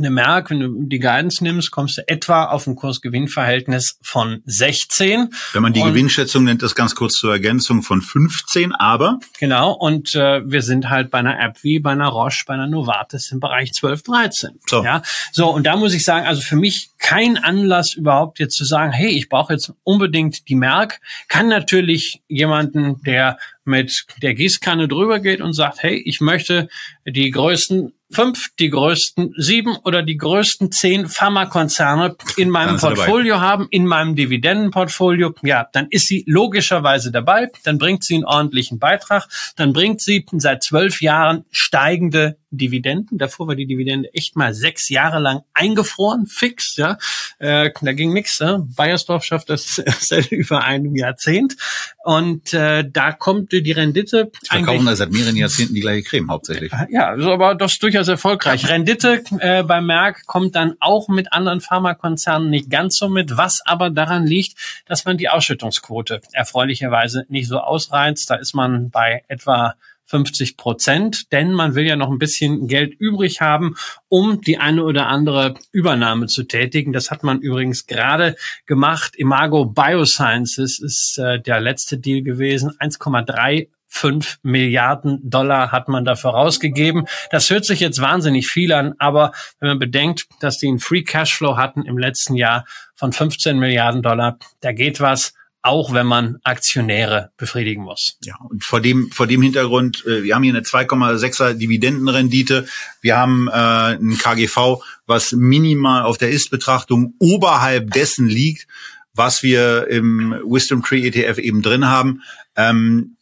eine 0.02 0.10
Merck, 0.10 0.50
wenn 0.50 0.60
du 0.60 0.84
die 0.84 1.00
Guidance 1.00 1.44
nimmst, 1.44 1.72
kommst 1.72 1.98
du 1.98 2.08
etwa 2.08 2.46
auf 2.46 2.68
ein 2.68 2.76
Kurs-Gewinn-Verhältnis 2.76 3.98
von 4.02 4.42
16. 4.46 5.30
Wenn 5.54 5.62
man 5.62 5.74
die 5.74 5.82
und, 5.82 5.90
Gewinnschätzung 5.90 6.44
nennt, 6.44 6.62
das 6.62 6.76
ganz 6.76 6.96
kurz 6.96 7.14
zur 7.14 7.32
Ergänzung 7.32 7.84
von 7.84 8.02
15, 8.02 8.74
aber 8.74 9.20
genau. 9.40 9.74
Und 9.74 10.16
äh, 10.16 10.42
wir 10.46 10.62
sind 10.62 10.90
halt 10.90 11.12
bei 11.12 11.20
einer 11.20 11.40
App 11.40 11.64
wie 11.64 11.80
bei 11.80 11.92
einer 11.92 12.08
Roche, 12.08 12.44
bei 12.46 12.54
einer 12.56 12.68
Novartis 12.68 13.32
im 13.32 13.40
Bereich 13.40 13.74
12, 13.74 14.04
13. 14.04 14.60
So. 14.68 14.84
Ja, 14.84 15.02
so 15.32 15.50
und 15.50 15.66
da 15.66 15.76
muss 15.78 15.94
ich 15.94 16.04
sagen, 16.04 16.26
also 16.26 16.42
für 16.42 16.56
mich 16.56 16.90
kein 16.98 17.38
Anlass 17.38 17.94
überhaupt 17.94 18.40
jetzt 18.40 18.56
zu 18.56 18.66
sagen, 18.66 18.92
hey, 18.92 19.10
ich 19.10 19.30
brauche 19.30 19.54
jetzt 19.54 19.74
unbedingt 19.84 20.48
die 20.50 20.56
Merck. 20.56 21.00
Kann 21.28 21.48
natürlich 21.48 22.22
jemanden, 22.28 23.02
der 23.04 23.38
mit 23.64 24.06
der 24.22 24.34
Gießkanne 24.34 24.88
drüber 24.88 25.20
geht 25.20 25.42
und 25.42 25.54
sagt, 25.54 25.84
hey, 25.84 26.02
ich 26.06 26.22
möchte 26.22 26.68
die 27.06 27.30
größten 27.32 27.94
fünf, 28.12 28.50
die 28.60 28.70
größten 28.70 29.34
sieben 29.38 29.78
oder 29.84 30.04
die 30.04 30.18
größten 30.18 30.72
zehn 30.72 31.08
Pharmakonzerne 31.08 32.16
in 32.38 32.50
meinem 32.50 32.78
Portfolio 32.78 33.36
dabei. 33.36 33.46
haben, 33.46 33.68
in 33.72 33.86
meinem 33.86 34.16
Dividendenportfolio, 34.16 35.34
ja, 35.44 35.68
dann 35.72 35.88
ist 35.90 36.08
sie 36.08 36.24
logischerweise 36.28 37.12
dabei, 37.12 37.50
dann 37.64 37.78
bringt 37.78 38.04
sie 38.04 38.16
einen 38.16 38.26
ordentlichen 38.26 38.80
Beitrag, 38.80 39.28
dann 39.56 39.74
bringt 39.74 40.02
sie 40.02 40.26
seit 40.34 40.64
zwölf 40.64 41.02
Jahren 41.02 41.46
steigende 41.52 42.38
Dividenden. 42.52 43.18
Davor 43.18 43.48
war 43.48 43.56
die 43.56 43.66
Dividende 43.66 44.14
echt 44.14 44.36
mal 44.36 44.54
sechs 44.54 44.90
Jahre 44.90 45.20
lang 45.20 45.42
eingefroren, 45.54 46.28
fix, 46.28 46.76
ja. 46.76 46.98
Äh, 47.40 47.72
da 47.82 47.94
ging 47.94 48.14
nichts. 48.14 48.40
Ne? 48.40 48.68
Bayersdorf 48.76 49.24
schafft 49.24 49.50
das 49.50 49.82
seit 50.00 50.32
über 50.32 50.64
einem 50.64 50.96
Jahrzehnt. 50.96 51.56
Und 52.04 52.54
äh, 52.54 52.84
da 52.88 53.12
kommt 53.12 53.52
die 53.52 53.72
Rendite. 53.72 54.32
Sie 54.42 54.48
verkaufen 54.48 54.86
da 54.86 54.96
seit 54.96 55.12
mehreren 55.12 55.38
Jahrzehnten 55.38 55.74
die 55.74 55.82
gleiche 55.82 56.04
Creme 56.04 56.30
hauptsächlich. 56.30 56.72
Ja, 56.90 57.08
also, 57.10 57.32
aber 57.32 57.56
das 57.56 57.74
ist 57.74 57.84
durchaus 57.84 58.08
erfolgreich. 58.08 58.68
Rendite 58.68 59.24
äh, 59.40 59.64
bei 59.64 59.82
Merck 59.82 60.26
kommt 60.26 60.56
dann 60.56 60.76
auch 60.80 61.08
mit 61.08 61.32
anderen 61.32 61.62
Pharmakonzernen 61.62 62.50
nicht 62.50 62.70
ganz 62.70 62.98
so 62.98 63.08
mit, 63.08 63.38
was 63.38 63.62
aber 63.66 63.90
daran 63.90 64.26
liegt, 64.26 64.58
dass 64.86 65.06
man 65.06 65.18
die 65.18 65.30
Ausschüttungsquote 65.30 66.22
erfreulicherweise 66.34 67.26
nicht 67.30 67.48
so 67.48 67.60
ausreizt. 67.60 68.30
Da 68.30 68.36
ist 68.36 68.54
man 68.54 68.90
bei 68.90 69.24
etwa 69.28 69.76
50 70.12 70.58
Prozent, 70.58 71.32
denn 71.32 71.54
man 71.54 71.74
will 71.74 71.88
ja 71.88 71.96
noch 71.96 72.12
ein 72.12 72.20
bisschen 72.20 72.68
Geld 72.68 72.94
übrig 73.00 73.40
haben, 73.40 73.76
um 74.10 74.42
die 74.42 74.58
eine 74.58 74.84
oder 74.84 75.08
andere 75.08 75.56
Übernahme 75.72 76.28
zu 76.28 76.44
tätigen. 76.44 76.92
Das 76.92 77.12
hat 77.12 77.24
man 77.24 77.40
übrigens 77.40 77.88
gerade 77.88 78.36
gemacht. 78.66 79.16
Imago 79.16 79.66
Biosciences 79.66 80.80
ist 80.80 81.18
äh, 81.18 81.40
der 81.40 81.62
letzte 81.62 81.98
Deal 81.98 82.22
gewesen. 82.24 82.72
1,3 82.80 83.70
fünf 83.88 84.40
Milliarden 84.42 85.20
Dollar 85.30 85.72
hat 85.72 85.90
man 85.90 86.06
dafür 86.06 86.32
rausgegeben. 86.32 87.08
Das 87.30 87.50
hört 87.50 87.66
sich 87.66 87.82
jetzt 87.82 88.02
wahnsinnig 88.02 88.48
viel 88.48 88.72
an, 88.72 88.96
aber 89.00 89.34
wenn 89.60 89.68
man 89.68 89.80
bedenkt, 89.80 90.28
dass 90.40 90.58
die 90.58 90.70
einen 90.70 90.80
Free 90.80 91.04
Cashflow 91.04 91.58
hatten 91.58 91.84
im 91.84 91.98
letzten 91.98 92.36
Jahr 92.36 92.66
von 92.96 93.12
15 93.12 93.60
Milliarden 93.60 94.02
Dollar, 94.02 94.38
da 94.62 94.72
geht 94.72 95.02
was 95.02 95.34
auch 95.64 95.94
wenn 95.94 96.08
man 96.08 96.38
Aktionäre 96.44 97.32
befriedigen 97.38 97.84
muss. 97.84 98.18
Ja, 98.24 98.36
und 98.50 98.64
vor 98.64 98.82
dem, 98.82 99.12
vor 99.12 99.28
dem 99.28 99.42
Hintergrund, 99.42 100.04
äh, 100.06 100.24
wir 100.24 100.36
haben 100.36 100.44
hier 100.44 100.54
eine 100.54 100.64
2,6er 100.64 101.54
Dividendenrendite, 101.54 102.68
wir 103.02 103.18
haben 103.18 103.48
äh, 103.48 103.96
ein 103.96 104.18
KGV, 104.18 104.82
was 105.06 105.34
minimal 105.34 106.04
auf 106.04 106.18
der 106.18 106.32
Ist-Betrachtung 106.32 107.14
oberhalb 107.20 107.92
dessen 107.92 108.28
liegt, 108.28 108.68
was 109.14 109.44
wir 109.44 109.88
im 109.88 110.32
Wisdom 110.46 110.84
Tree 110.84 111.08
ETF 111.08 111.38
eben 111.38 111.62
drin 111.62 111.88
haben. 111.88 112.24
Ähm, 112.56 113.18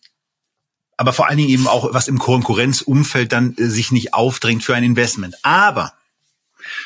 aber 0.96 1.14
vor 1.14 1.28
allen 1.28 1.38
Dingen 1.38 1.50
eben 1.50 1.68
auch, 1.68 1.94
was 1.94 2.08
im 2.08 2.20
Konkurrenzumfeld 2.20 3.32
dann 3.32 3.56
äh, 3.58 3.66
sich 3.68 3.92
nicht 3.92 4.14
aufdrängt 4.14 4.64
für 4.64 4.76
ein 4.76 4.84
Investment. 4.84 5.36
Aber 5.44 5.94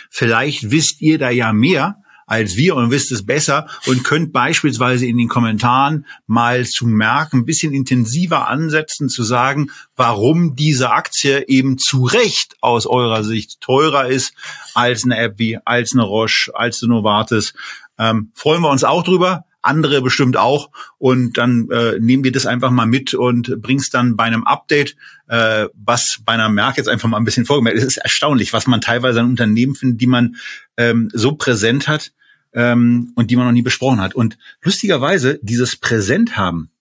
vielleicht 0.10 0.72
wisst 0.72 1.01
ihr 1.01 1.20
da 1.20 1.30
ja 1.30 1.54
mehr 1.54 2.03
als 2.34 2.57
wir 2.57 2.75
und 2.75 2.89
wisst 2.89 3.11
es 3.11 3.23
besser 3.23 3.67
und 3.86 4.03
könnt 4.03 4.34
beispielsweise 4.34 5.05
in 5.05 5.19
den 5.19 5.27
Kommentaren 5.27 6.07
mal 6.25 6.65
zu 6.65 6.88
merken, 6.88 7.41
ein 7.41 7.45
bisschen 7.45 7.73
intensiver 7.73 8.47
ansetzen, 8.47 9.07
zu 9.07 9.21
sagen, 9.21 9.69
warum 9.95 10.55
diese 10.55 10.89
Aktie 10.89 11.47
eben 11.47 11.77
zu 11.77 12.05
Recht 12.05 12.55
aus 12.59 12.88
eurer 12.88 13.23
Sicht 13.23 13.61
teurer 13.61 14.07
ist 14.07 14.34
als 14.73 15.03
eine 15.03 15.19
App 15.19 15.36
wie, 15.38 15.59
als 15.63 15.93
eine 15.93 16.01
Roche, 16.01 16.49
als 16.55 16.81
eine 16.81 16.93
Novartis. 16.93 17.53
Ähm, 17.99 18.31
freuen 18.34 18.63
wir 18.63 18.71
uns 18.71 18.84
auch 18.84 19.03
drüber 19.03 19.45
andere 19.65 20.01
bestimmt 20.01 20.36
auch. 20.36 20.71
Und 20.97 21.38
dann 21.38 21.69
äh, 21.71 21.97
nehmen 21.97 22.25
wir 22.25 22.34
das 22.34 22.45
einfach 22.45 22.69
mal 22.69 22.86
mit 22.86 23.13
und 23.13 23.61
bring's 23.61 23.89
dann 23.89 24.17
bei 24.17 24.25
einem 24.25 24.43
Update, 24.43 24.97
äh, 25.29 25.67
was 25.73 26.19
bei 26.25 26.34
einer 26.34 26.49
Merck 26.49 26.75
jetzt 26.75 26.89
einfach 26.89 27.07
mal 27.07 27.15
ein 27.15 27.23
bisschen 27.23 27.45
vorgemerkt. 27.45 27.77
Es 27.77 27.86
ist 27.86 27.95
erstaunlich, 27.95 28.51
was 28.51 28.67
man 28.67 28.81
teilweise 28.81 29.21
an 29.21 29.27
Unternehmen 29.27 29.73
findet, 29.73 30.01
die 30.01 30.07
man 30.07 30.36
ähm, 30.75 31.09
so 31.13 31.36
präsent 31.36 31.88
hat 31.88 32.11
ähm, 32.54 33.12
und 33.16 33.32
die 33.32 33.36
man 33.36 33.45
noch 33.45 33.51
nie 33.54 33.62
besprochen 33.62 34.01
hat. 34.01 34.16
Und 34.16 34.38
lustigerweise, 34.62 35.39
dieses 35.41 35.76
Präsent 35.76 36.38
haben, 36.38 36.72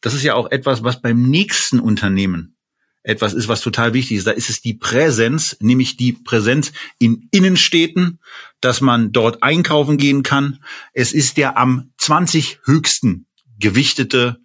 das 0.00 0.14
ist 0.14 0.22
ja 0.22 0.34
auch 0.34 0.50
etwas, 0.50 0.82
was 0.82 1.00
beim 1.00 1.22
nächsten 1.22 1.80
Unternehmen 1.80 2.56
etwas 3.04 3.34
ist, 3.34 3.48
was 3.48 3.60
total 3.60 3.94
wichtig 3.94 4.18
ist. 4.18 4.26
Da 4.26 4.32
ist 4.32 4.50
es 4.50 4.60
die 4.60 4.74
Präsenz, 4.74 5.56
nämlich 5.60 5.96
die 5.96 6.12
Präsenz 6.12 6.72
in 6.98 7.28
Innenstädten, 7.30 8.20
dass 8.60 8.80
man 8.80 9.12
dort 9.12 9.42
einkaufen 9.42 9.96
gehen 9.96 10.22
kann. 10.22 10.62
Es 10.92 11.12
ist 11.12 11.36
der 11.36 11.56
am 11.56 11.92
20 11.98 12.60
höchsten 12.64 13.26
gewichtete 13.58 14.40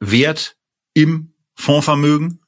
Wert 0.00 0.56
im 0.94 1.32
Fondsvermögen. 1.54 2.41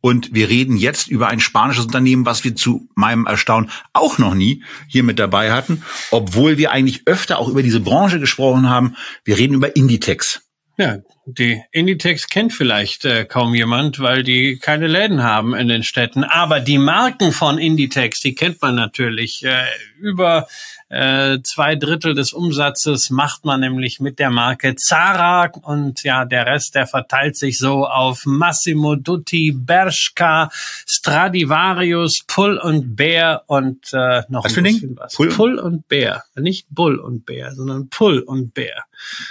Und 0.00 0.34
wir 0.34 0.48
reden 0.48 0.76
jetzt 0.76 1.08
über 1.08 1.28
ein 1.28 1.40
spanisches 1.40 1.84
Unternehmen, 1.84 2.26
was 2.26 2.44
wir 2.44 2.56
zu 2.56 2.88
meinem 2.94 3.26
Erstaunen 3.26 3.70
auch 3.92 4.18
noch 4.18 4.34
nie 4.34 4.62
hier 4.88 5.02
mit 5.02 5.18
dabei 5.18 5.52
hatten, 5.52 5.82
obwohl 6.10 6.56
wir 6.56 6.72
eigentlich 6.72 7.02
öfter 7.06 7.38
auch 7.38 7.48
über 7.48 7.62
diese 7.62 7.80
Branche 7.80 8.18
gesprochen 8.18 8.68
haben. 8.68 8.96
Wir 9.24 9.36
reden 9.36 9.54
über 9.54 9.76
Inditex. 9.76 10.49
Ja, 10.80 10.96
die 11.26 11.62
Inditex 11.72 12.28
kennt 12.28 12.54
vielleicht 12.54 13.04
äh, 13.04 13.26
kaum 13.26 13.54
jemand, 13.54 14.00
weil 14.00 14.22
die 14.22 14.56
keine 14.56 14.86
Läden 14.86 15.22
haben 15.22 15.54
in 15.54 15.68
den 15.68 15.82
Städten. 15.82 16.24
Aber 16.24 16.58
die 16.58 16.78
Marken 16.78 17.32
von 17.32 17.58
Inditex, 17.58 18.20
die 18.20 18.34
kennt 18.34 18.62
man 18.62 18.76
natürlich. 18.76 19.44
Äh, 19.44 19.66
über 19.98 20.48
äh, 20.88 21.40
zwei 21.42 21.76
Drittel 21.76 22.14
des 22.14 22.32
Umsatzes 22.32 23.10
macht 23.10 23.44
man 23.44 23.60
nämlich 23.60 24.00
mit 24.00 24.18
der 24.18 24.30
Marke 24.30 24.74
Zara 24.74 25.50
und 25.60 26.02
ja, 26.02 26.24
der 26.24 26.46
Rest, 26.46 26.74
der 26.74 26.86
verteilt 26.86 27.36
sich 27.36 27.58
so 27.58 27.86
auf 27.86 28.24
Massimo 28.24 28.96
Dutti, 28.96 29.52
Bershka, 29.54 30.48
Stradivarius, 30.86 32.24
Pull 32.26 32.56
und 32.56 32.96
Bär 32.96 33.42
und 33.48 33.92
äh, 33.92 34.22
noch 34.30 34.46
was 34.46 34.56
ein 34.56 34.64
bisschen 34.64 34.96
was. 34.96 35.14
Pull? 35.14 35.28
Pull 35.28 35.58
und 35.58 35.88
Bär, 35.88 36.24
nicht 36.36 36.68
Bull 36.70 36.98
und 36.98 37.26
Bär, 37.26 37.54
sondern 37.54 37.90
Pull 37.90 38.20
und 38.20 38.54
Bär. 38.54 38.84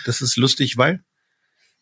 Das 0.05 0.21
ist 0.21 0.37
lustig, 0.37 0.77
weil 0.77 1.03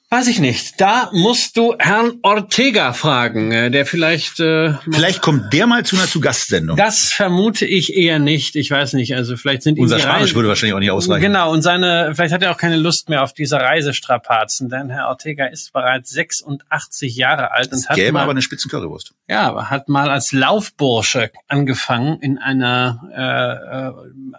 Weiß 0.10 0.28
ich 0.30 0.40
nicht. 0.40 0.80
Da 0.80 1.10
musst 1.12 1.58
du 1.58 1.76
Herrn 1.80 2.14
Ortega 2.22 2.94
fragen, 2.94 3.52
äh, 3.52 3.70
der 3.70 3.86
vielleicht. 3.86 4.40
Äh, 4.40 4.76
vielleicht 4.90 5.22
kommt 5.22 5.52
der 5.52 5.68
mal 5.68 5.84
zu 5.84 5.98
einer 5.98 6.08
zu 6.08 6.22
Gastsendung. 6.22 6.78
Das 6.78 7.12
vermute 7.12 7.66
ich 7.66 7.94
eher 7.94 8.18
nicht. 8.18 8.56
Ich 8.56 8.72
weiß 8.72 8.94
nicht. 8.94 9.16
Also 9.16 9.36
vielleicht 9.36 9.64
sind 9.64 9.78
unser 9.78 10.00
Spanisch 10.00 10.22
Reise 10.22 10.36
würde 10.36 10.48
wahrscheinlich 10.48 10.76
auch 10.76 10.80
nicht 10.80 10.92
ausreichen. 10.92 11.24
Genau. 11.24 11.52
Und 11.52 11.62
seine, 11.62 12.14
vielleicht 12.16 12.34
hat 12.34 12.42
er 12.42 12.52
auch 12.52 12.58
keine 12.58 12.78
Lust 12.78 13.10
mehr 13.10 13.22
auf 13.22 13.34
diese 13.34 13.58
Reisestrapazen, 13.58 14.70
denn 14.70 14.90
Herr 14.90 15.10
Ortega 15.10 15.48
ist 15.48 15.74
bereits 15.74 16.12
86 16.12 17.14
Jahre 17.18 17.52
alt 17.52 17.74
und 17.74 17.90
hat 17.90 17.98
mal, 18.14 18.22
aber 18.22 18.32
eine 18.32 18.42
Spitzencurrywurst. 18.42 19.14
Ja, 19.28 19.42
aber 19.42 19.70
hat 19.70 19.90
mal 19.90 20.10
als 20.10 20.32
Laufbursche 20.32 21.32
angefangen 21.50 22.22
in 22.22 22.38
einer 22.38 23.02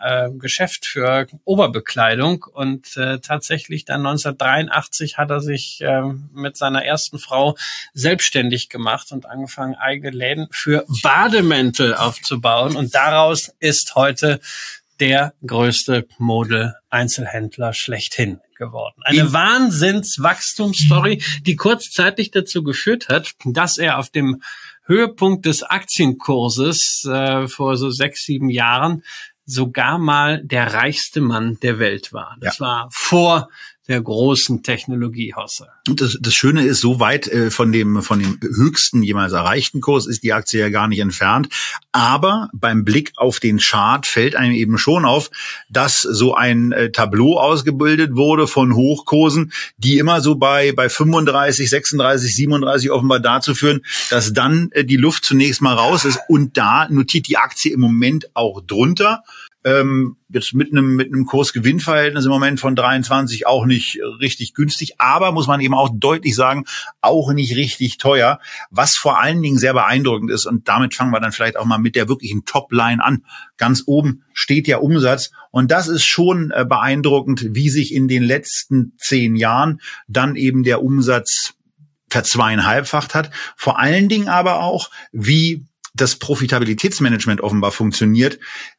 äh, 0.01 0.27
äh, 0.27 0.31
Geschäft 0.39 0.87
für 0.87 1.27
Oberbekleidung 1.45 2.47
und 2.51 2.97
äh, 2.97 3.19
tatsächlich 3.19 3.85
dann 3.85 4.07
1983 4.07 5.19
hat 5.19 5.29
er 5.29 5.41
sich 5.41 5.58
sich 5.59 5.81
äh, 5.81 6.03
mit 6.33 6.57
seiner 6.57 6.85
ersten 6.85 7.19
Frau 7.19 7.57
selbstständig 7.93 8.69
gemacht 8.69 9.13
und 9.13 9.27
angefangen, 9.27 9.75
eigene 9.75 10.11
Läden 10.11 10.49
für 10.51 10.85
Bademäntel 11.03 11.95
aufzubauen. 11.95 12.77
Und 12.77 12.95
daraus 12.95 13.53
ist 13.59 13.95
heute 13.95 14.41
der 15.01 15.35
größte 15.47 16.07
Mode-Einzelhändler 16.19 17.73
schlechthin 17.73 18.41
geworden. 18.57 19.01
Eine 19.05 19.33
Wahnsinnswachstumsstory, 19.33 21.23
die 21.43 21.57
kurzzeitig 21.57 22.33
dazu 22.33 22.65
geführt 22.65 23.09
hat, 23.09 23.33
dass 23.45 23.79
er 23.79 23.99
auf 23.99 24.11
dem 24.11 24.43
Höhepunkt 24.85 25.47
des 25.47 25.63
Aktienkurses 25.63 27.05
äh, 27.05 27.47
vor 27.47 27.77
so 27.77 27.91
sechs, 27.91 28.25
sieben 28.25 28.51
Jahren 28.51 29.05
sogar 29.45 29.99
mal 29.99 30.43
der 30.45 30.75
reichste 30.75 31.21
Mann 31.21 31.59
der 31.61 31.79
Welt 31.79 32.13
war. 32.13 32.37
Das 32.41 32.59
ja. 32.59 32.67
war 32.67 32.89
vor 32.91 33.49
der 33.89 34.03
großen 34.03 34.63
Technologiehosse. 34.63 35.69
Und 35.89 36.03
das, 36.03 36.19
das 36.21 36.35
Schöne 36.35 36.63
ist, 36.63 36.81
so 36.81 37.01
weit 37.01 37.27
äh, 37.27 37.51
von 37.51 37.73
dem 37.73 38.03
von 38.03 38.21
dem 38.21 38.39
höchsten 38.41 39.03
jemals 39.03 39.33
erreichten 39.33 39.81
Kurs 39.81 40.07
ist 40.07 40.23
die 40.23 40.35
Aktie 40.35 40.61
ja 40.61 40.69
gar 40.69 40.89
nicht 40.89 40.99
entfernt. 40.99 41.49
Aber 41.91 42.51
beim 42.53 42.85
Blick 42.85 43.13
auf 43.17 43.41
den 43.41 43.59
Chart 43.59 44.07
fällt 44.07 44.37
einem 44.37 44.53
eben 44.53 44.77
schon 44.77 45.07
auf, 45.07 45.31
dass 45.71 46.03
so 46.03 46.35
ein 46.35 46.73
äh, 46.73 46.93
Tableau 46.93 47.39
ausgebildet 47.39 48.15
wurde 48.15 48.47
von 48.47 48.75
Hochkursen, 48.75 49.53
die 49.79 49.99
immer 49.99 50.21
so 50.21 50.35
bei 50.35 50.73
bei 50.73 50.91
35, 50.91 51.71
36, 51.71 52.35
37 52.35 52.91
offenbar 52.91 53.21
dazu 53.21 53.55
führen, 53.55 53.81
dass 54.11 54.35
dann 54.35 54.69
äh, 54.73 54.85
die 54.85 54.97
Luft 54.97 55.25
zunächst 55.25 55.63
mal 55.63 55.75
raus 55.75 56.05
ist 56.05 56.21
und 56.29 56.59
da 56.59 56.89
notiert 56.91 57.27
die 57.27 57.39
Aktie 57.39 57.73
im 57.73 57.81
Moment 57.81 58.29
auch 58.35 58.61
drunter 58.61 59.25
ähm, 59.65 60.17
jetzt 60.29 60.55
mit 60.55 60.71
einem 60.71 60.95
mit 60.95 61.09
einem 61.09 61.27
Kursgewinnverhältnis 61.27 62.25
im 62.25 62.31
Moment 62.31 62.61
von 62.61 62.77
23 62.77 63.47
auch 63.47 63.67
nicht 63.67 63.99
richtig 64.21 64.55
günstig, 64.55 65.01
aber 65.01 65.33
muss 65.33 65.47
man 65.47 65.61
eben 65.61 65.75
auch 65.75 65.91
deutlich 65.93 66.35
sagen, 66.35 66.65
auch 67.01 67.33
nicht 67.33 67.57
richtig 67.57 67.99
teuer, 67.99 68.41
was 68.71 68.95
vor 68.95 69.21
allen 69.21 69.43
Dingen 69.43 69.59
sehr 69.59 69.75
beeindruckend 69.75 70.31
ist 70.31 70.47
und 70.47 70.69
damit 70.69 70.95
fangen 70.95 71.11
wir 71.11 71.21
dann 71.21 71.33
vielleicht 71.33 71.57
auch 71.57 71.65
mal 71.65 71.79
mit 71.79 71.97
der 71.97 72.09
wirklichen 72.09 72.45
Topline 72.45 73.05
an. 73.05 73.25
Ganz 73.57 73.83
oben 73.87 74.25
steht 74.33 74.69
der 74.69 74.83
Umsatz 74.83 75.33
und 75.51 75.71
das 75.71 75.89
ist 75.89 76.05
schon 76.05 76.53
äh, 76.53 76.65
beeindruckend, 76.65 77.55
wie 77.55 77.69
sich 77.69 77.93
in 77.93 78.07
den 78.07 78.23
letzten 78.23 78.93
zehn 78.99 79.35
Jahren 79.35 79.81
dann 80.07 80.37
eben 80.37 80.63
der 80.63 80.83
Umsatz 80.83 81.55
verzweieinhalbfacht 82.11 83.15
hat. 83.15 83.31
Vor 83.57 83.79
allen 83.79 84.09
Dingen 84.09 84.29
aber 84.29 84.61
auch, 84.61 84.91
wie 85.13 85.65
das 85.95 86.17
Profitabilitätsmanagement 86.17 87.41
offenbar 87.41 87.73
funktioniert, 87.73 88.39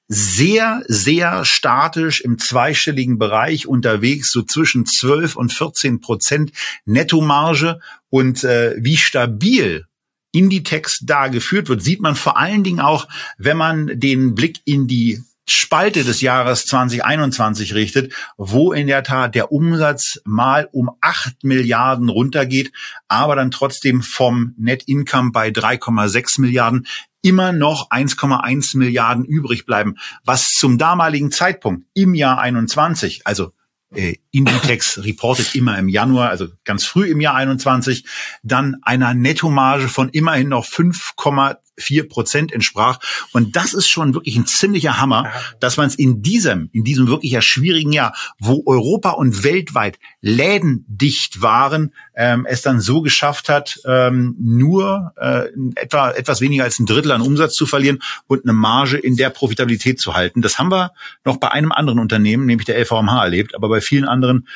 sehr, 0.09 0.83
sehr 0.87 1.45
statisch 1.45 2.21
im 2.21 2.39
zweistelligen 2.39 3.19
Bereich 3.19 3.67
unterwegs, 3.67 4.31
so 4.31 4.41
zwischen 4.41 4.87
12 4.87 5.35
und 5.35 5.53
14 5.53 6.01
Prozent 6.01 6.51
Nettomarge. 6.85 7.79
Und 8.09 8.43
äh, 8.43 8.75
wie 8.79 8.97
stabil 8.97 9.85
Inditex 10.31 10.99
da 11.03 11.27
geführt 11.27 11.69
wird, 11.69 11.83
sieht 11.83 12.01
man 12.01 12.15
vor 12.15 12.37
allen 12.37 12.63
Dingen 12.63 12.79
auch, 12.79 13.07
wenn 13.37 13.57
man 13.57 13.99
den 13.99 14.33
Blick 14.33 14.61
in 14.65 14.87
die 14.87 15.23
Spalte 15.51 16.03
des 16.03 16.21
Jahres 16.21 16.65
2021 16.65 17.73
richtet, 17.73 18.13
wo 18.37 18.71
in 18.71 18.87
der 18.87 19.03
Tat 19.03 19.35
der 19.35 19.51
Umsatz 19.51 20.19
mal 20.25 20.69
um 20.71 20.91
acht 21.01 21.43
Milliarden 21.43 22.09
runtergeht, 22.09 22.71
aber 23.07 23.35
dann 23.35 23.51
trotzdem 23.51 24.01
vom 24.01 24.53
Net 24.57 24.83
Income 24.83 25.31
bei 25.31 25.49
3,6 25.49 26.41
Milliarden 26.41 26.87
immer 27.21 27.51
noch 27.51 27.89
1,1 27.89 28.77
Milliarden 28.77 29.25
übrig 29.25 29.65
bleiben, 29.65 29.95
was 30.23 30.49
zum 30.49 30.77
damaligen 30.77 31.31
Zeitpunkt 31.31 31.85
im 31.93 32.13
Jahr 32.13 32.39
21, 32.39 33.25
also 33.25 33.51
äh, 33.93 34.17
Inditex 34.31 35.03
reportet 35.03 35.55
immer 35.55 35.77
im 35.77 35.89
Januar, 35.89 36.29
also 36.29 36.47
ganz 36.63 36.85
früh 36.85 37.09
im 37.09 37.21
Jahr 37.21 37.35
21, 37.35 38.05
dann 38.43 38.77
einer 38.83 39.13
Nettomarge 39.13 39.87
von 39.87 40.09
immerhin 40.09 40.49
noch 40.49 40.65
5,4 41.79 42.07
Prozent 42.07 42.51
entsprach. 42.51 42.99
Und 43.31 43.55
das 43.55 43.73
ist 43.73 43.89
schon 43.89 44.13
wirklich 44.13 44.35
ein 44.35 44.45
ziemlicher 44.45 44.99
Hammer, 44.99 45.31
dass 45.59 45.77
man 45.77 45.87
es 45.87 45.95
in 45.95 46.21
diesem, 46.21 46.69
in 46.73 46.83
diesem 46.83 47.07
wirklich 47.07 47.31
ja 47.31 47.41
schwierigen 47.41 47.91
Jahr, 47.91 48.15
wo 48.37 48.63
Europa 48.65 49.11
und 49.11 49.43
weltweit 49.43 49.99
Läden 50.21 50.85
dicht 50.87 51.41
waren, 51.41 51.93
ähm, 52.15 52.45
es 52.49 52.61
dann 52.61 52.81
so 52.81 53.01
geschafft 53.01 53.49
hat, 53.49 53.79
ähm, 53.85 54.35
nur 54.39 55.13
äh, 55.17 55.47
etwa 55.75 56.11
etwas 56.11 56.41
weniger 56.41 56.63
als 56.63 56.79
ein 56.79 56.85
Drittel 56.85 57.11
an 57.11 57.21
Umsatz 57.21 57.53
zu 57.53 57.65
verlieren 57.65 57.99
und 58.27 58.43
eine 58.43 58.53
Marge 58.53 58.97
in 58.97 59.15
der 59.15 59.29
Profitabilität 59.29 59.99
zu 59.99 60.13
halten. 60.13 60.41
Das 60.41 60.59
haben 60.59 60.69
wir 60.69 60.91
noch 61.23 61.37
bei 61.37 61.49
einem 61.51 61.71
anderen 61.71 61.99
Unternehmen, 61.99 62.45
nämlich 62.45 62.65
der 62.65 62.79
LVMH 62.79 63.23
erlebt, 63.23 63.55
aber 63.55 63.69
bei 63.69 63.81
vielen 63.81 64.05
anderen 64.05 64.47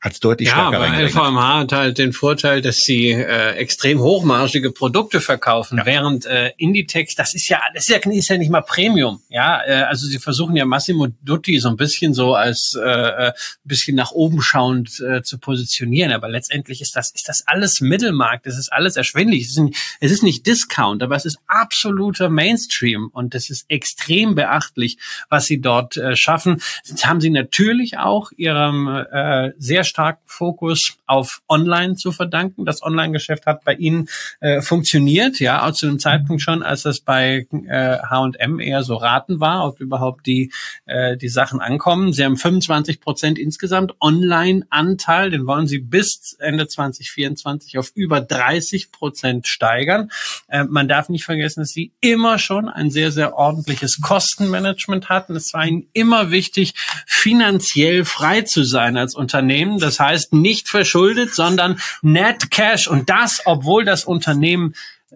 hat 0.00 0.12
es 0.12 0.20
deutlich 0.20 0.48
ja, 0.48 0.54
stärker 0.54 0.78
aber 0.78 1.02
LVMH 1.02 1.58
hat 1.58 1.72
halt 1.72 1.98
den 1.98 2.12
Vorteil, 2.12 2.62
dass 2.62 2.80
sie 2.80 3.10
äh, 3.10 3.52
extrem 3.56 4.00
hochmargige 4.00 4.70
Produkte 4.70 5.20
verkaufen, 5.20 5.78
ja. 5.78 5.86
während 5.86 6.26
äh, 6.26 6.52
Inditex, 6.56 7.14
das 7.14 7.34
ist 7.34 7.48
ja, 7.48 7.60
das 7.74 7.88
ist 7.88 8.04
ja, 8.04 8.10
ist 8.10 8.28
ja 8.28 8.38
nicht 8.38 8.50
mal 8.50 8.62
Premium, 8.62 9.22
ja, 9.28 9.62
äh, 9.64 9.82
also 9.82 10.06
sie 10.06 10.18
versuchen 10.18 10.56
ja 10.56 10.64
Massimo 10.64 11.08
Dutti 11.22 11.58
so 11.58 11.68
ein 11.68 11.76
bisschen 11.76 12.14
so 12.14 12.34
als 12.34 12.78
äh, 12.80 12.88
ein 12.88 13.28
äh, 13.28 13.32
bisschen 13.64 13.96
nach 13.96 14.12
oben 14.12 14.40
schauend 14.40 15.00
äh, 15.00 15.22
zu 15.22 15.38
positionieren, 15.38 16.12
aber 16.12 16.28
letztendlich 16.28 16.80
ist 16.80 16.96
das 16.96 17.10
ist 17.10 17.28
das 17.28 17.44
alles 17.46 17.80
Mittelmarkt, 17.80 18.46
das 18.46 18.58
ist 18.58 18.72
alles 18.72 18.96
erschwinglich, 18.96 19.44
es 19.44 19.50
ist, 19.50 19.58
nicht, 19.58 19.78
es 20.00 20.12
ist 20.12 20.22
nicht 20.22 20.46
Discount, 20.46 21.02
aber 21.02 21.16
es 21.16 21.24
ist 21.24 21.38
absoluter 21.46 22.28
Mainstream. 22.28 23.08
Und 23.12 23.34
das 23.34 23.50
ist 23.50 23.64
extrem 23.68 24.34
beachtlich, 24.34 24.98
was 25.28 25.46
sie 25.46 25.60
dort 25.60 25.96
äh, 25.96 26.16
schaffen. 26.16 26.62
Jetzt 26.84 27.06
haben 27.06 27.20
sie 27.20 27.30
natürlich 27.30 27.98
auch 27.98 28.30
ihrem 28.36 28.88
äh, 28.88 29.52
sehr 29.58 29.84
starken 29.88 30.22
Fokus 30.26 30.98
auf 31.06 31.40
Online 31.48 31.96
zu 31.96 32.12
verdanken. 32.12 32.64
Das 32.64 32.82
Online-Geschäft 32.82 33.46
hat 33.46 33.64
bei 33.64 33.74
Ihnen 33.74 34.08
äh, 34.40 34.60
funktioniert, 34.60 35.40
ja, 35.40 35.66
auch 35.66 35.72
zu 35.72 35.86
einem 35.86 35.98
Zeitpunkt 35.98 36.42
schon, 36.42 36.62
als 36.62 36.82
das 36.82 37.00
bei 37.00 37.46
H&M 37.50 38.60
eher 38.60 38.82
so 38.82 38.96
raten 38.96 39.40
war, 39.40 39.66
ob 39.66 39.80
überhaupt 39.80 40.26
die 40.26 40.52
äh, 40.86 41.16
die 41.16 41.28
Sachen 41.28 41.60
ankommen. 41.60 42.12
Sie 42.12 42.24
haben 42.24 42.36
25 42.36 43.00
Prozent 43.00 43.38
insgesamt 43.38 43.94
Online-Anteil, 44.00 45.30
den 45.30 45.46
wollen 45.46 45.66
Sie 45.66 45.78
bis 45.78 46.36
Ende 46.38 46.66
2024 46.66 47.78
auf 47.78 47.92
über 47.94 48.20
30 48.20 48.92
Prozent 48.92 49.46
steigern. 49.46 50.10
Äh, 50.48 50.64
man 50.64 50.88
darf 50.88 51.08
nicht 51.08 51.24
vergessen, 51.24 51.60
dass 51.60 51.70
Sie 51.70 51.92
immer 52.00 52.38
schon 52.38 52.68
ein 52.68 52.90
sehr 52.90 53.12
sehr 53.12 53.34
ordentliches 53.34 54.00
Kostenmanagement 54.00 55.08
hatten. 55.08 55.36
Es 55.36 55.52
war 55.54 55.66
Ihnen 55.66 55.88
immer 55.92 56.30
wichtig, 56.30 56.74
finanziell 57.06 58.04
frei 58.04 58.42
zu 58.42 58.64
sein 58.64 58.96
als 58.96 59.14
Unternehmen 59.14 59.77
das 59.78 60.00
heißt 60.00 60.32
nicht 60.32 60.68
verschuldet, 60.68 61.34
sondern 61.34 61.80
Net 62.02 62.50
Cash. 62.50 62.88
Und 62.88 63.08
das, 63.10 63.42
obwohl 63.44 63.84
das 63.84 64.04
Unternehmen 64.04 64.74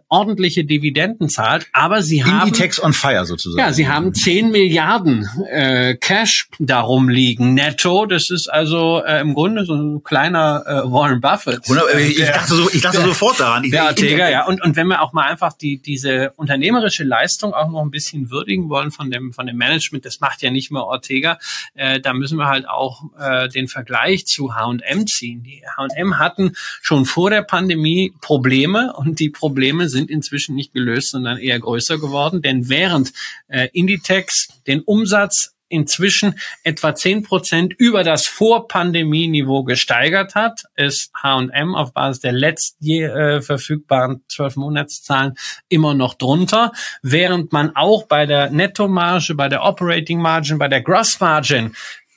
ordentliche 0.09 0.65
Dividenden 0.65 1.29
zahlt, 1.29 1.67
aber 1.73 2.03
sie 2.03 2.25
haben 2.25 2.49
Inditex 2.49 2.83
on 2.83 2.93
fire 2.93 3.27
sozusagen. 3.27 3.59
Ja, 3.59 3.73
sie 3.73 3.89
haben 3.89 4.15
10 4.15 4.51
Milliarden 4.51 5.29
äh, 5.51 5.95
Cash 5.97 6.49
darum 6.59 7.09
liegen 7.09 7.55
netto. 7.55 8.07
Das 8.07 8.31
ist 8.31 8.49
also 8.49 9.03
äh, 9.05 9.21
im 9.21 9.35
Grunde 9.35 9.65
so 9.65 9.75
ein 9.75 10.03
kleiner 10.03 10.65
äh, 10.67 10.91
Warren 10.91 11.21
Buffett. 11.21 11.61
Ich 11.99 12.19
dachte, 12.19 12.55
so, 12.55 12.71
ich 12.71 12.81
dachte 12.81 12.99
der, 12.99 13.07
sofort 13.07 13.41
daran. 13.41 13.65
Ich, 13.65 13.71
der 13.71 13.85
Ortega, 13.85 14.29
ja. 14.31 14.47
Und, 14.47 14.63
und 14.63 14.77
wenn 14.77 14.87
wir 14.87 15.03
auch 15.03 15.13
mal 15.13 15.27
einfach 15.27 15.53
die 15.53 15.79
diese 15.79 16.33
unternehmerische 16.37 17.05
Leistung 17.05 17.53
auch 17.53 17.71
noch 17.71 17.83
ein 17.83 17.91
bisschen 17.91 18.31
würdigen 18.31 18.69
wollen 18.71 18.91
von 18.91 19.11
dem 19.11 19.33
von 19.33 19.47
dem 19.47 19.57
Management, 19.57 20.05
das 20.05 20.21
macht 20.21 20.43
ja 20.43 20.51
nicht 20.51 20.71
mehr 20.71 20.85
Ortega. 20.85 21.39
Äh, 21.75 22.01
da 22.01 22.15
müssen 22.15 22.39
wir 22.39 22.47
halt 22.47 22.69
auch 22.69 23.03
äh, 23.19 23.49
den 23.49 23.69
Vergleich 23.69 24.27
zu 24.27 24.55
H&M 24.55 25.07
ziehen. 25.07 25.43
Die 25.43 25.63
H&M 25.77 26.19
hatten 26.19 26.53
schon 26.81 27.05
vor 27.05 27.31
der 27.31 27.43
Pandemie 27.43 28.15
Probleme 28.21 28.93
und 28.95 29.21
die 29.21 29.31
Probleme 29.31 29.82
Probleme 29.83 29.89
sind 29.89 30.11
inzwischen 30.11 30.55
nicht 30.55 30.73
gelöst, 30.73 31.11
sondern 31.11 31.39
eher 31.39 31.59
größer 31.59 31.99
geworden. 31.99 32.43
Denn 32.43 32.69
während 32.69 33.13
äh, 33.49 33.69
Inditex 33.73 34.49
den 34.67 34.81
Umsatz 34.81 35.55
inzwischen 35.69 36.35
etwa 36.65 36.95
zehn 36.95 37.23
Prozent 37.23 37.73
über 37.79 38.05
das 38.05 38.27
Vorpandemieniveau 38.27 39.65
gesteigert 39.65 40.35
hat, 40.35 40.65
ist 40.77 41.11
H&M 41.15 41.75
auf 41.75 41.95
Basis 41.95 42.21
der 42.21 42.33
letzten 42.33 42.87
äh, 42.91 43.41
verfügbaren 43.41 44.23
zwölf 44.29 44.57
Monatszahlen 44.57 45.35
immer 45.71 45.95
noch 45.95 46.15
drunter, 46.15 46.73
während 47.03 47.53
man 47.53 47.75
auch 47.75 48.07
bei 48.07 48.27
der 48.27 48.51
Nettomarge, 48.51 49.35
bei 49.35 49.49
der 49.49 49.65
Operating 49.65 50.21
Margin, 50.21 50.59
bei 50.59 50.69
der 50.69 50.83
Gross 50.83 51.19
Margin 51.21 51.75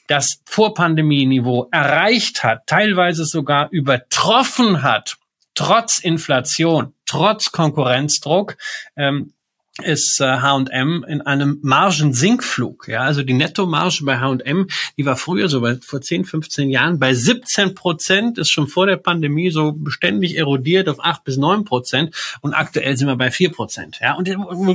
das 0.07 0.41
Vorpandemieniveau 0.45 1.69
erreicht 1.71 2.43
hat, 2.43 2.67
teilweise 2.67 3.25
sogar 3.25 3.69
übertroffen 3.71 4.83
hat 4.83 5.17
trotz 5.55 5.99
Inflation, 5.99 6.93
trotz 7.05 7.51
Konkurrenzdruck, 7.51 8.57
ähm, 8.95 9.33
ist 9.83 10.21
H&M 10.21 11.05
in 11.07 11.21
einem 11.21 11.59
Margensinkflug. 11.61 12.87
Ja, 12.87 13.01
also 13.01 13.23
die 13.23 13.33
Nettomarge 13.33 14.03
bei 14.03 14.19
H&M, 14.19 14.67
die 14.97 15.05
war 15.05 15.17
früher 15.17 15.49
so 15.49 15.59
bei, 15.61 15.75
vor 15.75 16.01
10, 16.01 16.25
15 16.25 16.69
Jahren 16.69 16.97
bei 16.97 17.13
17 17.13 17.75
Prozent, 17.75 18.37
ist 18.37 18.51
schon 18.51 18.67
vor 18.67 18.87
der 18.87 18.95
Pandemie 18.97 19.49
so 19.49 19.73
beständig 19.73 20.37
erodiert 20.37 20.87
auf 20.87 21.03
8 21.03 21.23
bis 21.25 21.37
9 21.37 21.65
Prozent 21.65 22.15
und 22.41 22.53
aktuell 22.53 22.95
sind 22.95 23.07
wir 23.07 23.17
bei 23.17 23.31
4 23.31 23.51
Prozent. 23.51 23.99
Ja, 24.01 24.13
und 24.13 24.25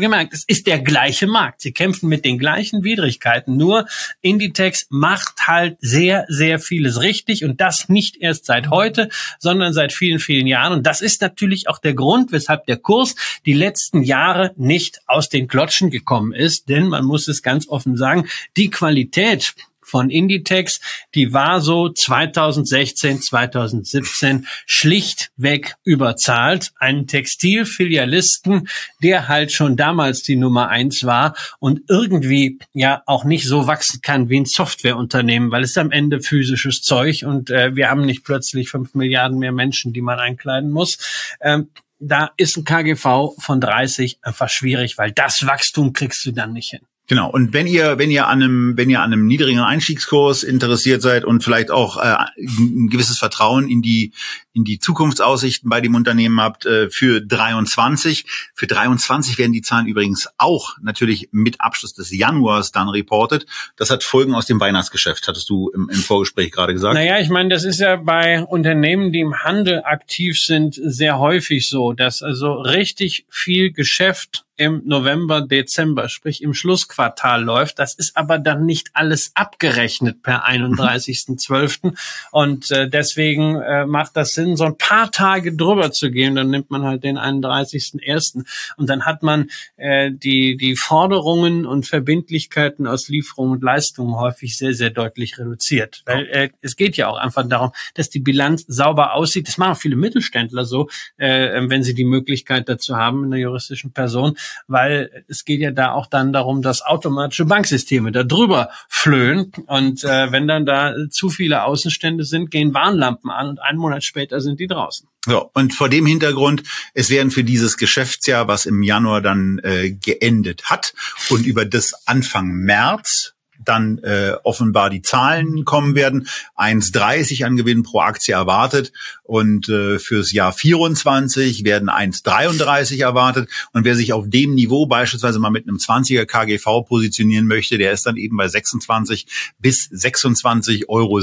gemerkt, 0.01 0.35
es 0.35 0.45
ist 0.45 0.67
der 0.67 0.81
gleiche 0.81 1.27
Markt. 1.27 1.63
Sie 1.63 1.73
kämpfen 1.73 2.09
mit 2.09 2.25
den 2.25 2.39
gleichen 2.39 2.85
Widrigkeiten, 2.85 3.57
nur 3.57 3.87
Inditex 4.21 4.87
macht 4.91 5.47
halt 5.47 5.77
sehr, 5.81 6.27
sehr 6.29 6.59
vieles 6.59 7.01
richtig 7.01 7.45
und 7.45 7.61
das 7.61 7.89
nicht 7.89 8.17
erst 8.21 8.47
seit 8.47 8.71
heute, 8.71 9.09
sondern 9.39 9.73
seit 9.73 9.93
vielen, 9.93 10.19
vielen 10.19 10.47
Jahren. 10.47 10.73
Und 10.73 10.87
das 10.87 11.01
ist 11.01 11.23
natürlich 11.23 11.69
auch 11.69 11.79
der 11.79 11.95
Grund, 11.95 12.33
weshalb 12.33 12.67
der 12.67 12.77
Kurs 12.77 13.15
die 13.47 13.55
letzten 13.55 14.03
Jahre 14.03 14.53
nicht 14.57 14.90
nicht 14.91 15.01
aus 15.07 15.29
den 15.29 15.47
Klotschen 15.47 15.91
gekommen 15.91 16.33
ist, 16.33 16.69
denn 16.69 16.89
man 16.89 17.05
muss 17.05 17.29
es 17.29 17.43
ganz 17.43 17.69
offen 17.69 17.97
sagen, 17.97 18.29
die 18.57 18.71
Qualität 18.71 19.55
von 19.83 20.09
Inditex, 20.09 20.81
die 21.17 21.33
war 21.33 21.61
so 21.61 21.89
2016, 21.89 23.23
2017 23.23 24.47
schlichtweg 24.65 25.75
überzahlt. 25.83 26.71
Einen 26.79 27.09
Textilfilialisten, 27.09 28.69
der 29.03 29.27
halt 29.27 29.51
schon 29.51 29.77
damals 29.77 30.23
die 30.23 30.37
Nummer 30.37 30.69
eins 30.69 31.03
war 31.03 31.35
und 31.59 31.81
irgendwie 31.89 32.61
ja 32.73 33.03
auch 33.07 33.25
nicht 33.25 33.49
so 33.49 33.67
wachsen 33.67 34.01
kann 34.01 34.29
wie 34.29 34.39
ein 34.39 34.45
Softwareunternehmen, 34.45 35.51
weil 35.51 35.65
es 35.65 35.77
am 35.77 35.91
Ende 35.91 36.21
physisches 36.21 36.83
Zeug 36.83 37.25
und 37.27 37.51
äh, 37.51 37.75
wir 37.75 37.91
haben 37.91 38.03
nicht 38.03 38.23
plötzlich 38.23 38.71
fünf 38.71 38.95
Milliarden 38.95 39.41
mehr 39.41 39.53
Menschen, 39.53 39.93
die 39.93 40.03
man 40.03 40.21
einkleiden 40.21 40.71
muss. 40.71 40.99
Ähm, 41.41 41.69
da 42.01 42.31
ist 42.37 42.57
ein 42.57 42.65
KGV 42.65 43.35
von 43.39 43.61
30 43.61 44.19
einfach 44.23 44.49
schwierig, 44.49 44.99
weil 44.99 45.13
das 45.13 45.47
Wachstum 45.47 45.93
kriegst 45.93 46.25
du 46.25 46.33
dann 46.33 46.53
nicht 46.53 46.71
hin. 46.71 46.81
Genau. 47.11 47.29
Und 47.29 47.53
wenn 47.53 47.67
ihr, 47.67 47.99
wenn 47.99 48.11
ihr 48.11 48.29
an 48.29 48.41
einem, 48.41 48.77
wenn 48.77 48.89
ihr 48.89 49.01
an 49.01 49.13
einem 49.13 49.27
niedrigen 49.27 49.59
Einstiegskurs 49.59 50.45
interessiert 50.45 51.03
seid 51.03 51.25
und 51.25 51.43
vielleicht 51.43 51.73
auch 51.73 51.97
äh, 51.97 52.17
ein 52.39 52.89
gewisses 52.89 53.19
Vertrauen 53.19 53.69
in 53.69 53.83
die 53.83 54.13
in 54.53 54.65
die 54.65 54.79
Zukunftsaussichten 54.79 55.71
bei 55.71 55.81
dem 55.81 55.95
Unternehmen 55.95 56.41
habt 56.41 56.67
äh, 56.67 56.91
für 56.91 57.21
23, 57.21 58.25
für 58.55 58.67
23 58.67 59.39
werden 59.39 59.53
die 59.53 59.63
Zahlen 59.63 59.87
übrigens 59.87 60.29
auch 60.39 60.77
natürlich 60.83 61.29
mit 61.33 61.61
Abschluss 61.61 61.95
des 61.95 62.11
Januars 62.11 62.73
dann 62.73 62.89
reportet. 62.89 63.47
Das 63.77 63.91
hat 63.91 64.03
Folgen 64.03 64.35
aus 64.35 64.47
dem 64.47 64.61
Weihnachtsgeschäft, 64.61 65.29
hattest 65.29 65.49
du 65.51 65.71
im, 65.71 65.89
im 65.89 66.01
Vorgespräch 66.01 66.51
gerade 66.51 66.73
gesagt. 66.73 66.95
Naja, 66.95 67.21
ich 67.21 67.29
meine, 67.29 67.49
das 67.49 67.65
ist 67.65 67.81
ja 67.81 67.97
bei 67.97 68.43
Unternehmen, 68.43 69.13
die 69.13 69.21
im 69.21 69.43
Handel 69.43 69.83
aktiv 69.85 70.39
sind, 70.39 70.75
sehr 70.83 71.19
häufig 71.19 71.69
so, 71.69 71.93
dass 71.93 72.23
also 72.23 72.55
richtig 72.55 73.27
viel 73.29 73.73
Geschäft 73.73 74.45
im 74.61 74.83
November, 74.85 75.41
Dezember, 75.41 76.11
sprich 76.11 76.43
im 76.43 76.53
Schlussquartal 76.53 77.43
läuft. 77.43 77.79
Das 77.79 77.95
ist 77.95 78.15
aber 78.19 78.39
dann 78.39 78.67
nicht 78.67 78.91
alles 78.93 79.33
abgerechnet 79.35 80.23
per 80.23 80.47
31.12. 80.49 81.97
Und 82.31 82.71
äh, 82.71 82.89
deswegen 82.89 83.57
äh, 83.57 83.87
macht 83.87 84.19
das 84.19 84.35
Sinn, 84.45 84.57
so 84.57 84.65
ein 84.65 84.77
paar 84.77 85.11
Tage 85.11 85.55
drüber 85.55 85.93
zu 85.93 86.11
gehen. 86.11 86.35
Dann 86.35 86.51
nimmt 86.51 86.71
man 86.71 86.83
halt 86.83 87.05
den 87.05 87.19
31.01. 87.19 88.45
Und 88.77 88.89
dann 88.89 89.07
hat 89.07 89.23
man 89.23 89.49
äh, 89.77 90.11
die, 90.13 90.57
die 90.57 90.77
Forderungen 90.77 91.67
und 91.67 91.87
Verbindlichkeiten 91.87 92.87
aus 92.87 93.09
Lieferungen 93.09 93.53
und 93.53 93.63
Leistungen 93.63 94.17
häufig 94.17 94.57
sehr, 94.57 94.75
sehr 94.75 94.91
deutlich 94.91 95.39
reduziert. 95.39 96.03
Weil 96.07 96.27
äh, 96.29 96.49
es 96.61 96.77
geht 96.77 96.97
ja 96.97 97.09
auch 97.09 97.17
einfach 97.17 97.49
darum, 97.49 97.73
dass 97.95 98.11
die 98.11 98.21
Bilanz 98.21 98.65
sauber 98.67 99.15
aussieht. 99.15 99.49
Das 99.49 99.59
machen 99.59 99.77
viele 99.77 99.97
Mittelständler 99.97 100.65
so, 100.65 100.89
äh, 101.17 101.61
wenn 101.69 101.83
sie 101.83 101.95
die 101.95 102.05
Möglichkeit 102.05 102.69
dazu 102.69 102.97
haben 102.97 103.25
in 103.25 103.31
der 103.31 103.41
juristischen 103.41 103.93
Person 103.93 104.37
weil 104.67 105.25
es 105.29 105.45
geht 105.45 105.61
ja 105.61 105.71
da 105.71 105.93
auch 105.93 106.07
dann 106.07 106.33
darum, 106.33 106.63
dass 106.63 106.83
automatische 106.83 107.45
Banksysteme 107.45 108.13
da 108.13 108.23
drüber 108.23 108.71
flöhen. 108.89 109.53
Und 109.67 110.05
äh, 110.05 110.31
wenn 110.33 110.47
dann 110.47 110.67
da 110.67 110.95
zu 111.11 111.29
viele 111.29 111.65
Außenstände 111.65 112.25
sind, 112.25 112.51
gehen 112.51 112.75
Warnlampen 112.75 113.31
an 113.31 113.49
und 113.49 113.61
einen 113.61 113.79
Monat 113.79 114.05
später 114.05 114.30
sind 114.39 114.61
die 114.61 114.69
draußen. 114.69 115.09
So, 115.27 115.51
und 115.55 115.75
vor 115.75 115.89
dem 115.89 116.07
Hintergrund, 116.07 116.63
es 116.95 117.11
werden 117.11 117.31
für 117.31 117.45
dieses 117.45 117.77
Geschäftsjahr, 117.77 118.47
was 118.47 118.67
im 118.67 118.83
Januar 118.83 119.21
dann 119.21 119.59
äh, 119.63 119.91
geendet 119.91 120.65
hat 120.65 120.95
und 121.31 121.45
über 121.45 121.65
das 121.65 122.07
Anfang 122.07 122.49
März 122.53 123.35
dann 123.65 123.99
äh, 123.99 124.33
offenbar 124.43 124.91
die 124.91 125.03
Zahlen 125.03 125.65
kommen 125.65 125.95
werden. 125.95 126.29
1,30 126.57 127.45
an 127.45 127.57
Gewinn 127.57 127.83
pro 127.83 128.01
Aktie 128.01 128.35
erwartet 128.35 128.93
und 129.23 129.69
äh, 129.69 129.99
fürs 129.99 130.33
Jahr 130.33 130.53
24 130.53 131.65
werden 131.65 131.89
1,33 131.91 133.03
erwartet. 133.03 133.49
Und 133.73 133.85
wer 133.85 133.95
sich 133.95 134.13
auf 134.13 134.29
dem 134.29 134.55
Niveau 134.55 134.87
beispielsweise 134.87 135.39
mal 135.39 135.51
mit 135.51 135.69
einem 135.69 135.77
20er 135.77 136.25
KGV 136.25 136.87
positionieren 136.87 137.47
möchte, 137.47 137.79
der 137.79 137.93
ist 137.93 138.07
dann 138.07 138.17
eben 138.17 138.37
bei 138.37 138.49
26 138.49 139.27
bis 139.59 139.91
26,60 139.91 140.89
Euro. 140.89 141.21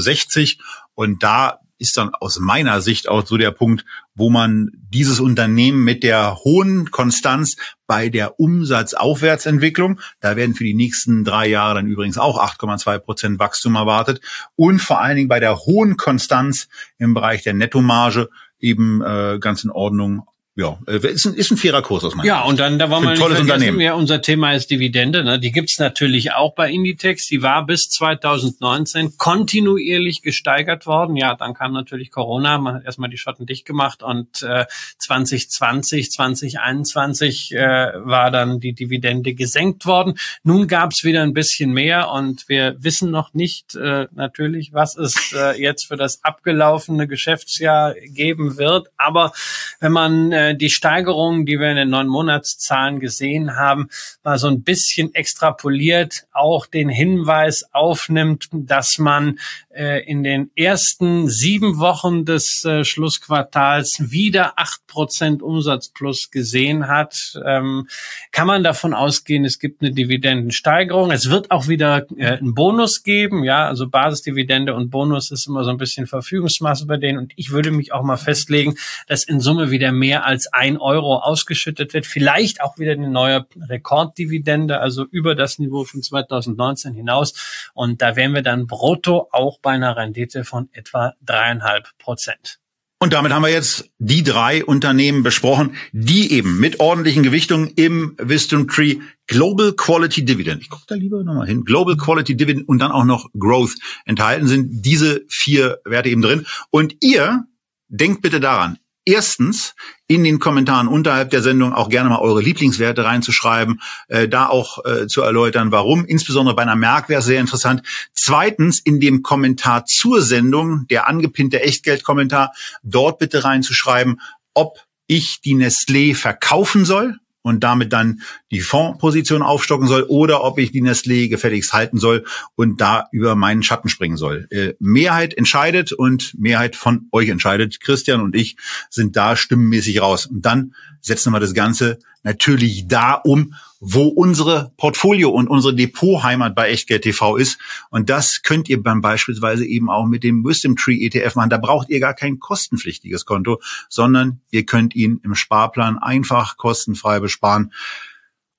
Und 0.94 1.22
da 1.22 1.60
ist 1.78 1.96
dann 1.96 2.14
aus 2.14 2.38
meiner 2.38 2.80
Sicht 2.80 3.08
auch 3.08 3.26
so 3.26 3.36
der 3.36 3.52
Punkt, 3.52 3.84
wo 4.14 4.30
man 4.30 4.70
dieses 4.90 5.20
Unternehmen 5.20 5.84
mit 5.84 6.02
der 6.02 6.36
hohen 6.44 6.90
Konstanz 6.90 7.56
bei 7.86 8.08
der 8.08 8.38
Umsatzaufwärtsentwicklung, 8.40 10.00
da 10.20 10.36
werden 10.36 10.54
für 10.54 10.64
die 10.64 10.74
nächsten 10.74 11.24
drei 11.24 11.46
Jahre 11.48 11.76
dann 11.76 11.86
übrigens 11.86 12.18
auch 12.18 12.38
8,2 12.38 12.98
Prozent 12.98 13.38
Wachstum 13.38 13.76
erwartet 13.76 14.20
und 14.56 14.80
vor 14.80 15.00
allen 15.00 15.16
Dingen 15.16 15.28
bei 15.28 15.40
der 15.40 15.56
hohen 15.56 15.96
Konstanz 15.96 16.68
im 16.98 17.14
Bereich 17.14 17.42
der 17.42 17.54
Nettomarge 17.54 18.28
eben 18.58 19.02
äh, 19.02 19.38
ganz 19.40 19.64
in 19.64 19.70
Ordnung 19.70 20.26
ja, 20.58 20.76
äh, 20.88 20.96
ist 21.06 21.24
ein, 21.24 21.34
ist 21.34 21.52
ein 21.52 21.56
fairer 21.56 21.82
Kurs 21.82 22.02
aus 22.02 22.16
meiner 22.16 22.26
Ja, 22.26 22.38
Sicht. 22.38 22.48
und 22.48 22.58
dann, 22.58 22.80
da 22.80 22.90
wollen 22.90 23.04
wir 23.04 23.10
nicht 23.10 23.22
tolles 23.22 23.38
Unternehmen. 23.38 23.78
Ja, 23.80 23.94
unser 23.94 24.20
Thema 24.20 24.54
ist 24.54 24.68
Dividende. 24.72 25.22
Ne? 25.22 25.38
Die 25.38 25.52
gibt's 25.52 25.78
natürlich 25.78 26.32
auch 26.32 26.56
bei 26.56 26.68
Inditex. 26.68 27.28
Die 27.28 27.42
war 27.42 27.64
bis 27.64 27.88
2019 27.90 29.16
kontinuierlich 29.18 30.20
gesteigert 30.20 30.84
worden. 30.84 31.14
Ja, 31.14 31.36
dann 31.36 31.54
kam 31.54 31.72
natürlich 31.72 32.10
Corona. 32.10 32.58
Man 32.58 32.74
hat 32.74 32.84
erstmal 32.84 33.08
die 33.08 33.18
Schotten 33.18 33.46
dicht 33.46 33.66
gemacht 33.66 34.02
und 34.02 34.42
äh, 34.42 34.64
2020, 34.98 36.10
2021 36.10 37.54
äh, 37.54 37.92
war 37.94 38.32
dann 38.32 38.58
die 38.58 38.72
Dividende 38.72 39.34
gesenkt 39.34 39.86
worden. 39.86 40.18
Nun 40.42 40.66
gab's 40.66 41.04
wieder 41.04 41.22
ein 41.22 41.34
bisschen 41.34 41.72
mehr 41.72 42.10
und 42.10 42.48
wir 42.48 42.74
wissen 42.80 43.12
noch 43.12 43.32
nicht 43.32 43.76
äh, 43.76 44.08
natürlich, 44.12 44.72
was 44.72 44.96
es 44.96 45.32
äh, 45.36 45.62
jetzt 45.62 45.86
für 45.86 45.96
das 45.96 46.24
abgelaufene 46.24 47.06
Geschäftsjahr 47.06 47.94
geben 47.94 48.58
wird. 48.58 48.88
Aber 48.96 49.32
wenn 49.78 49.92
man 49.92 50.32
äh, 50.32 50.47
die 50.54 50.70
Steigerung, 50.70 51.46
die 51.46 51.58
wir 51.58 51.70
in 51.70 51.76
den 51.76 51.90
neun 51.90 52.08
Monatszahlen 52.08 53.00
gesehen 53.00 53.56
haben, 53.56 53.88
mal 54.24 54.38
so 54.38 54.48
ein 54.48 54.62
bisschen 54.62 55.14
extrapoliert, 55.14 56.26
auch 56.32 56.66
den 56.66 56.88
Hinweis 56.88 57.64
aufnimmt, 57.72 58.46
dass 58.52 58.98
man 58.98 59.38
äh, 59.78 60.04
in 60.04 60.24
den 60.24 60.50
ersten 60.56 61.28
sieben 61.28 61.78
Wochen 61.78 62.24
des 62.24 62.64
äh, 62.64 62.84
Schlussquartals 62.84 64.10
wieder 64.10 64.58
acht 64.58 64.86
Prozent 64.86 65.42
Umsatzplus 65.42 66.30
gesehen 66.30 66.88
hat, 66.88 67.38
ähm, 67.44 67.88
kann 68.32 68.46
man 68.46 68.64
davon 68.64 68.94
ausgehen, 68.94 69.44
es 69.44 69.58
gibt 69.58 69.82
eine 69.82 69.92
Dividendensteigerung. 69.92 71.10
Es 71.10 71.30
wird 71.30 71.50
auch 71.50 71.68
wieder 71.68 72.06
äh, 72.16 72.38
einen 72.38 72.54
Bonus 72.54 73.02
geben, 73.02 73.44
ja, 73.44 73.66
also 73.66 73.88
Basisdividende 73.88 74.74
und 74.74 74.90
Bonus 74.90 75.30
ist 75.30 75.46
immer 75.46 75.64
so 75.64 75.70
ein 75.70 75.76
bisschen 75.76 76.06
Verfügungsmasse 76.06 76.86
bei 76.86 76.96
denen 76.96 77.18
und 77.18 77.32
ich 77.36 77.50
würde 77.50 77.70
mich 77.70 77.92
auch 77.92 78.02
mal 78.02 78.16
festlegen, 78.16 78.74
dass 79.06 79.24
in 79.24 79.40
Summe 79.40 79.70
wieder 79.70 79.92
mehr 79.92 80.24
als 80.38 80.52
ein 80.52 80.76
Euro 80.76 81.16
ausgeschüttet 81.16 81.94
wird. 81.94 82.06
Vielleicht 82.06 82.60
auch 82.60 82.78
wieder 82.78 82.92
eine 82.92 83.10
neue 83.10 83.44
Rekorddividende, 83.60 84.78
also 84.78 85.04
über 85.10 85.34
das 85.34 85.58
Niveau 85.58 85.82
von 85.82 86.00
2019 86.00 86.94
hinaus. 86.94 87.70
Und 87.74 88.00
da 88.02 88.14
wären 88.14 88.34
wir 88.34 88.42
dann 88.42 88.68
brutto 88.68 89.28
auch 89.32 89.58
bei 89.58 89.72
einer 89.72 89.96
Rendite 89.96 90.44
von 90.44 90.68
etwa 90.70 91.14
dreieinhalb 91.22 91.88
Prozent. 91.98 92.60
Und 93.00 93.12
damit 93.12 93.32
haben 93.32 93.42
wir 93.42 93.50
jetzt 93.50 93.90
die 93.98 94.22
drei 94.22 94.64
Unternehmen 94.64 95.24
besprochen, 95.24 95.74
die 95.92 96.32
eben 96.32 96.60
mit 96.60 96.78
ordentlichen 96.78 97.24
Gewichtungen 97.24 97.72
im 97.74 98.14
Wisdom 98.18 98.68
Tree 98.68 98.98
Global 99.26 99.72
Quality 99.72 100.24
Dividend, 100.24 100.62
ich 100.62 100.68
gucke 100.68 100.84
da 100.86 100.94
lieber 100.94 101.22
nochmal 101.24 101.48
hin, 101.48 101.64
Global 101.64 101.96
Quality 101.96 102.36
Dividend 102.36 102.68
und 102.68 102.78
dann 102.78 102.92
auch 102.92 103.04
noch 103.04 103.28
Growth 103.38 103.74
enthalten 104.04 104.46
sind 104.46 104.84
diese 104.84 105.22
vier 105.28 105.80
Werte 105.84 106.10
eben 106.10 106.22
drin. 106.22 106.46
Und 106.70 106.96
ihr 107.00 107.44
denkt 107.88 108.22
bitte 108.22 108.40
daran, 108.40 108.78
erstens 109.08 109.74
in 110.06 110.22
den 110.22 110.38
Kommentaren 110.38 110.86
unterhalb 110.86 111.30
der 111.30 111.42
Sendung 111.42 111.72
auch 111.72 111.88
gerne 111.88 112.10
mal 112.10 112.18
eure 112.18 112.42
Lieblingswerte 112.42 113.04
reinzuschreiben, 113.04 113.80
äh, 114.08 114.28
da 114.28 114.48
auch 114.48 114.84
äh, 114.84 115.06
zu 115.06 115.22
erläutern, 115.22 115.72
warum. 115.72 116.04
Insbesondere 116.04 116.54
bei 116.54 116.62
einer 116.62 116.76
Merk 116.76 117.08
wäre 117.08 117.20
es 117.20 117.26
sehr 117.26 117.40
interessant. 117.40 117.82
Zweitens 118.12 118.78
in 118.78 119.00
dem 119.00 119.22
Kommentar 119.22 119.86
zur 119.86 120.20
Sendung, 120.20 120.86
der 120.88 121.08
angepinnte 121.08 121.62
Echtgeldkommentar, 121.62 122.52
dort 122.82 123.18
bitte 123.18 123.44
reinzuschreiben, 123.44 124.20
ob 124.52 124.78
ich 125.06 125.40
die 125.40 125.54
Nestlé 125.54 126.14
verkaufen 126.14 126.84
soll 126.84 127.18
und 127.48 127.64
damit 127.64 127.92
dann 127.92 128.20
die 128.50 128.60
Fondsposition 128.60 129.42
aufstocken 129.42 129.88
soll 129.88 130.04
oder 130.08 130.44
ob 130.44 130.58
ich 130.58 130.70
die 130.70 130.82
Nestlé 130.82 131.28
gefälligst 131.28 131.72
halten 131.72 131.98
soll 131.98 132.24
und 132.54 132.80
da 132.80 133.06
über 133.10 133.34
meinen 133.34 133.62
Schatten 133.62 133.88
springen 133.88 134.16
soll. 134.16 134.46
Äh, 134.50 134.74
Mehrheit 134.78 135.34
entscheidet 135.34 135.92
und 135.92 136.34
Mehrheit 136.38 136.76
von 136.76 137.08
euch 137.12 137.28
entscheidet. 137.28 137.80
Christian 137.80 138.20
und 138.20 138.36
ich 138.36 138.56
sind 138.90 139.16
da 139.16 139.36
stimmenmäßig 139.36 140.00
raus. 140.00 140.26
Und 140.26 140.42
dann 140.42 140.74
setzen 141.08 141.32
wir 141.32 141.40
das 141.40 141.54
Ganze 141.54 141.98
natürlich 142.22 142.86
da 142.86 143.14
um, 143.14 143.54
wo 143.80 144.08
unsere 144.08 144.72
Portfolio 144.76 145.30
und 145.30 145.48
unsere 145.48 145.74
Depotheimat 145.74 146.54
bei 146.54 146.70
Echtgeld 146.70 147.02
TV 147.02 147.36
ist. 147.36 147.58
Und 147.90 148.10
das 148.10 148.42
könnt 148.42 148.68
ihr 148.68 148.82
dann 148.82 149.00
beispielsweise 149.00 149.64
eben 149.64 149.90
auch 149.90 150.06
mit 150.06 150.22
dem 150.22 150.44
Wisdom 150.44 150.76
Tree 150.76 151.04
ETF 151.04 151.36
machen. 151.36 151.50
Da 151.50 151.58
braucht 151.58 151.88
ihr 151.88 152.00
gar 152.00 152.14
kein 152.14 152.38
kostenpflichtiges 152.38 153.24
Konto, 153.24 153.60
sondern 153.88 154.40
ihr 154.50 154.64
könnt 154.66 154.94
ihn 154.94 155.20
im 155.24 155.34
Sparplan 155.34 155.98
einfach 155.98 156.56
kostenfrei 156.56 157.20
besparen. 157.20 157.72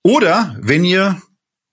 Oder 0.03 0.55
wenn 0.59 0.83
ihr 0.83 1.21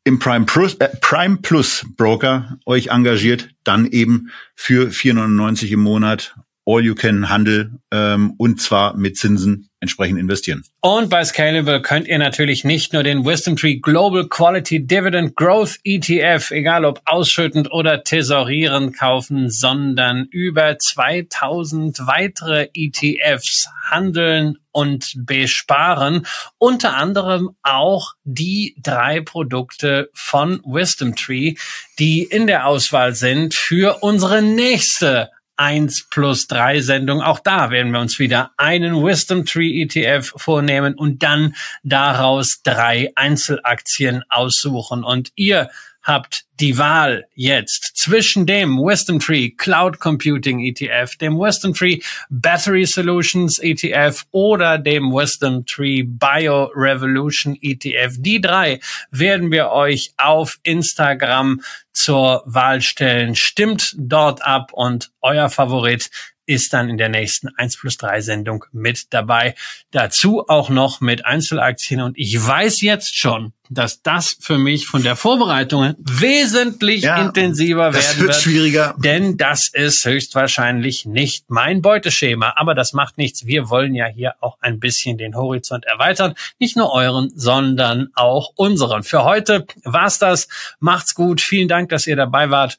im 0.04 0.20
Prime 0.20 0.46
Plus, 0.46 0.74
äh, 0.74 0.88
Prime 1.00 1.38
Plus 1.38 1.84
Broker 1.96 2.58
euch 2.64 2.88
engagiert, 2.88 3.50
dann 3.64 3.86
eben 3.86 4.30
für 4.54 4.90
4,99 4.90 5.72
im 5.72 5.80
Monat 5.80 6.36
All-You-Can-Handel 6.66 7.78
ähm, 7.92 8.34
und 8.36 8.60
zwar 8.60 8.96
mit 8.96 9.16
Zinsen 9.16 9.70
entsprechend 9.78 10.18
investieren. 10.18 10.64
Und 10.80 11.10
bei 11.10 11.24
Scalable 11.24 11.80
könnt 11.80 12.08
ihr 12.08 12.18
natürlich 12.18 12.64
nicht 12.64 12.92
nur 12.92 13.02
den 13.02 13.24
Wisdom 13.24 13.56
Tree 13.56 13.76
Global 13.76 14.26
Quality 14.26 14.86
Dividend 14.86 15.36
Growth 15.36 15.76
ETF, 15.84 16.50
egal 16.50 16.84
ob 16.84 17.00
ausschüttend 17.04 17.70
oder 17.70 18.02
tesorierend 18.02 18.98
kaufen, 18.98 19.50
sondern 19.50 20.26
über 20.30 20.76
2000 20.78 21.98
weitere 22.06 22.68
ETFs 22.74 23.68
handeln 23.88 24.58
und 24.72 25.12
besparen. 25.18 26.26
Unter 26.58 26.96
anderem 26.96 27.50
auch 27.62 28.14
die 28.24 28.76
drei 28.82 29.20
Produkte 29.20 30.10
von 30.14 30.60
Wisdom 30.64 31.14
Tree, 31.14 31.54
die 31.98 32.24
in 32.24 32.46
der 32.46 32.66
Auswahl 32.66 33.14
sind 33.14 33.54
für 33.54 34.02
unsere 34.02 34.42
nächste 34.42 35.30
1 35.56 36.08
plus 36.10 36.46
3 36.46 36.80
Sendung. 36.80 37.22
Auch 37.22 37.40
da 37.40 37.70
werden 37.70 37.92
wir 37.92 38.00
uns 38.00 38.18
wieder 38.18 38.52
einen 38.56 39.04
Wisdom 39.04 39.44
Tree 39.44 39.82
ETF 39.82 40.34
vornehmen 40.36 40.94
und 40.94 41.22
dann 41.22 41.54
daraus 41.82 42.62
drei 42.62 43.12
Einzelaktien 43.14 44.22
aussuchen. 44.28 45.04
Und 45.04 45.32
ihr 45.36 45.70
habt 46.06 46.44
die 46.60 46.78
Wahl 46.78 47.26
jetzt 47.34 47.96
zwischen 47.96 48.46
dem 48.46 48.78
Wisdom 48.78 49.18
Tree 49.18 49.50
Cloud 49.50 49.98
Computing 49.98 50.60
ETF, 50.60 51.16
dem 51.16 51.36
Wisdom 51.36 51.74
Tree 51.74 51.98
Battery 52.30 52.86
Solutions 52.86 53.58
ETF 53.58 54.24
oder 54.30 54.78
dem 54.78 55.12
Wisdom 55.12 55.66
Tree 55.66 56.04
Bio 56.04 56.70
Revolution 56.74 57.58
ETF. 57.60 58.14
Die 58.18 58.40
drei 58.40 58.78
werden 59.10 59.50
wir 59.50 59.70
euch 59.70 60.12
auf 60.16 60.58
Instagram 60.62 61.60
zur 61.92 62.42
Wahl 62.46 62.80
stellen. 62.80 63.34
Stimmt 63.34 63.94
dort 63.98 64.42
ab 64.42 64.72
und 64.72 65.10
euer 65.20 65.50
Favorit 65.50 66.10
ist 66.46 66.72
dann 66.72 66.88
in 66.88 66.96
der 66.96 67.08
nächsten 67.08 67.48
1 67.48 67.78
plus 67.78 67.96
3 67.98 68.20
Sendung 68.20 68.64
mit 68.72 69.12
dabei. 69.12 69.54
Dazu 69.90 70.48
auch 70.48 70.70
noch 70.70 71.00
mit 71.00 71.26
Einzelaktien. 71.26 72.00
Und 72.00 72.16
ich 72.16 72.44
weiß 72.44 72.80
jetzt 72.80 73.16
schon, 73.16 73.52
dass 73.68 74.02
das 74.02 74.36
für 74.40 74.58
mich 74.58 74.86
von 74.86 75.02
der 75.02 75.16
Vorbereitung 75.16 75.94
wesentlich 75.98 77.02
ja, 77.02 77.20
intensiver 77.20 77.92
werden 77.92 78.20
wird. 78.20 78.36
schwieriger. 78.36 78.94
Denn 78.98 79.36
das 79.36 79.68
ist 79.72 80.04
höchstwahrscheinlich 80.04 81.04
nicht 81.04 81.50
mein 81.50 81.82
Beuteschema. 81.82 82.54
Aber 82.56 82.74
das 82.74 82.92
macht 82.92 83.18
nichts. 83.18 83.46
Wir 83.46 83.68
wollen 83.68 83.94
ja 83.94 84.06
hier 84.06 84.34
auch 84.40 84.56
ein 84.60 84.78
bisschen 84.78 85.18
den 85.18 85.34
Horizont 85.34 85.84
erweitern. 85.84 86.34
Nicht 86.60 86.76
nur 86.76 86.92
euren, 86.92 87.32
sondern 87.34 88.08
auch 88.14 88.52
unseren. 88.54 89.02
Für 89.02 89.24
heute 89.24 89.66
war's 89.84 90.18
das. 90.18 90.48
Macht's 90.78 91.14
gut. 91.14 91.40
Vielen 91.40 91.68
Dank, 91.68 91.88
dass 91.88 92.06
ihr 92.06 92.16
dabei 92.16 92.50
wart. 92.50 92.78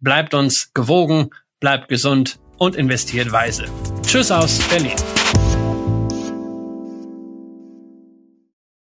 Bleibt 0.00 0.34
uns 0.34 0.70
gewogen. 0.74 1.30
Bleibt 1.58 1.88
gesund 1.88 2.38
und 2.58 2.76
investiert 2.76 3.30
weise. 3.32 3.66
Tschüss 4.02 4.30
aus 4.30 4.58
Berlin. 4.70 4.96